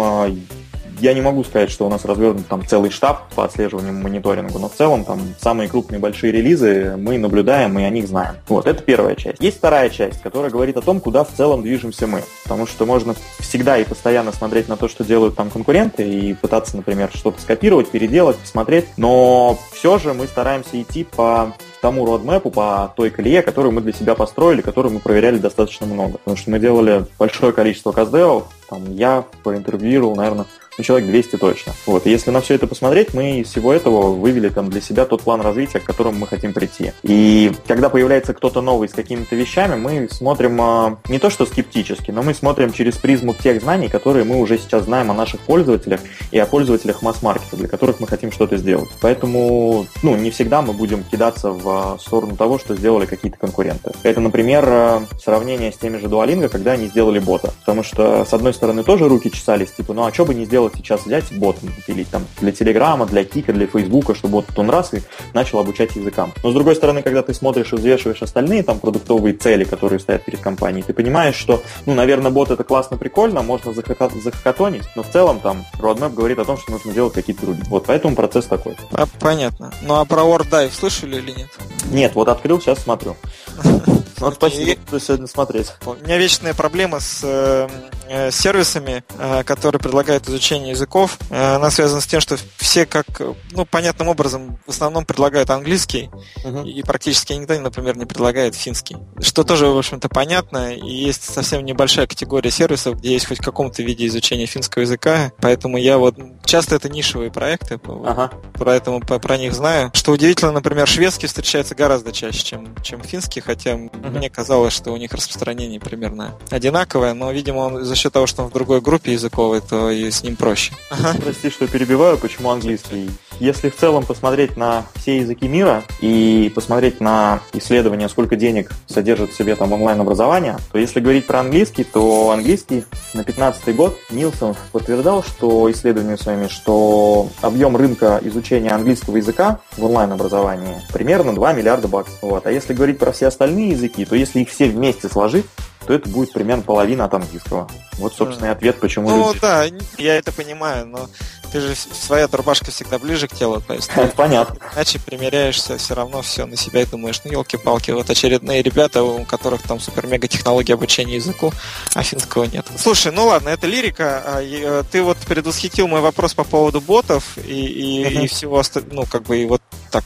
Я 1.05 1.13
не 1.13 1.21
могу 1.21 1.43
сказать, 1.43 1.69
что 1.69 1.85
у 1.85 1.89
нас 1.89 2.03
развернут 2.03 2.47
там 2.47 2.65
целый 2.65 2.89
штаб 2.89 3.31
по 3.35 3.45
отслеживанию 3.45 3.93
мониторингу, 3.93 4.57
но 4.57 4.69
в 4.69 4.73
целом 4.73 5.05
там 5.05 5.19
самые 5.39 5.69
крупные 5.69 5.99
большие 5.99 6.31
релизы 6.31 6.95
мы 6.97 7.19
наблюдаем 7.19 7.77
и 7.77 7.83
о 7.83 7.91
них 7.91 8.07
знаем. 8.07 8.37
Вот, 8.47 8.65
это 8.65 8.81
первая 8.81 9.13
часть. 9.13 9.39
Есть 9.39 9.57
вторая 9.57 9.91
часть, 9.91 10.23
которая 10.23 10.49
говорит 10.49 10.77
о 10.77 10.81
том, 10.81 10.99
куда 10.99 11.23
в 11.23 11.31
целом 11.31 11.61
движемся 11.61 12.07
мы. 12.07 12.23
Потому 12.41 12.65
что 12.65 12.87
можно 12.87 13.13
всегда 13.37 13.77
и 13.77 13.83
постоянно 13.83 14.31
смотреть 14.31 14.67
на 14.67 14.77
то, 14.77 14.87
что 14.87 15.03
делают 15.03 15.35
там 15.35 15.51
конкуренты, 15.51 16.09
и 16.09 16.33
пытаться, 16.33 16.75
например, 16.75 17.11
что-то 17.13 17.39
скопировать, 17.39 17.87
переделать, 17.89 18.37
посмотреть. 18.37 18.85
Но 18.97 19.59
все 19.73 19.99
же 19.99 20.15
мы 20.15 20.25
стараемся 20.25 20.81
идти 20.81 21.03
по 21.03 21.53
тому 21.83 22.07
родмэпу, 22.07 22.49
по 22.49 22.91
той 22.97 23.11
колее, 23.11 23.43
которую 23.43 23.73
мы 23.73 23.81
для 23.81 23.93
себя 23.93 24.15
построили, 24.15 24.61
которую 24.61 24.95
мы 24.95 24.99
проверяли 25.01 25.37
достаточно 25.37 25.85
много. 25.85 26.17
Потому 26.17 26.35
что 26.35 26.49
мы 26.49 26.57
делали 26.57 27.05
большое 27.19 27.53
количество 27.53 27.91
каздевов, 27.91 28.47
там 28.67 28.91
я 28.91 29.23
проинтервьюировал, 29.43 30.15
наверное, 30.15 30.47
ну, 30.77 30.83
человек 30.83 31.09
200 31.09 31.37
точно. 31.37 31.73
Вот. 31.85 32.05
И 32.05 32.09
если 32.09 32.31
на 32.31 32.41
все 32.41 32.55
это 32.55 32.67
посмотреть, 32.67 33.13
мы 33.13 33.39
из 33.39 33.47
всего 33.47 33.73
этого 33.73 34.11
вывели 34.11 34.49
там 34.49 34.69
для 34.69 34.81
себя 34.81 35.05
тот 35.05 35.21
план 35.21 35.41
развития, 35.41 35.79
к 35.79 35.83
которому 35.83 36.19
мы 36.19 36.27
хотим 36.27 36.53
прийти. 36.53 36.91
И 37.03 37.51
когда 37.67 37.89
появляется 37.89 38.33
кто-то 38.33 38.61
новый 38.61 38.89
с 38.89 38.93
какими-то 38.93 39.35
вещами, 39.35 39.75
мы 39.75 40.09
смотрим 40.09 40.59
а, 40.61 40.97
не 41.07 41.19
то 41.19 41.29
что 41.29 41.45
скептически, 41.45 42.11
но 42.11 42.23
мы 42.23 42.33
смотрим 42.33 42.73
через 42.73 42.97
призму 42.97 43.33
тех 43.33 43.61
знаний, 43.61 43.87
которые 43.87 44.25
мы 44.25 44.39
уже 44.39 44.57
сейчас 44.57 44.83
знаем 44.83 45.11
о 45.11 45.13
наших 45.13 45.41
пользователях 45.41 46.01
и 46.31 46.39
о 46.39 46.45
пользователях 46.45 47.01
масс-маркета, 47.01 47.55
для 47.55 47.67
которых 47.67 47.99
мы 47.99 48.07
хотим 48.07 48.31
что-то 48.31 48.57
сделать. 48.57 48.89
Поэтому, 49.01 49.85
ну, 50.03 50.15
не 50.15 50.31
всегда 50.31 50.61
мы 50.61 50.73
будем 50.73 51.03
кидаться 51.03 51.51
в 51.51 51.69
а, 51.69 51.97
сторону 51.99 52.35
того, 52.35 52.59
что 52.59 52.75
сделали 52.75 53.05
какие-то 53.05 53.37
конкуренты. 53.37 53.91
Это, 54.03 54.19
например, 54.19 54.65
а, 54.67 55.03
сравнение 55.23 55.71
с 55.71 55.77
теми 55.77 55.97
же 55.97 56.07
Duolingo, 56.07 56.49
когда 56.49 56.73
они 56.73 56.87
сделали 56.87 57.19
бота. 57.19 57.53
Потому 57.61 57.83
что, 57.83 58.25
с 58.25 58.33
одной 58.33 58.53
стороны, 58.53 58.83
тоже 58.83 59.07
руки 59.07 59.31
чесались, 59.31 59.71
типа, 59.71 59.93
ну 59.93 60.05
а 60.05 60.13
что 60.13 60.25
бы 60.25 60.33
не 60.33 60.45
сделать 60.45 60.64
сейчас 60.75 61.05
взять 61.05 61.31
бот 61.31 61.57
или 61.87 62.03
там 62.03 62.25
для 62.39 62.51
Телеграма, 62.51 63.05
для 63.05 63.23
Кика, 63.23 63.53
для 63.53 63.67
Фейсбука, 63.67 64.15
чтобы 64.15 64.35
вот 64.35 64.45
он 64.57 64.69
раз 64.69 64.93
и 64.93 65.01
начал 65.33 65.59
обучать 65.59 65.95
языкам. 65.95 66.33
Но 66.43 66.51
с 66.51 66.53
другой 66.53 66.75
стороны, 66.75 67.01
когда 67.01 67.21
ты 67.21 67.33
смотришь 67.33 67.73
и 67.73 67.75
взвешиваешь 67.75 68.21
остальные 68.21 68.63
там 68.63 68.79
продуктовые 68.79 69.33
цели, 69.33 69.63
которые 69.63 69.99
стоят 69.99 70.25
перед 70.25 70.39
компанией, 70.39 70.83
ты 70.83 70.93
понимаешь, 70.93 71.35
что, 71.35 71.61
ну, 71.85 71.93
наверное, 71.93 72.31
бот 72.31 72.51
это 72.51 72.63
классно, 72.63 72.97
прикольно, 72.97 73.41
можно 73.41 73.73
захакатонить, 73.73 74.83
но 74.95 75.03
в 75.03 75.09
целом 75.09 75.39
там 75.39 75.65
roadmap 75.79 76.13
говорит 76.13 76.39
о 76.39 76.45
том, 76.45 76.57
что 76.57 76.71
нужно 76.71 76.93
делать 76.93 77.13
какие-то 77.13 77.45
другие. 77.45 77.65
Вот, 77.69 77.85
поэтому 77.85 78.15
процесс 78.15 78.45
такой. 78.45 78.75
А, 78.91 79.05
понятно. 79.19 79.71
Ну 79.81 79.95
а 79.95 80.05
про 80.05 80.21
WordDive 80.21 80.71
слышали 80.71 81.17
или 81.17 81.31
нет? 81.31 81.49
Нет, 81.91 82.15
вот 82.15 82.27
открыл, 82.29 82.59
сейчас 82.59 82.79
смотрю. 82.79 83.15
Ну, 84.19 84.31
спасибо, 84.31 84.79
что 84.87 84.99
сегодня 84.99 85.27
смотреть. 85.27 85.73
У 85.85 85.93
меня 85.93 86.17
вечная 86.17 86.53
проблема 86.53 86.99
с 86.99 87.19
э, 87.23 87.67
э, 88.07 88.31
сервисами, 88.31 89.03
э, 89.17 89.43
которые 89.43 89.79
предлагают 89.79 90.27
изучение 90.29 90.71
языков. 90.71 91.17
Э, 91.29 91.55
она 91.55 91.69
связана 91.69 92.01
с 92.01 92.07
тем, 92.07 92.21
что 92.21 92.37
все 92.57 92.85
как, 92.85 93.05
ну, 93.51 93.65
понятным 93.65 94.07
образом, 94.07 94.57
в 94.65 94.69
основном 94.69 95.05
предлагают 95.05 95.49
английский, 95.49 96.09
угу. 96.43 96.61
и 96.61 96.81
практически 96.83 97.33
никто, 97.33 97.59
например, 97.59 97.97
не 97.97 98.05
предлагает 98.05 98.55
финский. 98.55 98.97
Что 99.19 99.43
тоже, 99.43 99.67
в 99.67 99.77
общем-то, 99.77 100.07
понятно, 100.07 100.73
и 100.73 100.89
есть 100.89 101.23
совсем 101.23 101.63
небольшая 101.65 102.07
категория 102.07 102.51
сервисов, 102.51 102.97
где 102.97 103.13
есть 103.13 103.27
хоть 103.27 103.39
в 103.39 103.43
каком-то 103.43 103.83
виде 103.83 104.07
изучения 104.07 104.45
финского 104.45 104.83
языка, 104.83 105.31
поэтому 105.39 105.77
я 105.77 105.97
вот... 105.97 106.15
Часто 106.45 106.75
это 106.75 106.89
нишевые 106.89 107.31
проекты, 107.31 107.79
ага. 108.05 108.31
поэтому 108.53 109.01
про, 109.01 109.19
про 109.19 109.37
них 109.37 109.53
знаю. 109.53 109.91
Что 109.93 110.13
удивительно, 110.13 110.51
например, 110.51 110.87
шведский 110.87 111.27
встречается 111.27 111.75
гораздо 111.75 112.11
чаще, 112.11 112.43
чем, 112.43 112.75
чем 112.81 113.03
финский, 113.03 113.41
хотя 113.45 113.75
Угу. 113.75 114.17
Мне 114.17 114.29
казалось, 114.29 114.73
что 114.73 114.91
у 114.91 114.97
них 114.97 115.11
распространение 115.11 115.79
примерно 115.79 116.35
одинаковое, 116.49 117.13
но, 117.13 117.31
видимо, 117.31 117.59
он 117.59 117.83
за 117.83 117.95
счет 117.95 118.13
того, 118.13 118.27
что 118.27 118.43
он 118.43 118.49
в 118.49 118.53
другой 118.53 118.81
группе 118.81 119.13
языковой, 119.13 119.61
то 119.61 119.89
и 119.89 120.09
с 120.09 120.23
ним 120.23 120.35
проще. 120.35 120.73
Ага. 120.89 121.15
Прости, 121.21 121.49
что 121.49 121.67
перебиваю, 121.67 122.17
почему 122.17 122.51
английский? 122.51 123.09
Если 123.39 123.69
в 123.69 123.75
целом 123.75 124.05
посмотреть 124.05 124.55
на 124.55 124.85
все 124.95 125.17
языки 125.17 125.47
мира 125.47 125.83
и 125.99 126.51
посмотреть 126.55 127.01
на 127.01 127.41
исследования, 127.53 128.07
сколько 128.09 128.35
денег 128.35 128.71
содержит 128.87 129.31
в 129.31 129.37
себе 129.37 129.55
там 129.55 129.73
онлайн-образование, 129.73 130.57
то 130.71 130.77
если 130.77 130.99
говорить 130.99 131.27
про 131.27 131.41
английский, 131.41 131.83
то 131.83 132.31
английский 132.31 132.85
на 133.13 133.23
15 133.23 133.75
год 133.75 133.97
Нилсон 134.09 134.55
подтверждал, 134.71 135.23
что 135.23 135.69
исследованиями 135.71 136.17
своими, 136.17 136.47
что 136.47 137.29
объем 137.41 137.75
рынка 137.75 138.19
изучения 138.23 138.71
английского 138.71 139.17
языка 139.17 139.59
в 139.77 139.83
онлайн-образовании 139.83 140.81
примерно 140.93 141.33
2 141.35 141.53
миллиарда 141.53 141.87
баксов. 141.87 142.17
Вот. 142.21 142.45
А 142.45 142.51
если 142.51 142.73
говорить 142.73 142.99
про 142.99 143.11
все 143.11 143.27
остальные 143.27 143.71
языки, 143.71 144.05
то 144.05 144.15
если 144.15 144.39
их 144.41 144.49
все 144.49 144.67
вместе 144.67 145.09
сложить, 145.09 145.45
то 145.85 145.93
это 145.93 146.09
будет 146.09 146.33
примерно 146.33 146.63
половина 146.63 147.05
от 147.05 147.13
английского. 147.13 147.69
Вот, 147.93 148.13
собственно, 148.13 148.47
и 148.47 148.49
ответ, 148.49 148.79
почему 148.79 149.09
Ну 149.09 149.27
люди... 149.27 149.39
да, 149.39 149.65
я 149.97 150.17
это 150.17 150.31
понимаю, 150.31 150.85
но 150.87 151.09
ты 151.51 151.61
же 151.61 151.75
своя 151.75 152.27
рубашка 152.29 152.71
всегда 152.71 152.99
ближе 152.99 153.27
к 153.27 153.33
телу, 153.33 153.61
то 153.61 153.73
есть 153.73 153.89
Понятно. 154.15 154.57
Иначе 154.75 154.99
примеряешься 154.99 155.77
все 155.77 155.93
равно 155.93 156.21
все 156.21 156.45
на 156.45 156.57
себя 156.57 156.81
и 156.81 156.85
думаешь, 156.85 157.21
ну 157.23 157.31
елки-палки, 157.31 157.91
вот 157.91 158.09
очередные 158.09 158.61
ребята, 158.61 159.03
у 159.03 159.23
которых 159.23 159.61
там 159.63 159.79
супер-мега 159.79 160.27
технологии 160.27 160.73
обучения 160.73 161.15
языку, 161.15 161.53
а 161.93 162.03
финского 162.03 162.45
нет. 162.45 162.65
Слушай, 162.77 163.11
ну 163.11 163.27
ладно, 163.27 163.49
это 163.49 163.67
лирика. 163.67 164.21
А, 164.25 164.41
э, 164.41 164.83
ты 164.91 165.01
вот 165.01 165.17
предвосхитил 165.19 165.87
мой 165.87 166.01
вопрос 166.01 166.33
по 166.33 166.43
поводу 166.43 166.81
ботов 166.81 167.37
и, 167.37 167.65
и, 167.65 168.23
и 168.23 168.27
всего 168.27 168.59
остального, 168.59 168.93
ну 168.95 169.05
как 169.05 169.23
бы 169.23 169.37
и 169.37 169.45
вот 169.45 169.61
так 169.91 170.03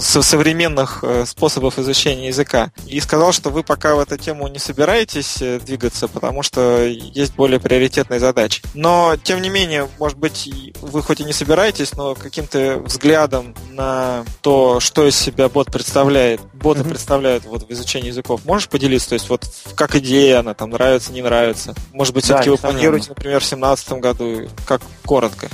современных 0.00 1.00
э, 1.02 1.24
способов 1.26 1.78
изучения 1.78 2.28
языка. 2.28 2.70
И 2.86 3.00
сказал, 3.00 3.32
что 3.32 3.50
вы 3.50 3.62
пока 3.64 3.96
в 3.96 3.98
эту 3.98 4.16
тему 4.16 4.46
не 4.48 4.58
собираетесь 4.58 5.05
э, 5.40 5.60
двигаться, 5.60 6.08
потому 6.08 6.42
что 6.42 6.84
есть 6.84 7.34
более 7.34 7.60
приоритетные 7.60 8.20
задачи. 8.20 8.62
Но, 8.74 9.16
тем 9.22 9.42
не 9.42 9.48
менее, 9.48 9.88
может 9.98 10.18
быть, 10.18 10.48
вы 10.80 11.02
хоть 11.02 11.20
и 11.20 11.24
не 11.24 11.32
собираетесь, 11.32 11.92
но 11.94 12.14
каким-то 12.14 12.82
взглядом 12.84 13.54
на 13.70 14.24
то, 14.42 14.80
что 14.80 15.06
из 15.06 15.16
себя 15.16 15.48
бот 15.48 15.70
представляет, 15.70 16.40
боты 16.54 16.80
mm-hmm. 16.80 16.88
представляют 16.88 17.44
вот 17.44 17.68
в 17.68 17.72
изучении 17.72 18.08
языков, 18.08 18.42
можешь 18.44 18.68
поделиться? 18.68 19.10
То 19.10 19.14
есть 19.14 19.28
вот 19.28 19.46
как 19.74 19.94
идея 19.96 20.40
она 20.40 20.54
там 20.54 20.70
нравится, 20.70 21.12
не 21.12 21.22
нравится? 21.22 21.74
Может 21.92 22.14
быть, 22.14 22.24
все-таки 22.24 22.50
да, 22.50 22.52
вы 22.52 22.58
планируете, 22.58 23.10
например, 23.10 23.40
в 23.40 23.48
2017 23.48 23.92
году, 23.92 24.48
как 24.66 24.82
коротко? 25.04 25.48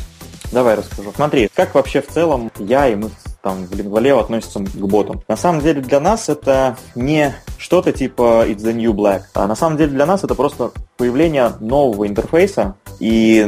Давай 0.53 0.75
расскажу. 0.75 1.12
Смотри, 1.15 1.49
как 1.55 1.75
вообще 1.75 2.03
в 2.03 2.09
целом 2.09 2.53
я 2.59 2.88
и 2.88 2.95
мы 2.95 3.11
там 3.42 3.66
в 3.66 3.72
Lingvaleo 3.72 4.20
относятся 4.20 4.61
к 4.61 4.87
ботам. 4.87 5.20
На 5.28 5.37
самом 5.37 5.61
деле 5.61 5.81
для 5.81 6.00
нас 6.00 6.28
это 6.28 6.76
не 6.94 7.35
что-то 7.59 7.92
типа 7.92 8.46
It's 8.46 8.59
the 8.59 8.72
New 8.72 8.92
Black, 8.92 9.22
а 9.35 9.46
на 9.46 9.55
самом 9.55 9.76
деле 9.76 9.90
для 9.90 10.07
нас 10.07 10.24
это 10.24 10.35
просто 10.35 10.70
появление 10.96 11.52
нового 11.61 12.07
интерфейса 12.07 12.76
и 13.03 13.45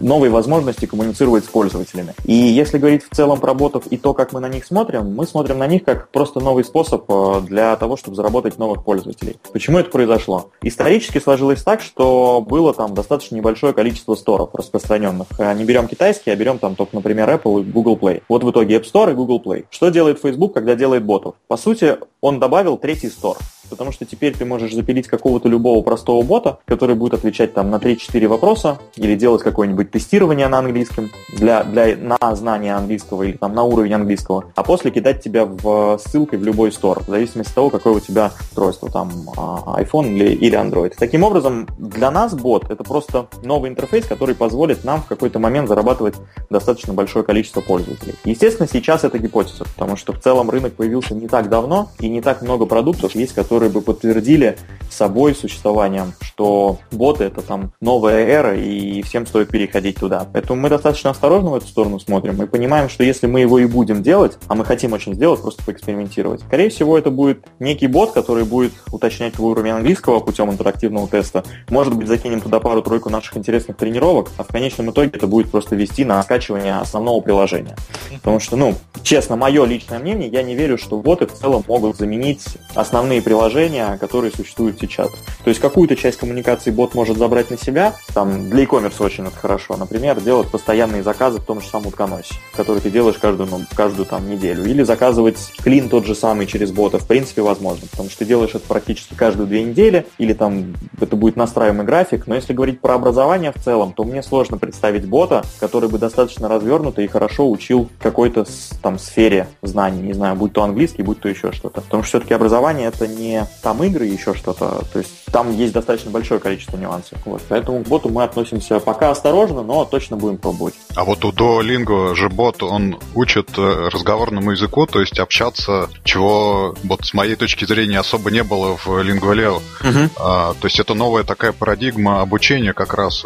новой 0.00 0.28
возможности 0.28 0.86
коммуницировать 0.86 1.44
с 1.44 1.48
пользователями. 1.48 2.14
И 2.24 2.34
если 2.34 2.78
говорить 2.78 3.04
в 3.08 3.14
целом 3.14 3.38
про 3.38 3.54
ботов 3.54 3.86
и 3.86 3.96
то, 3.96 4.12
как 4.12 4.32
мы 4.32 4.40
на 4.40 4.48
них 4.48 4.64
смотрим, 4.64 5.14
мы 5.14 5.24
смотрим 5.24 5.58
на 5.58 5.68
них 5.68 5.84
как 5.84 6.08
просто 6.08 6.40
новый 6.40 6.64
способ 6.64 7.04
э, 7.08 7.42
для 7.42 7.76
того, 7.76 7.96
чтобы 7.96 8.16
заработать 8.16 8.58
новых 8.58 8.82
пользователей. 8.82 9.36
Почему 9.52 9.78
это 9.78 9.88
произошло? 9.88 10.50
Исторически 10.62 11.18
сложилось 11.18 11.62
так, 11.62 11.80
что 11.80 12.44
было 12.46 12.74
там 12.74 12.92
достаточно 12.92 13.36
небольшое 13.36 13.72
количество 13.72 14.16
сторов 14.16 14.50
распространенных. 14.52 15.28
Э, 15.38 15.54
не 15.54 15.64
берем 15.64 15.86
китайские, 15.86 16.32
а 16.32 16.36
берем 16.36 16.58
там 16.58 16.74
только, 16.74 16.96
например, 16.96 17.30
Apple 17.30 17.60
и 17.60 17.64
Google 17.64 17.96
Play. 17.96 18.22
Вот 18.28 18.42
в 18.42 18.50
итоге 18.50 18.78
App 18.78 18.92
Store 18.92 19.12
и 19.12 19.14
Google 19.14 19.40
Play. 19.40 19.64
Что 19.70 19.90
делает 19.90 20.20
Facebook, 20.20 20.54
когда 20.54 20.74
делает 20.74 21.04
ботов? 21.04 21.36
По 21.46 21.56
сути, 21.56 21.98
он 22.20 22.40
добавил 22.40 22.76
третий 22.78 23.10
стор 23.10 23.38
потому 23.72 23.90
что 23.90 24.04
теперь 24.04 24.36
ты 24.36 24.44
можешь 24.44 24.74
запилить 24.74 25.08
какого-то 25.08 25.48
любого 25.48 25.82
простого 25.82 26.22
бота, 26.22 26.58
который 26.66 26.94
будет 26.94 27.14
отвечать 27.14 27.54
там 27.54 27.70
на 27.70 27.76
3-4 27.76 28.28
вопроса 28.28 28.78
или 28.96 29.16
делать 29.16 29.42
какое-нибудь 29.42 29.90
тестирование 29.90 30.46
на 30.48 30.58
английском 30.58 31.10
для, 31.34 31.64
для, 31.64 31.96
на 31.96 32.36
знание 32.36 32.74
английского 32.74 33.22
или 33.22 33.38
там 33.38 33.54
на 33.54 33.62
уровень 33.62 33.94
английского, 33.94 34.44
а 34.54 34.62
после 34.62 34.90
кидать 34.90 35.24
тебя 35.24 35.46
в 35.46 35.98
ссылкой 36.04 36.38
в 36.38 36.44
любой 36.44 36.70
стор, 36.70 37.02
в 37.02 37.08
зависимости 37.08 37.50
от 37.50 37.54
того, 37.54 37.70
какое 37.70 37.94
у 37.94 38.00
тебя 38.00 38.30
устройство, 38.40 38.90
там 38.90 39.10
а, 39.36 39.80
iPhone 39.82 40.08
или, 40.08 40.34
или 40.34 40.58
Android. 40.58 40.92
Таким 40.98 41.22
образом, 41.22 41.66
для 41.78 42.10
нас 42.10 42.34
бот 42.34 42.70
это 42.70 42.84
просто 42.84 43.28
новый 43.42 43.70
интерфейс, 43.70 44.04
который 44.04 44.34
позволит 44.34 44.84
нам 44.84 45.00
в 45.00 45.06
какой-то 45.06 45.38
момент 45.38 45.68
зарабатывать 45.68 46.16
достаточно 46.50 46.92
большое 46.92 47.24
количество 47.24 47.62
пользователей. 47.62 48.14
Естественно, 48.24 48.68
сейчас 48.70 49.04
это 49.04 49.18
гипотеза, 49.18 49.64
потому 49.64 49.96
что 49.96 50.12
в 50.12 50.20
целом 50.20 50.50
рынок 50.50 50.74
появился 50.74 51.14
не 51.14 51.28
так 51.28 51.48
давно 51.48 51.90
и 51.98 52.08
не 52.08 52.20
так 52.20 52.42
много 52.42 52.66
продуктов 52.66 53.14
есть, 53.14 53.32
которые 53.32 53.61
которые 53.62 53.70
бы 53.70 53.80
подтвердили 53.80 54.56
собой 54.92 55.34
существованием, 55.34 56.12
что 56.20 56.78
боты 56.90 57.24
это 57.24 57.40
там 57.40 57.72
новая 57.80 58.26
эра 58.26 58.56
и 58.56 59.02
всем 59.02 59.26
стоит 59.26 59.48
переходить 59.48 59.96
туда. 59.96 60.26
Поэтому 60.32 60.60
мы 60.60 60.68
достаточно 60.68 61.10
осторожно 61.10 61.50
в 61.50 61.54
эту 61.54 61.66
сторону 61.66 61.98
смотрим 61.98 62.42
и 62.42 62.46
понимаем, 62.46 62.88
что 62.88 63.04
если 63.04 63.26
мы 63.26 63.40
его 63.40 63.58
и 63.58 63.66
будем 63.66 64.02
делать, 64.02 64.36
а 64.48 64.54
мы 64.54 64.64
хотим 64.64 64.92
очень 64.92 65.14
сделать, 65.14 65.40
просто 65.40 65.64
поэкспериментировать, 65.64 66.40
скорее 66.42 66.68
всего 66.68 66.98
это 66.98 67.10
будет 67.10 67.46
некий 67.58 67.86
бот, 67.86 68.12
который 68.12 68.44
будет 68.44 68.72
уточнять 68.90 69.34
твой 69.34 69.52
уровень 69.52 69.70
английского 69.70 70.20
путем 70.20 70.50
интерактивного 70.50 71.08
теста. 71.08 71.44
Может 71.70 71.94
быть, 71.94 72.08
закинем 72.08 72.40
туда 72.40 72.60
пару-тройку 72.60 73.08
наших 73.08 73.36
интересных 73.36 73.76
тренировок, 73.76 74.30
а 74.36 74.44
в 74.44 74.48
конечном 74.48 74.90
итоге 74.90 75.10
это 75.14 75.26
будет 75.26 75.50
просто 75.50 75.74
вести 75.74 76.04
на 76.04 76.22
скачивание 76.22 76.74
основного 76.74 77.20
приложения. 77.20 77.76
Потому 78.16 78.40
что, 78.40 78.56
ну, 78.56 78.74
честно, 79.02 79.36
мое 79.36 79.64
личное 79.64 79.98
мнение, 79.98 80.28
я 80.28 80.42
не 80.42 80.54
верю, 80.54 80.76
что 80.76 80.98
боты 80.98 81.26
в 81.26 81.32
целом 81.32 81.64
могут 81.66 81.96
заменить 81.96 82.44
основные 82.74 83.22
приложения 83.22 83.51
приложения, 83.52 83.98
которые 83.98 84.32
существуют 84.32 84.78
сейчас. 84.80 85.10
То 85.44 85.48
есть 85.48 85.60
какую-то 85.60 85.94
часть 85.96 86.18
коммуникации 86.18 86.70
бот 86.70 86.94
может 86.94 87.18
забрать 87.18 87.50
на 87.50 87.58
себя, 87.58 87.94
там 88.14 88.48
для 88.48 88.62
e-commerce 88.62 89.02
очень 89.04 89.26
это 89.26 89.36
хорошо, 89.36 89.76
например, 89.76 90.20
делать 90.20 90.50
постоянные 90.50 91.02
заказы 91.02 91.38
в 91.38 91.44
том 91.44 91.60
же 91.60 91.68
самом 91.68 91.88
утконосе, 91.88 92.34
который 92.56 92.80
ты 92.80 92.90
делаешь 92.90 93.16
каждую, 93.18 93.48
ну, 93.50 93.60
каждую 93.74 94.06
там 94.06 94.28
неделю, 94.28 94.64
или 94.64 94.82
заказывать 94.82 95.38
клин 95.62 95.88
тот 95.88 96.06
же 96.06 96.14
самый 96.14 96.46
через 96.46 96.70
бота, 96.70 96.98
в 96.98 97.06
принципе, 97.06 97.42
возможно, 97.42 97.86
потому 97.90 98.08
что 98.08 98.20
ты 98.20 98.24
делаешь 98.24 98.54
это 98.54 98.66
практически 98.66 99.14
каждую 99.14 99.46
две 99.46 99.62
недели, 99.62 100.06
или 100.18 100.32
там 100.32 100.74
это 101.00 101.16
будет 101.16 101.36
настраиваемый 101.36 101.84
график, 101.84 102.26
но 102.26 102.34
если 102.34 102.54
говорить 102.54 102.80
про 102.80 102.94
образование 102.94 103.52
в 103.52 103.62
целом, 103.62 103.92
то 103.92 104.04
мне 104.04 104.22
сложно 104.22 104.56
представить 104.56 105.06
бота, 105.06 105.44
который 105.60 105.88
бы 105.88 105.98
достаточно 105.98 106.48
развернуто 106.48 107.02
и 107.02 107.06
хорошо 107.06 107.50
учил 107.50 107.88
какой-то 108.00 108.46
там 108.80 108.98
сфере 108.98 109.48
знаний, 109.62 110.00
не 110.00 110.12
знаю, 110.12 110.36
будь 110.36 110.52
то 110.52 110.62
английский, 110.62 111.02
будь 111.02 111.20
то 111.20 111.28
еще 111.28 111.52
что-то. 111.52 111.80
Потому 111.80 112.02
что 112.02 112.18
все-таки 112.18 112.34
образование 112.34 112.88
это 112.88 113.06
не 113.06 113.41
там 113.62 113.82
игры 113.84 114.06
еще 114.06 114.34
что-то, 114.34 114.84
то 114.92 114.98
есть 114.98 115.24
там 115.32 115.56
есть 115.56 115.72
достаточно 115.72 116.10
большое 116.10 116.40
количество 116.40 116.76
нюансов. 116.76 117.18
Вот. 117.24 117.42
Поэтому 117.48 117.82
к 117.82 117.88
боту 117.88 118.10
мы 118.10 118.22
относимся 118.22 118.80
пока 118.80 119.10
осторожно, 119.10 119.62
но 119.62 119.84
точно 119.84 120.16
будем 120.16 120.36
пробовать. 120.36 120.74
А 120.94 121.04
вот 121.04 121.24
у 121.24 121.32
Duolingo 121.32 122.14
же 122.14 122.28
бот, 122.28 122.62
он 122.62 122.98
учит 123.14 123.50
э, 123.56 123.88
разговорному 123.92 124.52
языку, 124.52 124.86
то 124.86 125.00
есть 125.00 125.18
общаться, 125.18 125.88
чего 126.04 126.74
вот 126.84 127.04
с 127.04 127.14
моей 127.14 127.36
точки 127.36 127.64
зрения 127.64 127.98
особо 127.98 128.30
не 128.30 128.42
было 128.42 128.76
в 128.76 128.88
Lingualeo. 128.88 129.56
Угу. 129.80 130.10
А, 130.18 130.54
то 130.54 130.66
есть 130.66 130.78
это 130.78 130.94
новая 130.94 131.24
такая 131.24 131.52
парадигма 131.52 132.20
обучения 132.20 132.72
как 132.72 132.94
раз. 132.94 133.24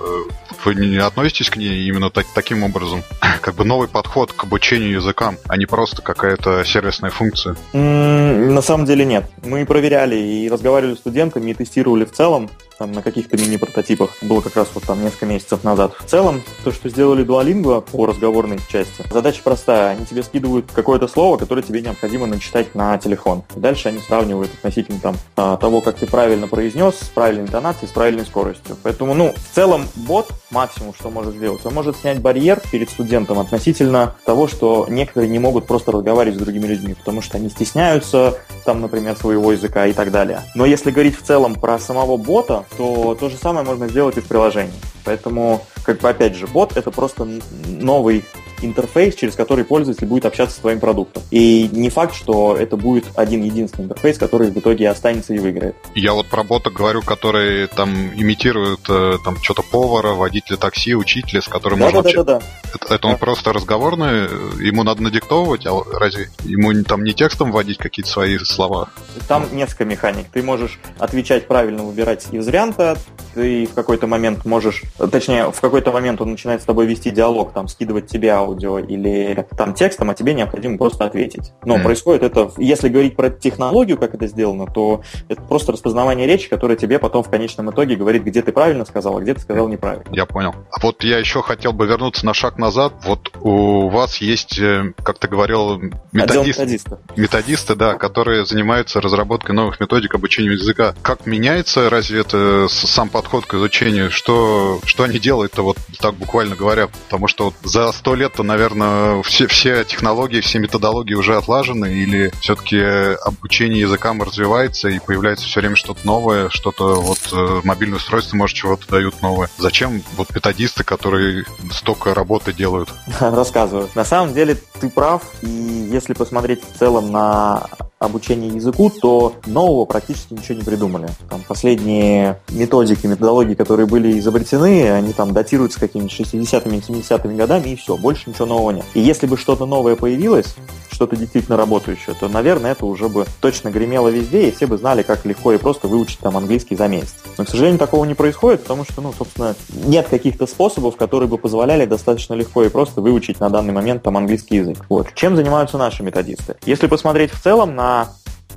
Вы 0.65 0.75
не 0.75 0.99
относитесь 0.99 1.51
к 1.51 1.57
ней 1.57 1.87
именно 1.89 2.11
так, 2.11 2.27
таким 2.35 2.63
образом? 2.63 3.03
Как 3.41 3.55
бы 3.55 3.65
новый 3.65 3.89
подход 3.89 4.33
к 4.33 4.45
обучению 4.45 4.93
языкам, 4.93 5.37
а 5.49 5.57
не 5.57 5.67
просто 5.67 6.03
какая-то 6.03 6.65
сервисная 6.65 7.11
функция? 7.11 7.57
На 7.73 8.63
самом 8.63 8.87
деле 8.87 9.05
нет. 9.05 9.25
Мы 9.45 9.65
проверяли 9.67 10.17
и 10.17 10.49
разговаривали 10.49 10.95
с 10.95 10.99
студентами 10.99 11.51
и 11.51 11.55
тестировали 11.55 12.05
в 12.05 12.13
целом 12.13 12.51
там, 12.79 12.93
на 12.93 13.03
каких-то 13.03 13.37
мини-прототипах. 13.37 14.17
Было 14.23 14.41
как 14.41 14.57
раз 14.57 14.69
вот 14.75 14.85
там 14.85 15.03
несколько 15.03 15.27
месяцев 15.27 15.65
назад. 15.65 15.95
В 15.99 16.05
целом, 16.05 16.43
то, 16.65 16.73
что 16.73 16.89
сделали 16.89 17.25
Duolingo 17.25 17.81
по 17.81 18.07
разговорной 18.07 18.59
части, 18.71 19.05
задача 19.11 19.41
простая. 19.43 19.91
Они 19.91 20.05
тебе 20.05 20.23
скидывают 20.23 20.71
какое-то 20.73 21.09
слово, 21.09 21.37
которое 21.37 21.63
тебе 21.63 21.81
необходимо 21.81 22.27
начитать 22.27 22.75
на 22.75 22.97
телефон. 22.99 23.43
Дальше 23.55 23.89
они 23.89 24.01
сравнивают 24.01 24.53
относительно 24.55 25.01
там 25.01 25.17
а, 25.37 25.57
того, 25.57 25.81
как 25.81 25.97
ты 25.97 26.07
правильно 26.07 26.49
произнес, 26.49 26.95
с 27.01 27.09
правильной 27.09 27.45
интонацией, 27.45 27.89
с 27.89 27.93
правильной 27.93 28.27
скоростью. 28.27 28.77
Поэтому, 28.83 29.15
ну, 29.15 29.35
в 29.35 29.55
целом, 29.55 29.87
бот 29.95 30.29
максимум, 30.51 30.95
что 30.99 31.11
может 31.11 31.35
сделать, 31.35 31.65
он 31.65 31.75
может 31.75 31.97
снять 31.97 32.21
барьер 32.21 32.61
перед 32.71 32.91
студентом 32.91 33.39
относительно 33.39 34.17
того, 34.25 34.49
что 34.49 34.87
некоторые 34.89 35.31
не 35.31 35.39
могут 35.39 35.67
просто 35.67 35.93
разговаривать 35.93 36.39
с 36.39 36.43
другими 36.43 36.67
людьми, 36.67 36.95
потому 36.95 37.23
что 37.23 37.37
они 37.37 37.49
стесняются, 37.49 38.39
там, 38.65 38.81
например, 38.81 39.17
своего 39.17 39.53
языка 39.53 39.87
и 39.87 39.93
так 39.93 40.11
далее. 40.11 40.43
Но 40.55 40.67
если 40.67 40.91
говорить 40.91 41.19
в 41.19 41.23
целом 41.23 41.55
про 41.55 41.79
самого 41.79 42.17
бота, 42.17 42.65
то 42.77 43.17
то 43.19 43.29
же 43.29 43.37
самое 43.37 43.65
можно 43.65 43.89
сделать 43.89 44.17
и 44.17 44.21
в 44.21 44.27
приложении. 44.27 44.73
Поэтому, 45.05 45.65
как 45.85 46.01
бы 46.01 46.09
опять 46.09 46.35
же, 46.35 46.47
бот 46.47 46.77
это 46.77 46.91
просто 46.91 47.27
новый 47.67 48.25
интерфейс, 48.63 49.15
через 49.15 49.35
который 49.35 49.65
пользователь 49.65 50.07
будет 50.07 50.25
общаться 50.25 50.57
с 50.57 50.61
твоим 50.61 50.81
продуктом. 50.81 51.23
И 51.31 51.69
не 51.73 51.91
факт, 51.91 52.15
что 52.15 52.57
это 52.57 52.77
будет 52.77 53.05
один 53.15 53.43
единственный 53.43 53.85
интерфейс, 53.85 54.19
который 54.19 54.51
в 54.51 54.59
итоге 54.59 54.89
останется 54.89 55.35
и 55.35 55.39
выиграет. 55.39 55.77
Я 55.95 56.13
вот 56.13 56.27
про 56.27 56.43
бота 56.43 56.71
говорю, 56.71 57.03
которые 57.03 57.67
там 57.67 57.93
имитируют 58.15 58.81
э, 58.89 59.19
там 59.25 59.37
что-то 59.43 59.63
повара, 59.63 60.15
водителя 60.15 60.57
такси, 60.57 60.95
учителя, 60.95 61.41
с 61.41 61.49
которым 61.49 61.79
да, 61.79 61.85
можно... 61.87 62.03
Да, 62.03 62.11
да, 62.13 62.23
да, 62.23 62.39
да. 62.39 62.47
Это, 62.75 62.95
это 62.95 63.07
он 63.07 63.15
да. 63.15 63.19
просто 63.19 63.53
разговорный, 63.53 64.29
ему 64.65 64.83
надо 64.83 65.03
надиктовывать, 65.03 65.67
а 65.67 65.83
разве 65.93 66.29
ему 66.45 66.73
там 66.85 67.05
не 67.05 67.13
текстом 67.13 67.53
вводить 67.53 67.79
какие-то 67.79 68.11
свои 68.11 68.39
слова? 68.39 68.89
Там 69.29 69.47
несколько 69.53 69.85
механик. 69.85 70.27
Ты 70.33 70.43
можешь 70.43 70.79
отвечать 70.99 71.47
правильно, 71.47 71.83
выбирать 71.83 72.27
из 72.33 72.47
варианта, 72.47 72.99
ты 73.35 73.67
в 73.67 73.75
какой-то 73.75 74.07
момент 74.07 74.45
можешь, 74.45 74.83
точнее, 75.11 75.51
в 75.51 75.61
какой-то 75.61 75.93
момент 75.93 76.21
он 76.21 76.31
начинает 76.31 76.63
с 76.63 76.65
тобой 76.65 76.87
вести 76.87 77.11
диалог, 77.11 77.53
там, 77.53 77.69
скидывать 77.69 78.07
тебе 78.07 78.33
аудио 78.47 78.79
или 78.79 79.47
там 79.57 79.75
текстом, 79.75 80.11
а 80.11 80.15
тебе 80.15 80.35
необходимо 80.35 80.79
просто 80.79 81.05
ответить. 81.05 81.53
Но 81.65 81.77
mm. 81.77 81.83
происходит 81.83 82.23
это, 82.23 82.51
если 82.59 82.89
говорить 82.89 83.17
про 83.17 83.31
технологию, 83.31 83.99
как 83.99 84.15
это 84.15 84.27
сделано, 84.27 84.67
то 84.67 85.03
это 85.29 85.43
просто 85.43 85.73
распознавание 85.73 86.27
речи, 86.27 86.49
которое 86.49 86.77
тебе 86.77 86.99
потом 86.99 87.23
в 87.23 87.31
конечном 87.31 87.71
итоге 87.71 87.97
говорит, 87.97 88.23
где 88.23 88.43
ты 88.43 88.53
правильно 88.53 88.85
сказал, 88.85 89.19
а 89.19 89.21
где 89.21 89.35
ты 89.35 89.41
сказал 89.41 89.69
неправильно. 89.69 90.05
Я 90.11 90.27
понял. 90.27 90.55
А 90.71 90.81
вот 90.83 91.03
я 91.03 91.19
еще 91.19 91.43
хотел 91.43 91.73
бы 91.73 91.87
вернуться 91.87 92.25
на 92.25 92.35
шаг 92.35 92.59
назад. 92.59 92.95
Вот 93.05 93.31
у 93.41 93.89
вас 93.89 94.19
есть, 94.19 94.59
э, 94.59 94.93
как 95.03 95.19
ты 95.19 95.29
говорил, 95.29 95.81
методист, 96.13 96.89
методисты, 97.17 97.75
да, 97.75 97.95
которые 97.95 98.47
занимаются 98.47 99.01
разработкой 99.01 99.55
новых 99.55 99.81
методик 99.81 100.15
обучения 100.15 100.53
языка. 100.53 100.95
Как 101.03 101.27
меняется 101.27 101.91
разве 101.91 102.21
это 102.21 102.67
сам 102.69 103.09
подход 103.09 103.47
к 103.47 103.55
изучению? 103.55 104.11
Что, 104.11 104.81
что 104.85 105.05
они 105.05 105.19
делают-то 105.19 105.63
вот 105.63 105.79
так 105.99 106.15
буквально 106.15 106.57
говоря? 106.57 106.89
Потому 106.89 107.29
что 107.29 107.47
вот 107.47 107.55
за 107.63 107.93
сто 107.93 108.15
лет 108.15 108.36
лет-то, 108.37 108.43
наверное, 108.43 109.23
все, 109.23 109.47
все 109.47 109.85
технологии, 109.85 110.41
все 110.41 110.59
методологии 110.59 111.15
уже 111.15 111.37
отлажены, 111.37 111.87
или 111.87 112.31
все-таки 112.41 112.79
обучение 113.25 113.81
языкам 113.81 114.23
развивается 114.23 114.89
и 114.89 114.99
появляется 114.99 115.47
все 115.47 115.61
время 115.61 115.77
что-то 115.77 116.07
новое, 116.07 116.51
что-то 116.51 117.01
вот 117.01 117.19
э, 117.33 117.61
мобильное 117.65 117.97
устройство, 117.97 118.37
может, 118.37 118.57
чего-то 118.57 118.87
дают 118.89 119.23
новое. 119.23 119.49
Зачем 119.59 120.03
вот 120.17 120.35
методисты, 120.35 120.85
которые 120.85 121.45
столько 121.71 122.15
работы 122.15 122.53
делают? 122.53 122.91
Рассказываю. 123.21 123.89
На 123.95 124.05
самом 124.05 124.35
деле 124.35 124.57
ты 124.81 124.91
прав, 124.91 125.23
и 125.41 125.49
если 125.91 126.13
посмотреть 126.13 126.61
в 126.63 126.79
целом 126.79 127.11
на 127.11 127.67
обучение 127.99 128.51
языку, 128.55 128.91
то 128.91 129.35
нового 129.47 129.87
практически 129.87 130.35
ничего 130.35 130.59
не 130.59 130.65
придумали. 130.65 131.09
Там 131.31 131.43
последние 131.47 132.41
методики, 132.51 133.07
методологии, 133.07 133.55
которые 133.55 133.87
были 133.87 134.19
изобретены, 134.19 134.91
они 134.91 135.13
там 135.13 135.33
датируются 135.33 135.81
какими-то 135.81 136.15
60-ми, 136.15 136.79
70-ми 136.79 137.37
годами, 137.37 137.71
и 137.71 137.77
все, 137.77 137.97
больше 137.97 138.29
ничего 138.29 138.47
нового 138.47 138.71
нет. 138.73 138.85
И 138.95 139.01
если 139.01 139.27
бы 139.27 139.37
что-то 139.37 139.65
новое 139.65 139.97
появилось, 139.97 140.55
что-то 140.91 141.17
действительно 141.17 141.57
работающее, 141.57 142.15
то, 142.19 142.29
наверное, 142.29 142.73
это 142.73 142.87
уже 142.87 143.09
бы 143.09 143.27
точно 143.41 143.71
гремело 143.71 144.09
везде, 144.09 144.49
и 144.49 144.51
все 144.51 144.67
бы 144.67 144.77
знали, 144.77 145.03
как 145.03 145.25
легко 145.25 145.53
и 145.53 145.59
просто 145.59 145.89
выучить 145.89 146.19
там 146.19 146.37
английский 146.37 146.77
за 146.77 146.89
месяц. 146.89 147.15
Но, 147.39 147.45
к 147.45 147.49
сожалению, 147.49 147.79
такого 147.79 148.05
не 148.05 148.15
происходит, 148.15 148.63
потому 148.63 148.85
что, 148.85 149.01
ну, 149.01 149.13
собственно, 149.17 149.55
нет 149.85 150.09
каких-то 150.09 150.47
способов, 150.47 150.97
которые 150.97 151.29
бы 151.29 151.39
позволяли 151.39 151.87
достаточно 151.87 152.35
легко 152.35 152.63
и 152.63 152.69
просто 152.69 153.01
выучить 153.01 153.41
на 153.41 153.49
данный 153.49 153.73
момент 153.73 154.03
там 154.03 154.17
английский 154.17 154.57
язык. 154.57 154.79
Вот. 154.89 155.09
Чем 155.15 155.37
занимаются 155.37 155.79
наши 155.79 156.03
методисты? 156.03 156.57
Если 156.65 156.87
посмотреть 156.87 157.31
в 157.31 157.43
целом 157.43 157.75
на 157.75 157.86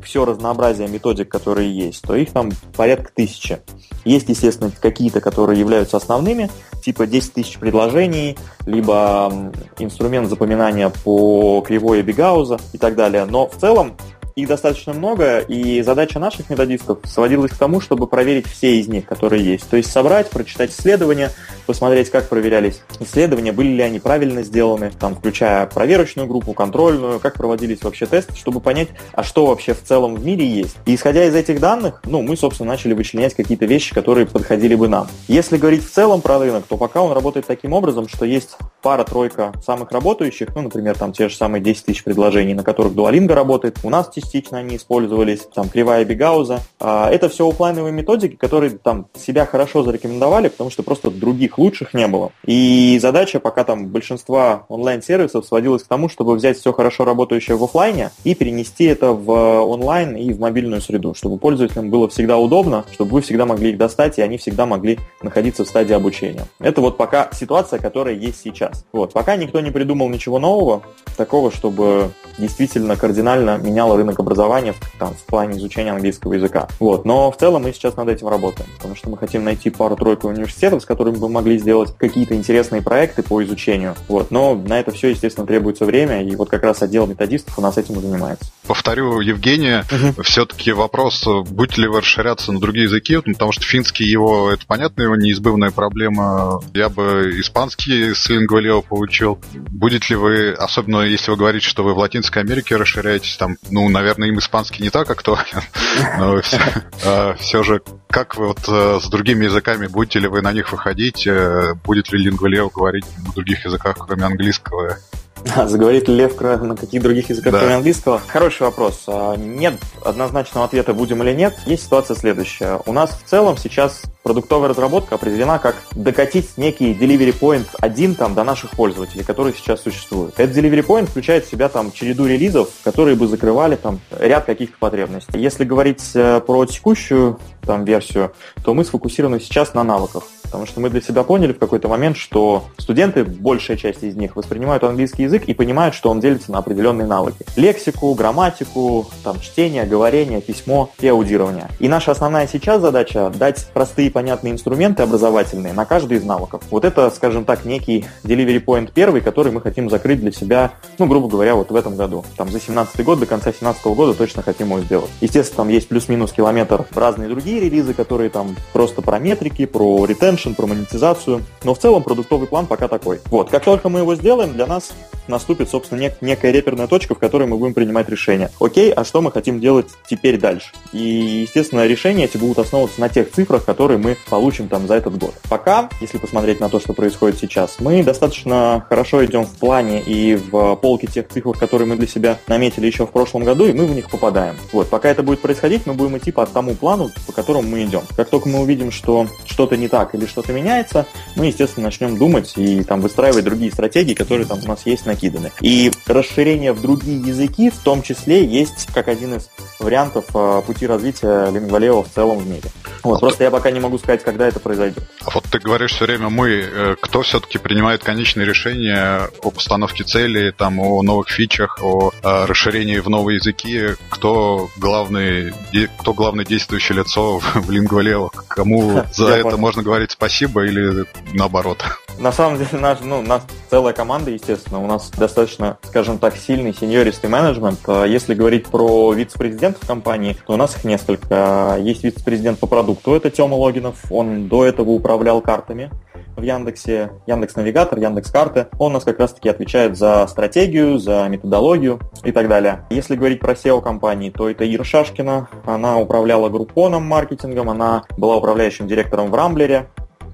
все 0.03 0.25
разнообразие 0.25 0.87
методик, 0.87 1.29
которые 1.29 1.75
есть, 1.75 2.01
то 2.03 2.15
их 2.15 2.31
там 2.31 2.51
порядка 2.75 3.11
тысячи. 3.13 3.59
Есть, 4.05 4.29
естественно, 4.29 4.71
какие-то, 4.71 5.21
которые 5.21 5.59
являются 5.59 5.97
основными, 5.97 6.49
типа 6.83 7.05
10 7.05 7.33
тысяч 7.33 7.57
предложений, 7.57 8.37
либо 8.65 9.51
инструмент 9.77 10.29
запоминания 10.29 10.89
по 11.03 11.61
кривой 11.65 12.01
Эбигауза 12.01 12.59
и 12.73 12.77
так 12.77 12.95
далее. 12.95 13.25
Но 13.25 13.47
в 13.47 13.57
целом 13.57 13.97
их 14.41 14.47
достаточно 14.47 14.93
много, 14.93 15.39
и 15.39 15.81
задача 15.81 16.19
наших 16.19 16.49
методистов 16.49 16.99
сводилась 17.03 17.51
к 17.51 17.57
тому, 17.57 17.81
чтобы 17.81 18.07
проверить 18.07 18.47
все 18.47 18.79
из 18.79 18.87
них, 18.87 19.05
которые 19.05 19.43
есть. 19.43 19.69
То 19.69 19.77
есть 19.77 19.91
собрать, 19.91 20.29
прочитать 20.29 20.71
исследования, 20.71 21.31
посмотреть, 21.65 22.09
как 22.09 22.29
проверялись 22.29 22.81
исследования, 22.99 23.51
были 23.51 23.69
ли 23.69 23.81
они 23.81 23.99
правильно 23.99 24.43
сделаны, 24.43 24.91
там, 24.99 25.15
включая 25.15 25.65
проверочную 25.67 26.27
группу, 26.27 26.53
контрольную, 26.53 27.19
как 27.19 27.35
проводились 27.35 27.81
вообще 27.81 28.05
тесты, 28.05 28.35
чтобы 28.35 28.59
понять, 28.59 28.89
а 29.13 29.23
что 29.23 29.45
вообще 29.45 29.73
в 29.73 29.83
целом 29.83 30.15
в 30.15 30.25
мире 30.25 30.45
есть. 30.45 30.77
И 30.85 30.95
исходя 30.95 31.25
из 31.25 31.35
этих 31.35 31.59
данных, 31.59 32.01
ну, 32.05 32.21
мы, 32.21 32.35
собственно, 32.37 32.69
начали 32.69 32.93
вычленять 32.93 33.33
какие-то 33.33 33.65
вещи, 33.65 33.93
которые 33.93 34.25
подходили 34.25 34.75
бы 34.75 34.87
нам. 34.87 35.07
Если 35.27 35.57
говорить 35.57 35.85
в 35.85 35.91
целом 35.91 36.21
про 36.21 36.39
рынок, 36.39 36.65
то 36.67 36.77
пока 36.77 37.01
он 37.01 37.11
работает 37.11 37.45
таким 37.45 37.73
образом, 37.73 38.07
что 38.07 38.25
есть 38.25 38.57
пара-тройка 38.81 39.53
самых 39.65 39.91
работающих, 39.91 40.49
ну, 40.55 40.61
например, 40.61 40.97
там 40.97 41.13
те 41.13 41.29
же 41.29 41.35
самые 41.35 41.61
10 41.61 41.85
тысяч 41.85 42.03
предложений, 42.03 42.55
на 42.55 42.63
которых 42.63 42.93
Duolingo 42.93 43.33
работает, 43.33 43.79
у 43.83 43.89
нас 43.89 44.09
частично 44.29 44.59
они 44.59 44.75
использовались, 44.75 45.47
там, 45.53 45.69
кривая 45.69 46.05
Бигауза. 46.05 46.61
А, 46.79 47.09
это 47.09 47.29
все 47.29 47.49
офлайновые 47.49 47.91
методики, 47.91 48.35
которые 48.35 48.69
там 48.71 49.07
себя 49.17 49.47
хорошо 49.47 49.81
зарекомендовали, 49.83 50.49
потому 50.49 50.69
что 50.69 50.83
просто 50.83 51.09
других 51.09 51.57
лучших 51.57 51.95
не 51.95 52.07
было. 52.07 52.31
И 52.45 52.99
задача 53.01 53.39
пока 53.39 53.63
там 53.63 53.87
большинства 53.87 54.65
онлайн-сервисов 54.69 55.45
сводилась 55.45 55.81
к 55.81 55.87
тому, 55.87 56.09
чтобы 56.09 56.35
взять 56.35 56.59
все 56.59 56.71
хорошо 56.73 57.05
работающее 57.05 57.57
в 57.57 57.63
офлайне 57.63 58.11
и 58.23 58.35
перенести 58.35 58.85
это 58.85 59.13
в 59.13 59.31
онлайн 59.31 60.15
и 60.15 60.31
в 60.31 60.39
мобильную 60.39 60.81
среду, 60.81 61.15
чтобы 61.15 61.37
пользователям 61.37 61.89
было 61.89 62.07
всегда 62.07 62.37
удобно, 62.37 62.85
чтобы 62.93 63.11
вы 63.11 63.21
всегда 63.21 63.47
могли 63.47 63.71
их 63.71 63.77
достать, 63.77 64.19
и 64.19 64.21
они 64.21 64.37
всегда 64.37 64.67
могли 64.67 64.99
находиться 65.23 65.65
в 65.65 65.67
стадии 65.67 65.93
обучения. 65.93 66.45
Это 66.59 66.81
вот 66.81 66.97
пока 66.97 67.29
ситуация, 67.33 67.79
которая 67.79 68.13
есть 68.13 68.41
сейчас. 68.41 68.85
Вот. 68.91 69.11
Пока 69.11 69.35
никто 69.37 69.59
не 69.59 69.71
придумал 69.71 70.07
ничего 70.09 70.37
нового, 70.37 70.83
такого, 71.17 71.51
чтобы 71.51 72.11
действительно 72.37 72.95
кардинально 72.95 73.57
меняло 73.57 73.97
рынок 73.97 74.18
образования 74.19 74.73
там, 74.97 75.13
в 75.13 75.23
плане 75.25 75.57
изучения 75.57 75.91
английского 75.91 76.33
языка. 76.33 76.67
Вот. 76.79 77.05
Но 77.05 77.31
в 77.31 77.37
целом 77.37 77.63
мы 77.63 77.73
сейчас 77.73 77.95
над 77.95 78.09
этим 78.09 78.27
работаем, 78.27 78.69
потому 78.77 78.95
что 78.95 79.09
мы 79.09 79.17
хотим 79.17 79.43
найти 79.43 79.69
пару-тройку 79.69 80.27
университетов, 80.27 80.81
с 80.81 80.85
которыми 80.85 81.17
бы 81.17 81.29
могли 81.29 81.57
сделать 81.57 81.95
какие-то 81.97 82.35
интересные 82.35 82.81
проекты 82.81 83.23
по 83.23 83.43
изучению. 83.43 83.95
Вот. 84.07 84.31
Но 84.31 84.55
на 84.55 84.79
это 84.79 84.91
все, 84.91 85.09
естественно, 85.09 85.47
требуется 85.47 85.85
время, 85.85 86.23
и 86.23 86.35
вот 86.35 86.49
как 86.49 86.63
раз 86.63 86.81
отдел 86.81 87.07
методистов 87.07 87.57
у 87.57 87.61
нас 87.61 87.77
этим 87.77 87.95
и 87.95 88.01
занимается. 88.01 88.45
Повторю 88.69 89.19
Евгения, 89.19 89.83
угу. 89.91 90.21
все-таки 90.21 90.71
вопрос, 90.71 91.25
будете 91.25 91.81
ли 91.81 91.87
вы 91.87 92.01
расширяться 92.01 92.51
на 92.51 92.59
другие 92.59 92.83
языки, 92.83 93.15
ну, 93.15 93.33
потому 93.33 93.51
что 93.51 93.63
финский 93.63 94.03
его, 94.03 94.51
это 94.51 94.63
понятно, 94.67 95.01
его 95.01 95.15
неизбывная 95.15 95.71
проблема. 95.71 96.61
Я 96.75 96.89
бы 96.89 97.33
испанский 97.39 98.13
с 98.13 98.29
Lingvaleo 98.29 98.85
получил. 98.87 99.39
Будет 99.53 100.11
ли 100.11 100.15
вы, 100.15 100.51
особенно 100.51 101.01
если 101.01 101.31
вы 101.31 101.37
говорите, 101.37 101.67
что 101.67 101.83
вы 101.83 101.95
в 101.95 101.97
Латинской 101.97 102.43
Америке 102.43 102.75
расширяетесь, 102.75 103.37
там, 103.37 103.57
ну, 103.71 103.89
наверное, 103.89 104.27
им 104.27 104.37
испанский 104.37 104.83
не 104.83 104.91
так 104.91 105.09
актуален, 105.09 105.63
но 106.19 106.39
все 106.39 106.59
а, 107.03 107.63
же, 107.63 107.81
как 108.07 108.37
вы 108.37 108.49
вот 108.49 108.59
э, 108.67 108.99
с 109.01 109.09
другими 109.09 109.45
языками, 109.45 109.87
будете 109.87 110.19
ли 110.19 110.27
вы 110.27 110.43
на 110.43 110.53
них 110.53 110.71
выходить, 110.71 111.25
э, 111.25 111.73
будет 111.83 112.11
ли 112.11 112.29
Lingvaleo 112.29 112.69
говорить 112.71 113.05
на 113.25 113.33
других 113.33 113.65
языках, 113.65 113.97
кроме 113.97 114.25
английского? 114.25 114.99
Заговорит 115.65 116.07
ли 116.07 116.15
Лев 116.15 116.39
на 116.39 116.75
каких 116.75 117.01
других 117.01 117.29
языках, 117.29 117.53
да. 117.53 117.59
кроме 117.59 117.75
английского? 117.75 118.21
Хороший 118.27 118.63
вопрос. 118.63 119.03
А, 119.07 119.35
нет 119.35 119.75
однозначного 120.03 120.65
ответа, 120.65 120.93
будем 120.93 121.23
или 121.23 121.33
нет. 121.33 121.57
Есть 121.65 121.83
ситуация 121.83 122.15
следующая. 122.15 122.79
У 122.85 122.93
нас 122.93 123.11
в 123.11 123.29
целом 123.29 123.57
сейчас 123.57 124.03
продуктовая 124.23 124.69
разработка 124.69 125.15
определена 125.15 125.59
как 125.59 125.75
докатить 125.91 126.57
некий 126.57 126.93
delivery 126.93 127.37
point 127.37 127.67
один 127.79 128.15
там 128.15 128.35
до 128.35 128.43
наших 128.43 128.71
пользователей, 128.71 129.23
которые 129.23 129.53
сейчас 129.53 129.81
существуют. 129.81 130.39
Этот 130.39 130.55
delivery 130.55 130.85
point 130.85 131.07
включает 131.07 131.45
в 131.45 131.49
себя 131.49 131.69
там 131.69 131.91
череду 131.91 132.25
релизов, 132.25 132.69
которые 132.83 133.15
бы 133.15 133.27
закрывали 133.27 133.75
там 133.75 133.99
ряд 134.11 134.45
каких-то 134.45 134.77
потребностей. 134.79 135.39
Если 135.39 135.63
говорить 135.63 136.11
э, 136.13 136.41
про 136.41 136.65
текущую 136.65 137.39
там 137.61 137.85
версию, 137.85 138.33
то 138.63 138.73
мы 138.73 138.83
сфокусированы 138.83 139.39
сейчас 139.39 139.73
на 139.73 139.83
навыках. 139.83 140.23
Потому 140.49 140.65
что 140.65 140.79
мы 140.79 140.89
для 140.89 140.99
себя 140.99 141.21
поняли 141.21 141.53
в 141.53 141.59
какой-то 141.59 141.87
момент, 141.87 142.17
что 142.17 142.63
студенты, 142.79 143.23
большая 143.23 143.77
часть 143.77 144.03
из 144.03 144.15
них, 144.15 144.35
воспринимают 144.35 144.83
английский 144.83 145.23
язык 145.23 145.43
и 145.45 145.53
понимают, 145.53 145.93
что 145.93 146.09
он 146.09 146.19
делится 146.19 146.51
на 146.51 146.57
определенные 146.57 147.05
навыки. 147.05 147.45
Лексику, 147.55 148.11
грамматику, 148.15 149.05
там, 149.23 149.39
чтение, 149.39 149.85
говорение, 149.85 150.41
письмо 150.41 150.89
и 150.99 151.07
аудирование. 151.07 151.67
И 151.77 151.87
наша 151.87 152.11
основная 152.11 152.47
сейчас 152.47 152.81
задача– 152.81 153.29
дать 153.35 153.67
простые 153.75 154.09
понятные 154.09 154.53
инструменты 154.53 155.03
образовательные 155.03 155.73
на 155.73 155.85
каждый 155.85 156.17
из 156.17 156.23
навыков. 156.23 156.63
Вот 156.71 156.83
это, 156.83 157.11
скажем 157.11 157.45
так, 157.45 157.63
некий 157.63 158.05
delivery 158.23 158.63
point 158.63 158.91
первый, 158.91 159.21
который 159.21 159.51
мы 159.51 159.61
хотим 159.61 159.87
закрыть 159.87 160.19
для 160.19 160.31
себя, 160.31 160.71
ну, 160.97 161.05
грубо 161.05 161.27
говоря, 161.27 161.53
вот 161.53 161.69
в 161.69 161.75
этом 161.75 161.95
году. 161.95 162.25
Там 162.37 162.49
за 162.49 162.59
17 162.59 163.03
год, 163.03 163.19
до 163.19 163.27
конца 163.27 163.53
17 163.53 163.85
года 163.85 164.15
точно 164.15 164.41
хотим 164.41 164.69
его 164.69 164.79
сделать. 164.79 165.11
Естественно, 165.21 165.57
там 165.57 165.69
есть 165.69 165.87
плюс-минус 165.89 166.31
километр 166.31 166.85
разные 166.95 167.29
другие 167.29 167.59
релизы, 167.59 167.93
которые 167.93 168.31
там 168.31 168.55
просто 168.73 169.03
про 169.03 169.19
метрики, 169.19 169.65
про 169.65 170.05
ретеншн, 170.05 170.38
retention, 170.39 170.55
про 170.55 170.67
монетизацию. 170.67 171.43
Но 171.63 171.73
в 171.73 171.79
целом 171.79 172.03
продуктовый 172.03 172.47
план 172.47 172.67
пока 172.67 172.87
такой. 172.87 173.19
Вот, 173.25 173.49
как 173.49 173.63
только 173.63 173.89
мы 173.89 173.99
его 173.99 174.15
сделаем, 174.15 174.53
для 174.53 174.65
нас 174.65 174.91
наступит, 175.29 175.69
собственно, 175.69 175.99
нек- 175.99 176.17
некая 176.21 176.51
реперная 176.51 176.87
точка, 176.87 177.15
в 177.15 177.19
которой 177.19 177.47
мы 177.47 177.57
будем 177.57 177.73
принимать 177.73 178.09
решения. 178.09 178.51
Окей, 178.59 178.91
а 178.91 179.03
что 179.05 179.21
мы 179.21 179.31
хотим 179.31 179.59
делать 179.59 179.87
теперь 180.09 180.39
дальше? 180.39 180.71
И, 180.91 181.45
естественно, 181.47 181.85
решения 181.87 182.25
эти 182.25 182.37
будут 182.37 182.59
основываться 182.59 182.99
на 182.99 183.09
тех 183.09 183.31
цифрах, 183.31 183.65
которые 183.65 183.97
мы 183.97 184.17
получим 184.29 184.67
там 184.67 184.87
за 184.87 184.95
этот 184.95 185.17
год. 185.17 185.33
Пока, 185.49 185.89
если 186.01 186.17
посмотреть 186.17 186.59
на 186.59 186.69
то, 186.69 186.79
что 186.79 186.93
происходит 186.93 187.39
сейчас, 187.39 187.77
мы 187.79 188.03
достаточно 188.03 188.85
хорошо 188.89 189.23
идем 189.25 189.45
в 189.45 189.55
плане 189.57 190.01
и 190.01 190.35
в 190.35 190.75
полке 190.75 191.07
тех 191.07 191.27
цифр, 191.27 191.57
которые 191.57 191.87
мы 191.87 191.95
для 191.95 192.07
себя 192.07 192.39
наметили 192.47 192.87
еще 192.87 193.05
в 193.05 193.11
прошлом 193.11 193.43
году, 193.43 193.65
и 193.65 193.73
мы 193.73 193.85
в 193.85 193.93
них 193.93 194.09
попадаем. 194.09 194.55
Вот, 194.71 194.89
пока 194.89 195.09
это 195.09 195.23
будет 195.23 195.41
происходить, 195.41 195.85
мы 195.85 195.93
будем 195.93 196.17
идти 196.17 196.31
по 196.31 196.45
тому 196.45 196.75
плану, 196.75 197.11
по 197.27 197.31
которому 197.31 197.69
мы 197.69 197.83
идем. 197.83 198.01
Как 198.15 198.29
только 198.29 198.49
мы 198.49 198.59
увидим, 198.61 198.91
что 198.91 199.27
что-то 199.45 199.77
не 199.77 199.87
так 199.87 200.15
или 200.15 200.25
что-то 200.25 200.53
меняется, 200.53 201.05
мы, 201.35 201.47
естественно, 201.47 201.85
начнем 201.85 202.17
думать 202.17 202.53
и 202.57 202.83
там 202.83 203.01
выстраивать 203.01 203.43
другие 203.43 203.71
стратегии, 203.71 204.13
которые 204.13 204.45
там 204.47 204.59
у 204.63 204.67
нас 204.67 204.85
есть 204.85 205.05
накиданы. 205.19 205.51
И 205.61 205.91
расширение 206.07 206.73
в 206.73 206.81
другие 206.81 207.19
языки 207.19 207.69
в 207.69 207.77
том 207.77 208.01
числе 208.01 208.45
есть 208.45 208.87
как 208.93 209.07
один 209.07 209.35
из 209.35 209.49
вариантов 209.79 210.25
э, 210.33 210.61
пути 210.65 210.87
развития 210.87 211.47
Lingvaleo 211.49 212.03
в 212.03 212.13
целом 212.13 212.39
в 212.39 212.47
мире. 212.47 212.69
Вот, 213.03 213.17
а 213.17 213.19
просто 213.19 213.39
ты... 213.39 213.43
я 213.45 213.51
пока 213.51 213.71
не 213.71 213.79
могу 213.79 213.97
сказать, 213.97 214.23
когда 214.23 214.47
это 214.47 214.59
произойдет. 214.59 215.03
А 215.25 215.31
вот 215.31 215.45
ты 215.45 215.59
говоришь 215.59 215.93
все 215.93 216.05
время 216.05 216.29
мы, 216.29 216.49
э, 216.49 216.95
кто 217.01 217.21
все-таки 217.21 217.57
принимает 217.57 218.03
конечные 218.03 218.45
решения 218.45 219.29
о 219.43 219.51
постановке 219.51 220.03
целей, 220.03 220.51
там, 220.51 220.79
о 220.79 221.01
новых 221.03 221.29
фичах, 221.29 221.79
о, 221.81 222.11
о 222.23 222.47
расширении 222.47 222.99
в 222.99 223.09
новые 223.09 223.37
языки, 223.37 223.95
кто 224.09 224.69
главный, 224.77 225.53
кто 225.99 226.13
главное 226.13 226.45
действующее 226.45 226.97
лицо 226.97 227.39
в 227.39 227.69
Lingvaleo, 227.69 228.31
кому 228.47 229.03
за 229.13 229.29
это 229.29 229.57
можно 229.57 229.83
говорить 229.83 230.11
спасибо 230.11 230.65
или 230.65 231.05
наоборот? 231.33 231.83
На 232.19 232.33
самом 232.33 232.57
деле, 232.57 232.69
наш, 232.73 232.99
ну, 233.01 233.19
у 233.19 233.21
нас 233.21 233.43
целая 233.69 233.93
команда, 233.93 234.31
естественно, 234.31 234.83
у 234.83 234.87
нас 234.87 235.09
достаточно, 235.09 235.77
скажем 235.83 236.17
так, 236.17 236.35
сильный 236.35 236.73
сеньористый 236.73 237.29
менеджмент. 237.29 237.79
А 237.87 238.03
если 238.03 238.33
говорить 238.33 238.67
про 238.67 239.13
вице-президентов 239.13 239.87
компании, 239.87 240.35
то 240.45 240.53
у 240.53 240.57
нас 240.57 240.75
их 240.75 240.83
несколько. 240.83 241.77
Есть 241.79 242.03
вице-президент 242.03 242.59
по 242.59 242.67
продукту, 242.67 243.15
это 243.15 243.29
Тёма 243.29 243.55
Логинов, 243.55 244.11
он 244.11 244.49
до 244.49 244.65
этого 244.65 244.89
управлял 244.89 245.39
картами 245.41 245.91
в 246.35 246.41
Яндексе, 246.41 247.11
Яндекс 247.25 247.55
Навигатор, 247.55 247.99
Яндекс 247.99 248.31
Карты. 248.31 248.67
Он 248.77 248.91
у 248.91 248.93
нас 248.95 249.05
как 249.05 249.19
раз-таки 249.19 249.47
отвечает 249.47 249.97
за 249.97 250.27
стратегию, 250.27 250.99
за 250.99 251.25
методологию 251.29 251.99
и 252.23 252.33
так 252.33 252.49
далее. 252.49 252.85
Если 252.89 253.15
говорить 253.15 253.39
про 253.39 253.53
SEO 253.53 253.81
компании, 253.81 254.29
то 254.29 254.49
это 254.49 254.69
Ира 254.69 254.83
Шашкина. 254.83 255.47
Она 255.65 255.97
управляла 255.97 256.49
группоном 256.49 257.03
маркетингом, 257.03 257.69
она 257.69 258.03
была 258.17 258.35
управляющим 258.35 258.87
директором 258.87 259.31
в 259.31 259.35
Рамблере. 259.35 259.89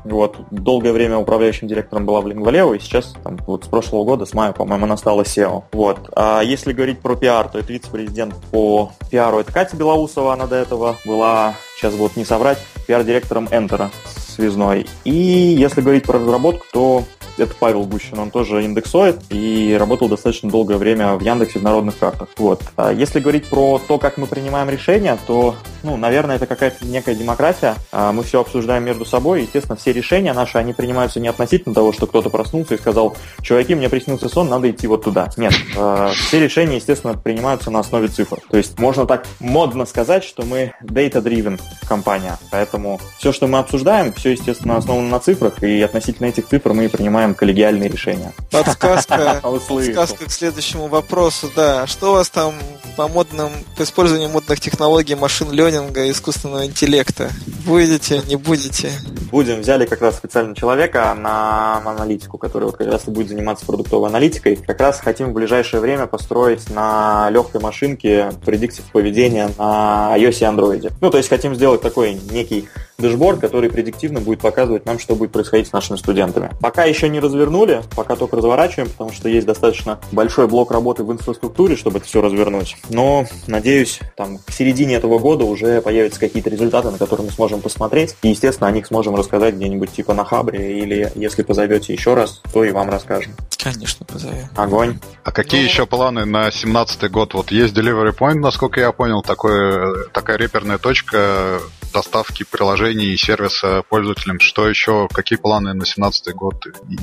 Вот, 0.06 0.38
долгое 0.52 0.94
время 0.94 1.18
управляющим 1.18 1.68
директором 1.68 2.06
была 2.06 2.22
Lingvaleo, 2.22 2.76
и 2.76 2.80
сейчас, 2.80 3.16
там, 3.24 3.38
вот 3.48 3.66
с 3.66 3.68
прошлого 3.68 4.04
года, 4.04 4.26
с 4.26 4.34
мая, 4.34 4.54
по-моему, 4.54 4.86
она 4.86 4.98
стала 4.98 5.24
SEO. 5.24 5.64
Вот. 5.72 5.98
А 6.16 6.42
если 6.42 6.74
говорить 6.74 7.00
про 7.00 7.16
пиар, 7.16 7.50
то 7.50 7.58
это 7.58 7.74
вице-президент 7.74 8.36
по 8.52 8.92
пиару, 9.10 9.40
это 9.40 9.52
Катя 9.52 9.76
Белоусова, 9.76 10.34
она 10.34 10.46
до 10.46 10.56
этого 10.56 10.96
была, 11.06 11.56
сейчас 11.76 11.96
вот 11.96 12.16
не 12.16 12.24
соврать, 12.24 12.60
пиар-директором 12.88 13.46
Enter 13.46 13.90
связной. 14.36 14.86
И 15.06 15.12
если 15.14 15.82
говорить 15.82 16.04
про 16.04 16.20
разработку, 16.20 16.66
то 16.72 17.04
это 17.38 17.54
Павел 17.60 17.84
Гущин, 17.84 18.20
он 18.20 18.32
тоже 18.32 18.64
индексоид 18.64 19.18
и 19.30 19.76
работал 19.80 20.08
достаточно 20.08 20.50
долгое 20.50 20.78
время 20.78 21.16
в 21.16 21.22
Яндексе 21.22 21.60
в 21.60 21.64
народных 21.64 21.98
картах. 21.98 22.30
Вот. 22.38 22.62
А 22.76 22.92
если 22.92 23.20
говорить 23.20 23.48
про 23.48 23.80
то, 23.86 23.98
как 23.98 24.18
мы 24.18 24.28
принимаем 24.28 24.70
решения, 24.70 25.18
то, 25.28 25.56
ну, 25.84 25.98
наверное, 25.98 26.38
это 26.38 26.46
какая-то 26.46 26.86
некая 26.86 27.16
демократия. 27.16 27.76
А 27.92 28.12
мы 28.12 28.24
все 28.24 28.42
обсуждаем 28.42 28.84
между 28.84 29.06
собой. 29.06 29.42
Естественно, 29.44 29.76
все 29.76 29.94
решения 29.94 30.34
наши, 30.34 30.58
они 30.58 30.74
принимаются 30.74 31.20
не 31.20 31.28
относительно 31.28 31.74
того, 31.74 31.94
что 31.94 32.08
кто-то 32.08 32.30
проснулся 32.30 32.76
и 32.76 32.78
сказал, 32.78 33.16
чуваки, 33.42 33.76
мне 33.76 33.90
приснился 33.90 34.30
сон, 34.30 34.50
надо 34.50 34.70
идти 34.70 34.88
вот 34.88 35.04
туда. 35.04 35.30
Нет. 35.38 35.54
А, 35.78 36.12
все 36.14 36.40
решения, 36.40 36.76
естественно, 36.76 37.14
принимаются 37.14 37.72
на 37.72 37.80
основе 37.80 38.08
цифр. 38.08 38.40
То 38.50 38.58
есть 38.58 38.80
можно 38.80 39.06
так 39.06 39.26
модно 39.40 39.86
сказать, 39.86 40.24
что 40.24 40.44
мы 40.44 40.74
data-driven 40.82 41.60
компания. 41.88 42.38
Поэтому 42.52 43.00
все, 43.18 43.32
что 43.32 43.48
мы 43.48 43.60
обсуждаем, 43.60 44.14
все, 44.14 44.32
естественно, 44.32 44.78
основано 44.78 45.10
на 45.10 45.20
цифрах, 45.20 45.64
и 45.64 45.82
относительно 45.82 46.28
этих 46.28 46.48
цифр 46.48 46.74
мы 46.74 46.90
принимаем 46.90 47.25
принимаем 47.26 47.36
коллегиальные 47.36 47.90
решения. 47.90 48.32
Подсказка, 48.52 49.42
подсказка 49.68 50.26
к 50.26 50.32
следующему 50.32 50.88
вопросу, 50.88 51.52
да. 51.56 51.88
Что 51.88 52.12
у 52.12 52.14
вас 52.14 52.30
там 52.30 52.54
по 52.96 53.08
модным, 53.08 53.50
по 53.78 53.84
использованию 53.84 54.30
модных 54.30 54.60
технологий 54.60 55.16
машин 55.16 55.52
ленинга, 55.52 56.10
искусственного 56.10 56.66
интеллекта? 56.66 57.30
Будете, 57.66 58.22
не 58.28 58.36
будете? 58.36 58.92
Будем. 59.32 59.62
Взяли 59.62 59.86
как 59.86 60.02
раз 60.02 60.18
специально 60.18 60.56
человека 60.56 61.14
на 61.16 61.78
аналитику, 61.78 62.38
который 62.38 62.66
вот 62.66 62.78
как 62.78 62.88
раз 62.88 63.08
и 63.08 63.12
будет 63.12 63.30
заниматься 63.30 63.66
продуктовой 63.66 64.10
аналитикой. 64.10 64.56
Как 64.56 64.80
раз 64.80 65.00
хотим 65.00 65.30
в 65.30 65.34
ближайшее 65.34 65.82
время 65.82 66.06
построить 66.06 66.70
на 66.70 67.30
легкой 67.32 67.62
машинке 67.62 68.32
предиктив 68.46 68.86
поведения 68.92 69.50
на 69.58 70.14
iOS 70.18 70.40
и 70.40 70.44
Android. 70.44 70.94
Ну, 71.02 71.10
то 71.10 71.18
есть 71.18 71.30
хотим 71.30 71.56
сделать 71.56 71.82
такой 71.82 72.20
некий 72.32 72.68
дэшборд, 72.98 73.40
который 73.40 73.70
предиктивно 73.70 74.20
будет 74.20 74.40
показывать 74.40 74.86
нам, 74.86 75.00
что 75.00 75.16
будет 75.16 75.32
происходить 75.32 75.68
с 75.68 75.74
нашими 75.74 75.98
студентами. 75.98 76.52
Пока 76.62 76.86
еще 76.86 77.10
не 77.10 77.20
развернули, 77.20 77.82
пока 77.96 78.16
только 78.16 78.38
разворачиваем, 78.38 78.90
потому 78.90 79.12
что 79.12 79.30
есть 79.30 79.46
достаточно 79.46 80.00
большой 80.12 80.48
блок 80.48 80.72
работы 80.72 81.04
в 81.04 81.12
инфраструктуре, 81.12 81.76
чтобы 81.76 81.98
это 81.98 82.08
все 82.08 82.22
развернуть. 82.22 82.78
Но, 82.90 83.26
надеюсь, 83.48 84.00
там 84.16 84.38
к 84.38 84.52
середине 84.52 84.96
этого 84.96 85.20
года 85.20 85.46
уже 85.46 85.82
появятся 85.82 86.20
какие-то 86.20 86.50
результаты, 86.50 86.92
на 86.92 86.98
которые 86.98 87.28
мы 87.28 87.32
сможем 87.32 87.62
посмотреть. 87.62 88.16
И, 88.22 88.30
естественно, 88.30 88.68
о 88.68 88.72
них 88.72 88.88
сможем 88.88 89.16
рассказать 89.16 89.56
где-нибудь 89.56 89.92
типа 89.92 90.14
на 90.14 90.26
Хабре, 90.26 90.80
или 90.80 91.12
если 91.16 91.44
позовете 91.44 91.94
еще 91.94 92.14
раз, 92.14 92.42
то 92.54 92.64
и 92.64 92.72
вам 92.72 92.90
расскажем. 92.90 93.34
Конечно, 93.58 94.06
позовем. 94.06 94.48
Огонь. 94.56 95.00
А 95.24 95.32
какие 95.32 95.62
ну... 95.62 95.68
еще 95.68 95.86
планы 95.86 96.26
на 96.26 96.52
17 96.52 97.10
год? 97.10 97.34
Вот 97.34 97.52
есть 97.52 97.76
Delivery 97.76 98.16
Point, 98.16 98.36
насколько 98.36 98.80
я 98.80 98.92
понял, 98.92 99.22
такой, 99.22 100.08
такая 100.12 100.38
реперная 100.38 100.78
точка 100.78 101.60
доставки 101.96 102.44
приложений 102.44 103.14
и 103.14 103.18
сервиса 103.18 103.82
пользователям. 103.90 104.40
Что 104.40 104.68
еще? 104.68 105.08
Какие 105.14 105.40
планы 105.40 105.70
на 105.70 105.86
2017 105.86 106.36
год? 106.36 106.56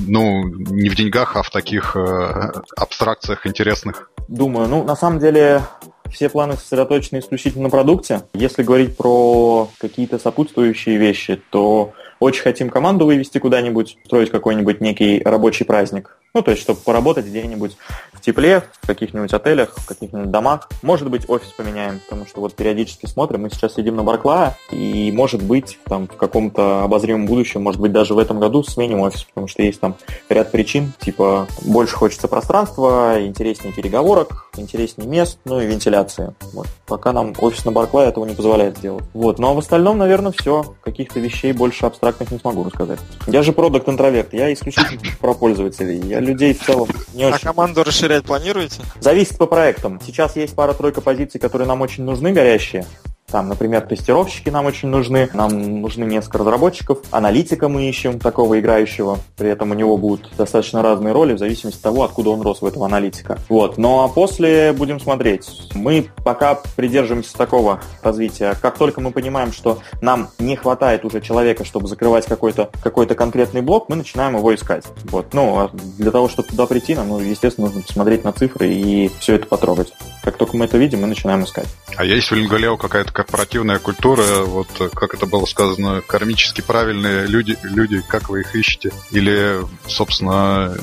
Ну, 0.07 0.43
не 0.45 0.89
в 0.89 0.95
деньгах, 0.95 1.35
а 1.35 1.41
в 1.41 1.49
таких 1.49 1.95
э, 1.95 2.51
абстракциях 2.77 3.47
интересных. 3.47 4.11
Думаю, 4.27 4.67
ну, 4.69 4.83
на 4.83 4.95
самом 4.95 5.19
деле, 5.19 5.63
все 6.11 6.29
планы 6.29 6.55
сосредоточены 6.55 7.19
исключительно 7.19 7.63
на 7.63 7.69
продукте. 7.71 8.21
Если 8.35 8.61
говорить 8.61 8.95
про 8.95 9.67
какие-то 9.79 10.19
сопутствующие 10.19 10.97
вещи, 10.97 11.41
то 11.49 11.93
очень 12.23 12.41
хотим 12.41 12.69
команду 12.69 13.05
вывести 13.05 13.37
куда-нибудь, 13.37 13.97
строить 14.05 14.31
какой-нибудь 14.31 14.81
некий 14.81 15.21
рабочий 15.23 15.65
праздник 15.65 16.17
Ну, 16.33 16.41
то 16.41 16.49
есть, 16.49 16.63
чтобы 16.63 16.79
поработать 16.79 17.27
где-нибудь 17.27 17.77
в 18.11 18.19
тепле, 18.19 18.63
в 18.81 18.87
каких-нибудь 18.87 19.31
отелях, 19.33 19.75
в 19.77 19.85
каких-нибудь 19.85 20.31
домах. 20.31 20.67
Может 20.81 21.09
быть, 21.09 21.29
офис 21.29 21.49
поменяем, 21.49 21.99
потому 21.99 22.25
что 22.25 22.41
вот 22.41 22.55
периодически 22.55 23.05
смотрим, 23.05 23.43
мы 23.43 23.51
сейчас 23.51 23.75
сидим 23.75 23.95
на 23.95 24.03
Барклая, 24.03 24.57
и 24.71 25.11
может 25.11 25.43
быть, 25.43 25.77
там, 25.85 26.07
в 26.07 26.15
каком-то 26.15 26.81
обозримом 26.83 27.27
будущем, 27.27 27.61
может 27.61 27.79
быть, 27.79 27.91
даже 27.91 28.15
в 28.15 28.17
этом 28.17 28.39
году 28.39 28.63
сменим 28.63 29.01
офис, 29.01 29.23
потому 29.25 29.47
что 29.47 29.61
есть 29.61 29.79
там 29.79 29.95
ряд 30.27 30.51
причин, 30.51 30.93
типа, 30.99 31.47
больше 31.61 31.95
хочется 31.95 32.27
пространства, 32.27 33.17
интереснее 33.19 33.71
переговорок, 33.71 34.49
интереснее 34.57 35.07
мест, 35.07 35.37
ну 35.45 35.61
и 35.61 35.67
вентиляции. 35.67 36.33
Вот. 36.53 36.67
Пока 36.87 37.11
нам 37.11 37.33
офис 37.39 37.63
на 37.65 37.71
Барклая 37.71 38.09
этого 38.09 38.25
не 38.25 38.33
позволяет 38.33 38.77
сделать. 38.77 39.03
Вот. 39.13 39.37
Ну 39.37 39.49
а 39.49 39.53
в 39.53 39.59
остальном, 39.59 39.99
наверное, 39.99 40.31
все. 40.31 40.75
Каких-то 40.83 41.19
вещей 41.19 41.53
больше 41.53 41.85
абстрактных 42.13 42.31
не 42.31 42.39
смогу 42.39 42.63
рассказать. 42.63 42.99
Я 43.27 43.43
же 43.43 43.51
продукт 43.53 43.89
интроверт, 43.89 44.33
я 44.33 44.53
исключительно 44.53 45.01
про 45.19 45.33
пользователей. 45.33 45.99
Я 46.07 46.19
людей 46.19 46.53
в 46.53 46.63
целом 46.63 46.87
не 47.13 47.23
а 47.23 47.27
очень... 47.27 47.37
А 47.37 47.39
команду 47.39 47.83
расширять 47.83 48.23
планируете? 48.23 48.81
Зависит 48.99 49.37
по 49.37 49.45
проектам. 49.45 49.99
Сейчас 50.05 50.35
есть 50.35 50.55
пара-тройка 50.55 51.01
позиций, 51.01 51.39
которые 51.39 51.67
нам 51.67 51.81
очень 51.81 52.03
нужны, 52.03 52.31
горящие. 52.31 52.85
Там, 53.33 53.49
например, 53.49 53.81
тестировщики 53.81 54.49
нам 54.49 54.67
очень 54.67 54.89
нужны, 54.89 55.27
нам 55.33 55.81
нужны 55.81 56.03
несколько 56.03 56.37
разработчиков, 56.37 56.99
аналитика 57.09 57.67
мы 57.67 57.89
ищем, 57.89 58.19
такого 58.19 58.59
играющего, 58.59 59.17
при 59.37 59.49
этом 59.49 59.71
у 59.71 59.73
него 59.73 59.97
будут 59.97 60.29
достаточно 60.37 60.83
разные 60.83 61.15
роли 61.15 61.33
в 61.33 61.39
зависимости 61.39 61.77
от 61.77 61.81
того, 61.81 62.03
откуда 62.03 62.29
он 62.29 62.43
рос 62.43 62.61
в 62.61 62.65
этого 62.67 62.85
аналитика. 62.85 63.39
Вот. 63.49 63.79
Ну 63.79 64.03
а 64.03 64.07
после 64.07 64.71
будем 64.71 64.99
смотреть. 64.99 65.49
Мы 65.73 66.11
пока 66.23 66.59
придерживаемся 66.75 67.35
такого 67.35 67.81
развития. 68.03 68.55
Как 68.61 68.77
только 68.77 69.01
мы 69.01 69.09
понимаем, 69.09 69.51
что 69.51 69.79
нам 69.99 70.29
не 70.37 70.55
хватает 70.55 71.03
уже 71.03 71.19
человека, 71.19 71.65
чтобы 71.65 71.87
закрывать 71.87 72.27
какой-то 72.27 72.69
какой 72.83 73.07
конкретный 73.07 73.61
блок, 73.61 73.89
мы 73.89 73.95
начинаем 73.95 74.37
его 74.37 74.53
искать. 74.53 74.85
Вот. 75.05 75.33
Ну, 75.33 75.57
а 75.59 75.71
для 75.73 76.11
того, 76.11 76.29
чтобы 76.29 76.49
туда 76.49 76.67
прийти, 76.67 76.93
нам, 76.93 77.09
ну, 77.09 77.19
естественно, 77.19 77.65
нужно 77.65 77.81
посмотреть 77.81 78.23
на 78.23 78.31
цифры 78.31 78.67
и 78.67 79.09
все 79.19 79.33
это 79.33 79.47
потрогать. 79.47 79.91
Как 80.23 80.37
только 80.37 80.55
мы 80.55 80.65
это 80.65 80.77
видим, 80.77 81.01
мы 81.01 81.07
начинаем 81.07 81.43
искать. 81.43 81.67
А 81.95 82.05
есть 82.05 82.29
в 82.29 82.35
Линголео 82.35 82.77
какая-то 82.77 83.11
корпоративная 83.23 83.79
культура, 83.79 84.43
вот 84.45 84.67
как 84.93 85.13
это 85.13 85.25
было 85.25 85.45
сказано, 85.45 86.01
кармически 86.05 86.61
правильные 86.61 87.25
люди, 87.25 87.57
люди, 87.63 88.01
как 88.07 88.29
вы 88.29 88.41
их 88.41 88.53
ищете? 88.55 88.91
Или, 89.11 89.61
собственно, 89.87 90.75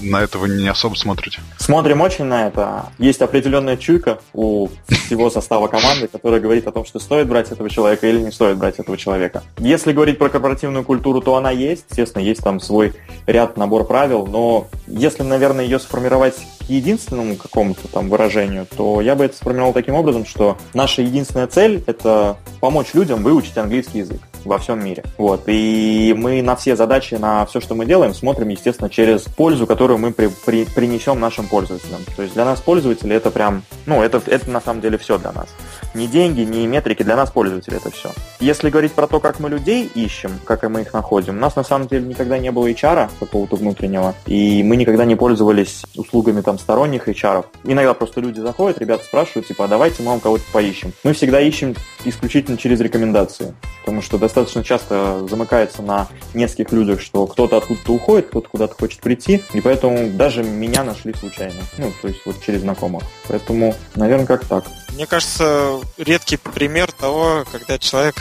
на 0.00 0.22
этого 0.22 0.46
не 0.46 0.68
особо 0.68 0.96
смотрите? 0.96 1.40
Смотрим 1.58 2.00
очень 2.00 2.24
на 2.24 2.48
это. 2.48 2.86
Есть 2.98 3.22
определенная 3.22 3.76
чуйка 3.76 4.18
у 4.32 4.68
всего 5.06 5.30
состава 5.30 5.68
команды, 5.68 6.08
которая 6.08 6.40
говорит 6.40 6.66
о 6.66 6.72
том, 6.72 6.84
что 6.84 6.98
стоит 6.98 7.28
брать 7.28 7.52
этого 7.52 7.70
человека 7.70 8.06
или 8.08 8.20
не 8.20 8.32
стоит 8.32 8.58
брать 8.58 8.78
этого 8.78 8.96
человека. 8.96 9.42
Если 9.58 9.92
говорить 9.92 10.18
про 10.18 10.28
корпоративную 10.28 10.84
культуру, 10.84 11.20
то 11.20 11.36
она 11.36 11.50
есть. 11.50 11.84
Естественно, 11.90 12.22
есть 12.22 12.42
там 12.42 12.60
свой 12.60 12.92
ряд, 13.26 13.56
набор 13.56 13.86
правил, 13.86 14.26
но 14.26 14.68
если, 14.86 15.22
наверное, 15.22 15.64
ее 15.64 15.78
сформировать 15.78 16.34
к 16.66 16.70
единственному 16.70 17.36
какому-то 17.36 17.88
там 17.88 18.08
выражению, 18.08 18.66
то 18.76 19.00
я 19.00 19.14
бы 19.14 19.24
это 19.24 19.36
сформировал 19.36 19.72
таким 19.72 19.94
образом, 19.94 20.24
что 20.24 20.56
наша 20.72 21.02
единственная 21.02 21.46
цель— 21.46 21.82
это 21.86 22.36
помочь 22.60 22.94
людям 22.94 23.22
выучить 23.22 23.56
английский 23.58 23.98
язык 24.00 24.20
во 24.44 24.58
всем 24.58 24.84
мире. 24.84 25.04
Вот. 25.18 25.44
И 25.46 26.14
мы 26.16 26.42
на 26.42 26.56
все 26.56 26.76
задачи, 26.76 27.14
на 27.14 27.46
все, 27.46 27.60
что 27.60 27.74
мы 27.74 27.86
делаем, 27.86 28.14
смотрим, 28.14 28.48
естественно, 28.48 28.90
через 28.90 29.22
пользу, 29.22 29.66
которую 29.66 29.98
мы 29.98 30.12
при, 30.12 30.30
при, 30.44 30.64
принесем 30.64 31.18
нашим 31.20 31.46
пользователям. 31.46 32.00
То 32.16 32.22
есть 32.22 32.34
для 32.34 32.44
нас 32.44 32.60
пользователи 32.60 33.14
это 33.14 33.30
прям, 33.30 33.62
ну, 33.86 34.02
это, 34.02 34.20
это 34.26 34.50
на 34.50 34.60
самом 34.60 34.80
деле 34.80 34.98
все 34.98 35.18
для 35.18 35.32
нас. 35.32 35.48
Ни 35.94 36.08
деньги, 36.08 36.40
ни 36.40 36.66
метрики, 36.66 37.04
для 37.04 37.14
нас 37.14 37.30
пользователи 37.30 37.76
это 37.76 37.88
все. 37.90 38.10
Если 38.40 38.68
говорить 38.68 38.92
про 38.92 39.06
то, 39.06 39.20
как 39.20 39.38
мы 39.38 39.48
людей 39.48 39.88
ищем, 39.94 40.40
как 40.44 40.64
мы 40.64 40.80
их 40.80 40.92
находим, 40.92 41.36
у 41.36 41.40
нас 41.40 41.54
на 41.54 41.62
самом 41.62 41.86
деле 41.86 42.04
никогда 42.04 42.36
не 42.36 42.50
было 42.50 42.68
HR 42.68 43.10
какого-то 43.20 43.54
внутреннего, 43.54 44.14
и 44.26 44.64
мы 44.64 44.76
никогда 44.76 45.04
не 45.04 45.14
пользовались 45.14 45.84
услугами 45.94 46.40
там 46.40 46.58
сторонних 46.58 47.08
HR. 47.08 47.44
Иногда 47.62 47.94
просто 47.94 48.20
люди 48.20 48.40
заходят, 48.40 48.78
ребята 48.78 49.04
спрашивают, 49.04 49.46
типа, 49.46 49.66
а 49.66 49.68
давайте 49.68 50.02
мы 50.02 50.10
вам 50.10 50.20
кого-то 50.20 50.42
поищем. 50.52 50.92
Мы 51.04 51.12
всегда 51.12 51.40
ищем 51.40 51.76
исключительно 52.04 52.56
через 52.56 52.80
рекомендации, 52.80 53.54
потому 53.80 54.02
что 54.02 54.18
достаточно 54.18 54.62
часто 54.64 55.26
замыкается 55.28 55.82
на 55.82 56.08
нескольких 56.32 56.72
людях, 56.72 57.00
что 57.00 57.26
кто-то 57.26 57.56
откуда-то 57.56 57.92
уходит, 57.92 58.28
кто-то 58.28 58.48
куда-то 58.48 58.74
хочет 58.74 59.00
прийти, 59.00 59.42
и 59.52 59.60
поэтому 59.60 60.10
даже 60.10 60.42
меня 60.42 60.84
нашли 60.84 61.14
случайно, 61.14 61.60
ну, 61.78 61.92
то 62.00 62.08
есть 62.08 62.20
вот 62.26 62.36
через 62.44 62.60
знакомых. 62.60 63.04
Поэтому, 63.28 63.74
наверное, 63.94 64.26
как 64.26 64.44
так. 64.44 64.64
Мне 64.94 65.06
кажется, 65.06 65.80
редкий 65.98 66.36
пример 66.36 66.92
того, 66.92 67.44
когда 67.50 67.78
человек 67.78 68.14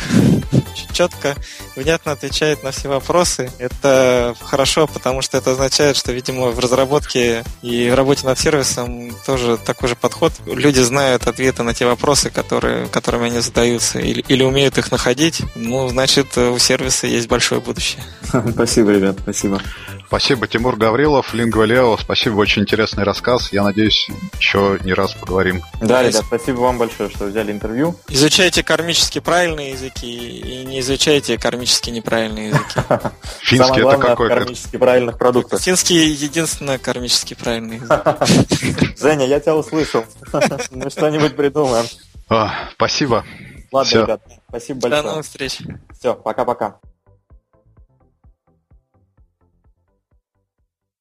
четко, 0.93 1.35
внятно 1.75 2.11
отвечает 2.11 2.63
на 2.63 2.71
все 2.71 2.87
вопросы. 2.87 3.51
Это 3.57 4.35
хорошо, 4.39 4.87
потому 4.87 5.21
что 5.21 5.37
это 5.37 5.51
означает, 5.51 5.97
что, 5.97 6.11
видимо, 6.11 6.51
в 6.51 6.59
разработке 6.59 7.43
и 7.61 7.89
в 7.89 7.95
работе 7.95 8.25
над 8.25 8.39
сервисом 8.39 9.11
тоже 9.25 9.57
такой 9.57 9.89
же 9.89 9.95
подход. 9.95 10.33
Люди 10.45 10.79
знают 10.79 11.27
ответы 11.27 11.63
на 11.63 11.73
те 11.73 11.85
вопросы, 11.85 12.29
которые, 12.29 12.87
которыми 12.87 13.27
они 13.27 13.39
задаются, 13.73 13.99
или, 13.99 14.23
или 14.27 14.43
умеют 14.43 14.77
их 14.77 14.91
находить. 14.91 15.41
Ну, 15.55 15.87
значит, 15.89 16.37
у 16.37 16.57
сервиса 16.57 17.07
есть 17.07 17.27
большое 17.27 17.61
будущее. 17.61 18.03
Спасибо, 18.51 18.91
ребят, 18.91 19.17
спасибо. 19.21 19.61
Спасибо, 20.07 20.47
Тимур 20.47 20.75
Гаврилов, 20.75 21.33
Лингва 21.33 21.63
Лео. 21.63 21.97
Спасибо, 21.97 22.35
очень 22.35 22.61
интересный 22.61 23.03
рассказ. 23.03 23.51
Я 23.51 23.63
надеюсь, 23.63 24.07
еще 24.39 24.77
не 24.83 24.93
раз 24.93 25.13
поговорим. 25.13 25.63
Да, 25.81 26.03
ребят, 26.03 26.23
спасибо 26.27 26.59
вам 26.59 26.77
большое, 26.77 27.09
что 27.09 27.25
взяли 27.25 27.51
интервью. 27.51 27.95
Изучайте 28.09 28.61
кармически 28.61 29.19
правильные 29.19 29.71
языки 29.71 30.07
и 30.07 30.65
не 30.65 30.81
изучайте 30.81 31.39
кармически 31.39 31.89
неправильные 31.89 32.49
языки. 32.49 32.79
Финский 33.41 33.81
это 33.81 33.97
какой? 33.97 34.27
кармически 34.27 34.77
правильных 34.77 35.17
продуктов. 35.17 35.61
Финский 35.61 36.11
единственно 36.11 36.77
кармически 36.77 37.33
правильный 37.33 37.77
язык. 37.77 38.97
Женя, 38.99 39.25
я 39.25 39.39
тебя 39.39 39.55
услышал. 39.55 40.05
Мы 40.71 40.89
что-нибудь 40.91 41.35
придумаем. 41.35 41.85
Спасибо. 42.75 43.25
Ладно, 43.73 44.01
ребят, 44.03 44.21
спасибо 44.47 44.81
большое. 44.81 45.01
До 45.01 45.09
новых 45.09 45.25
встреч. 45.25 45.59
Все, 45.91 46.13
пока-пока. 46.15 46.79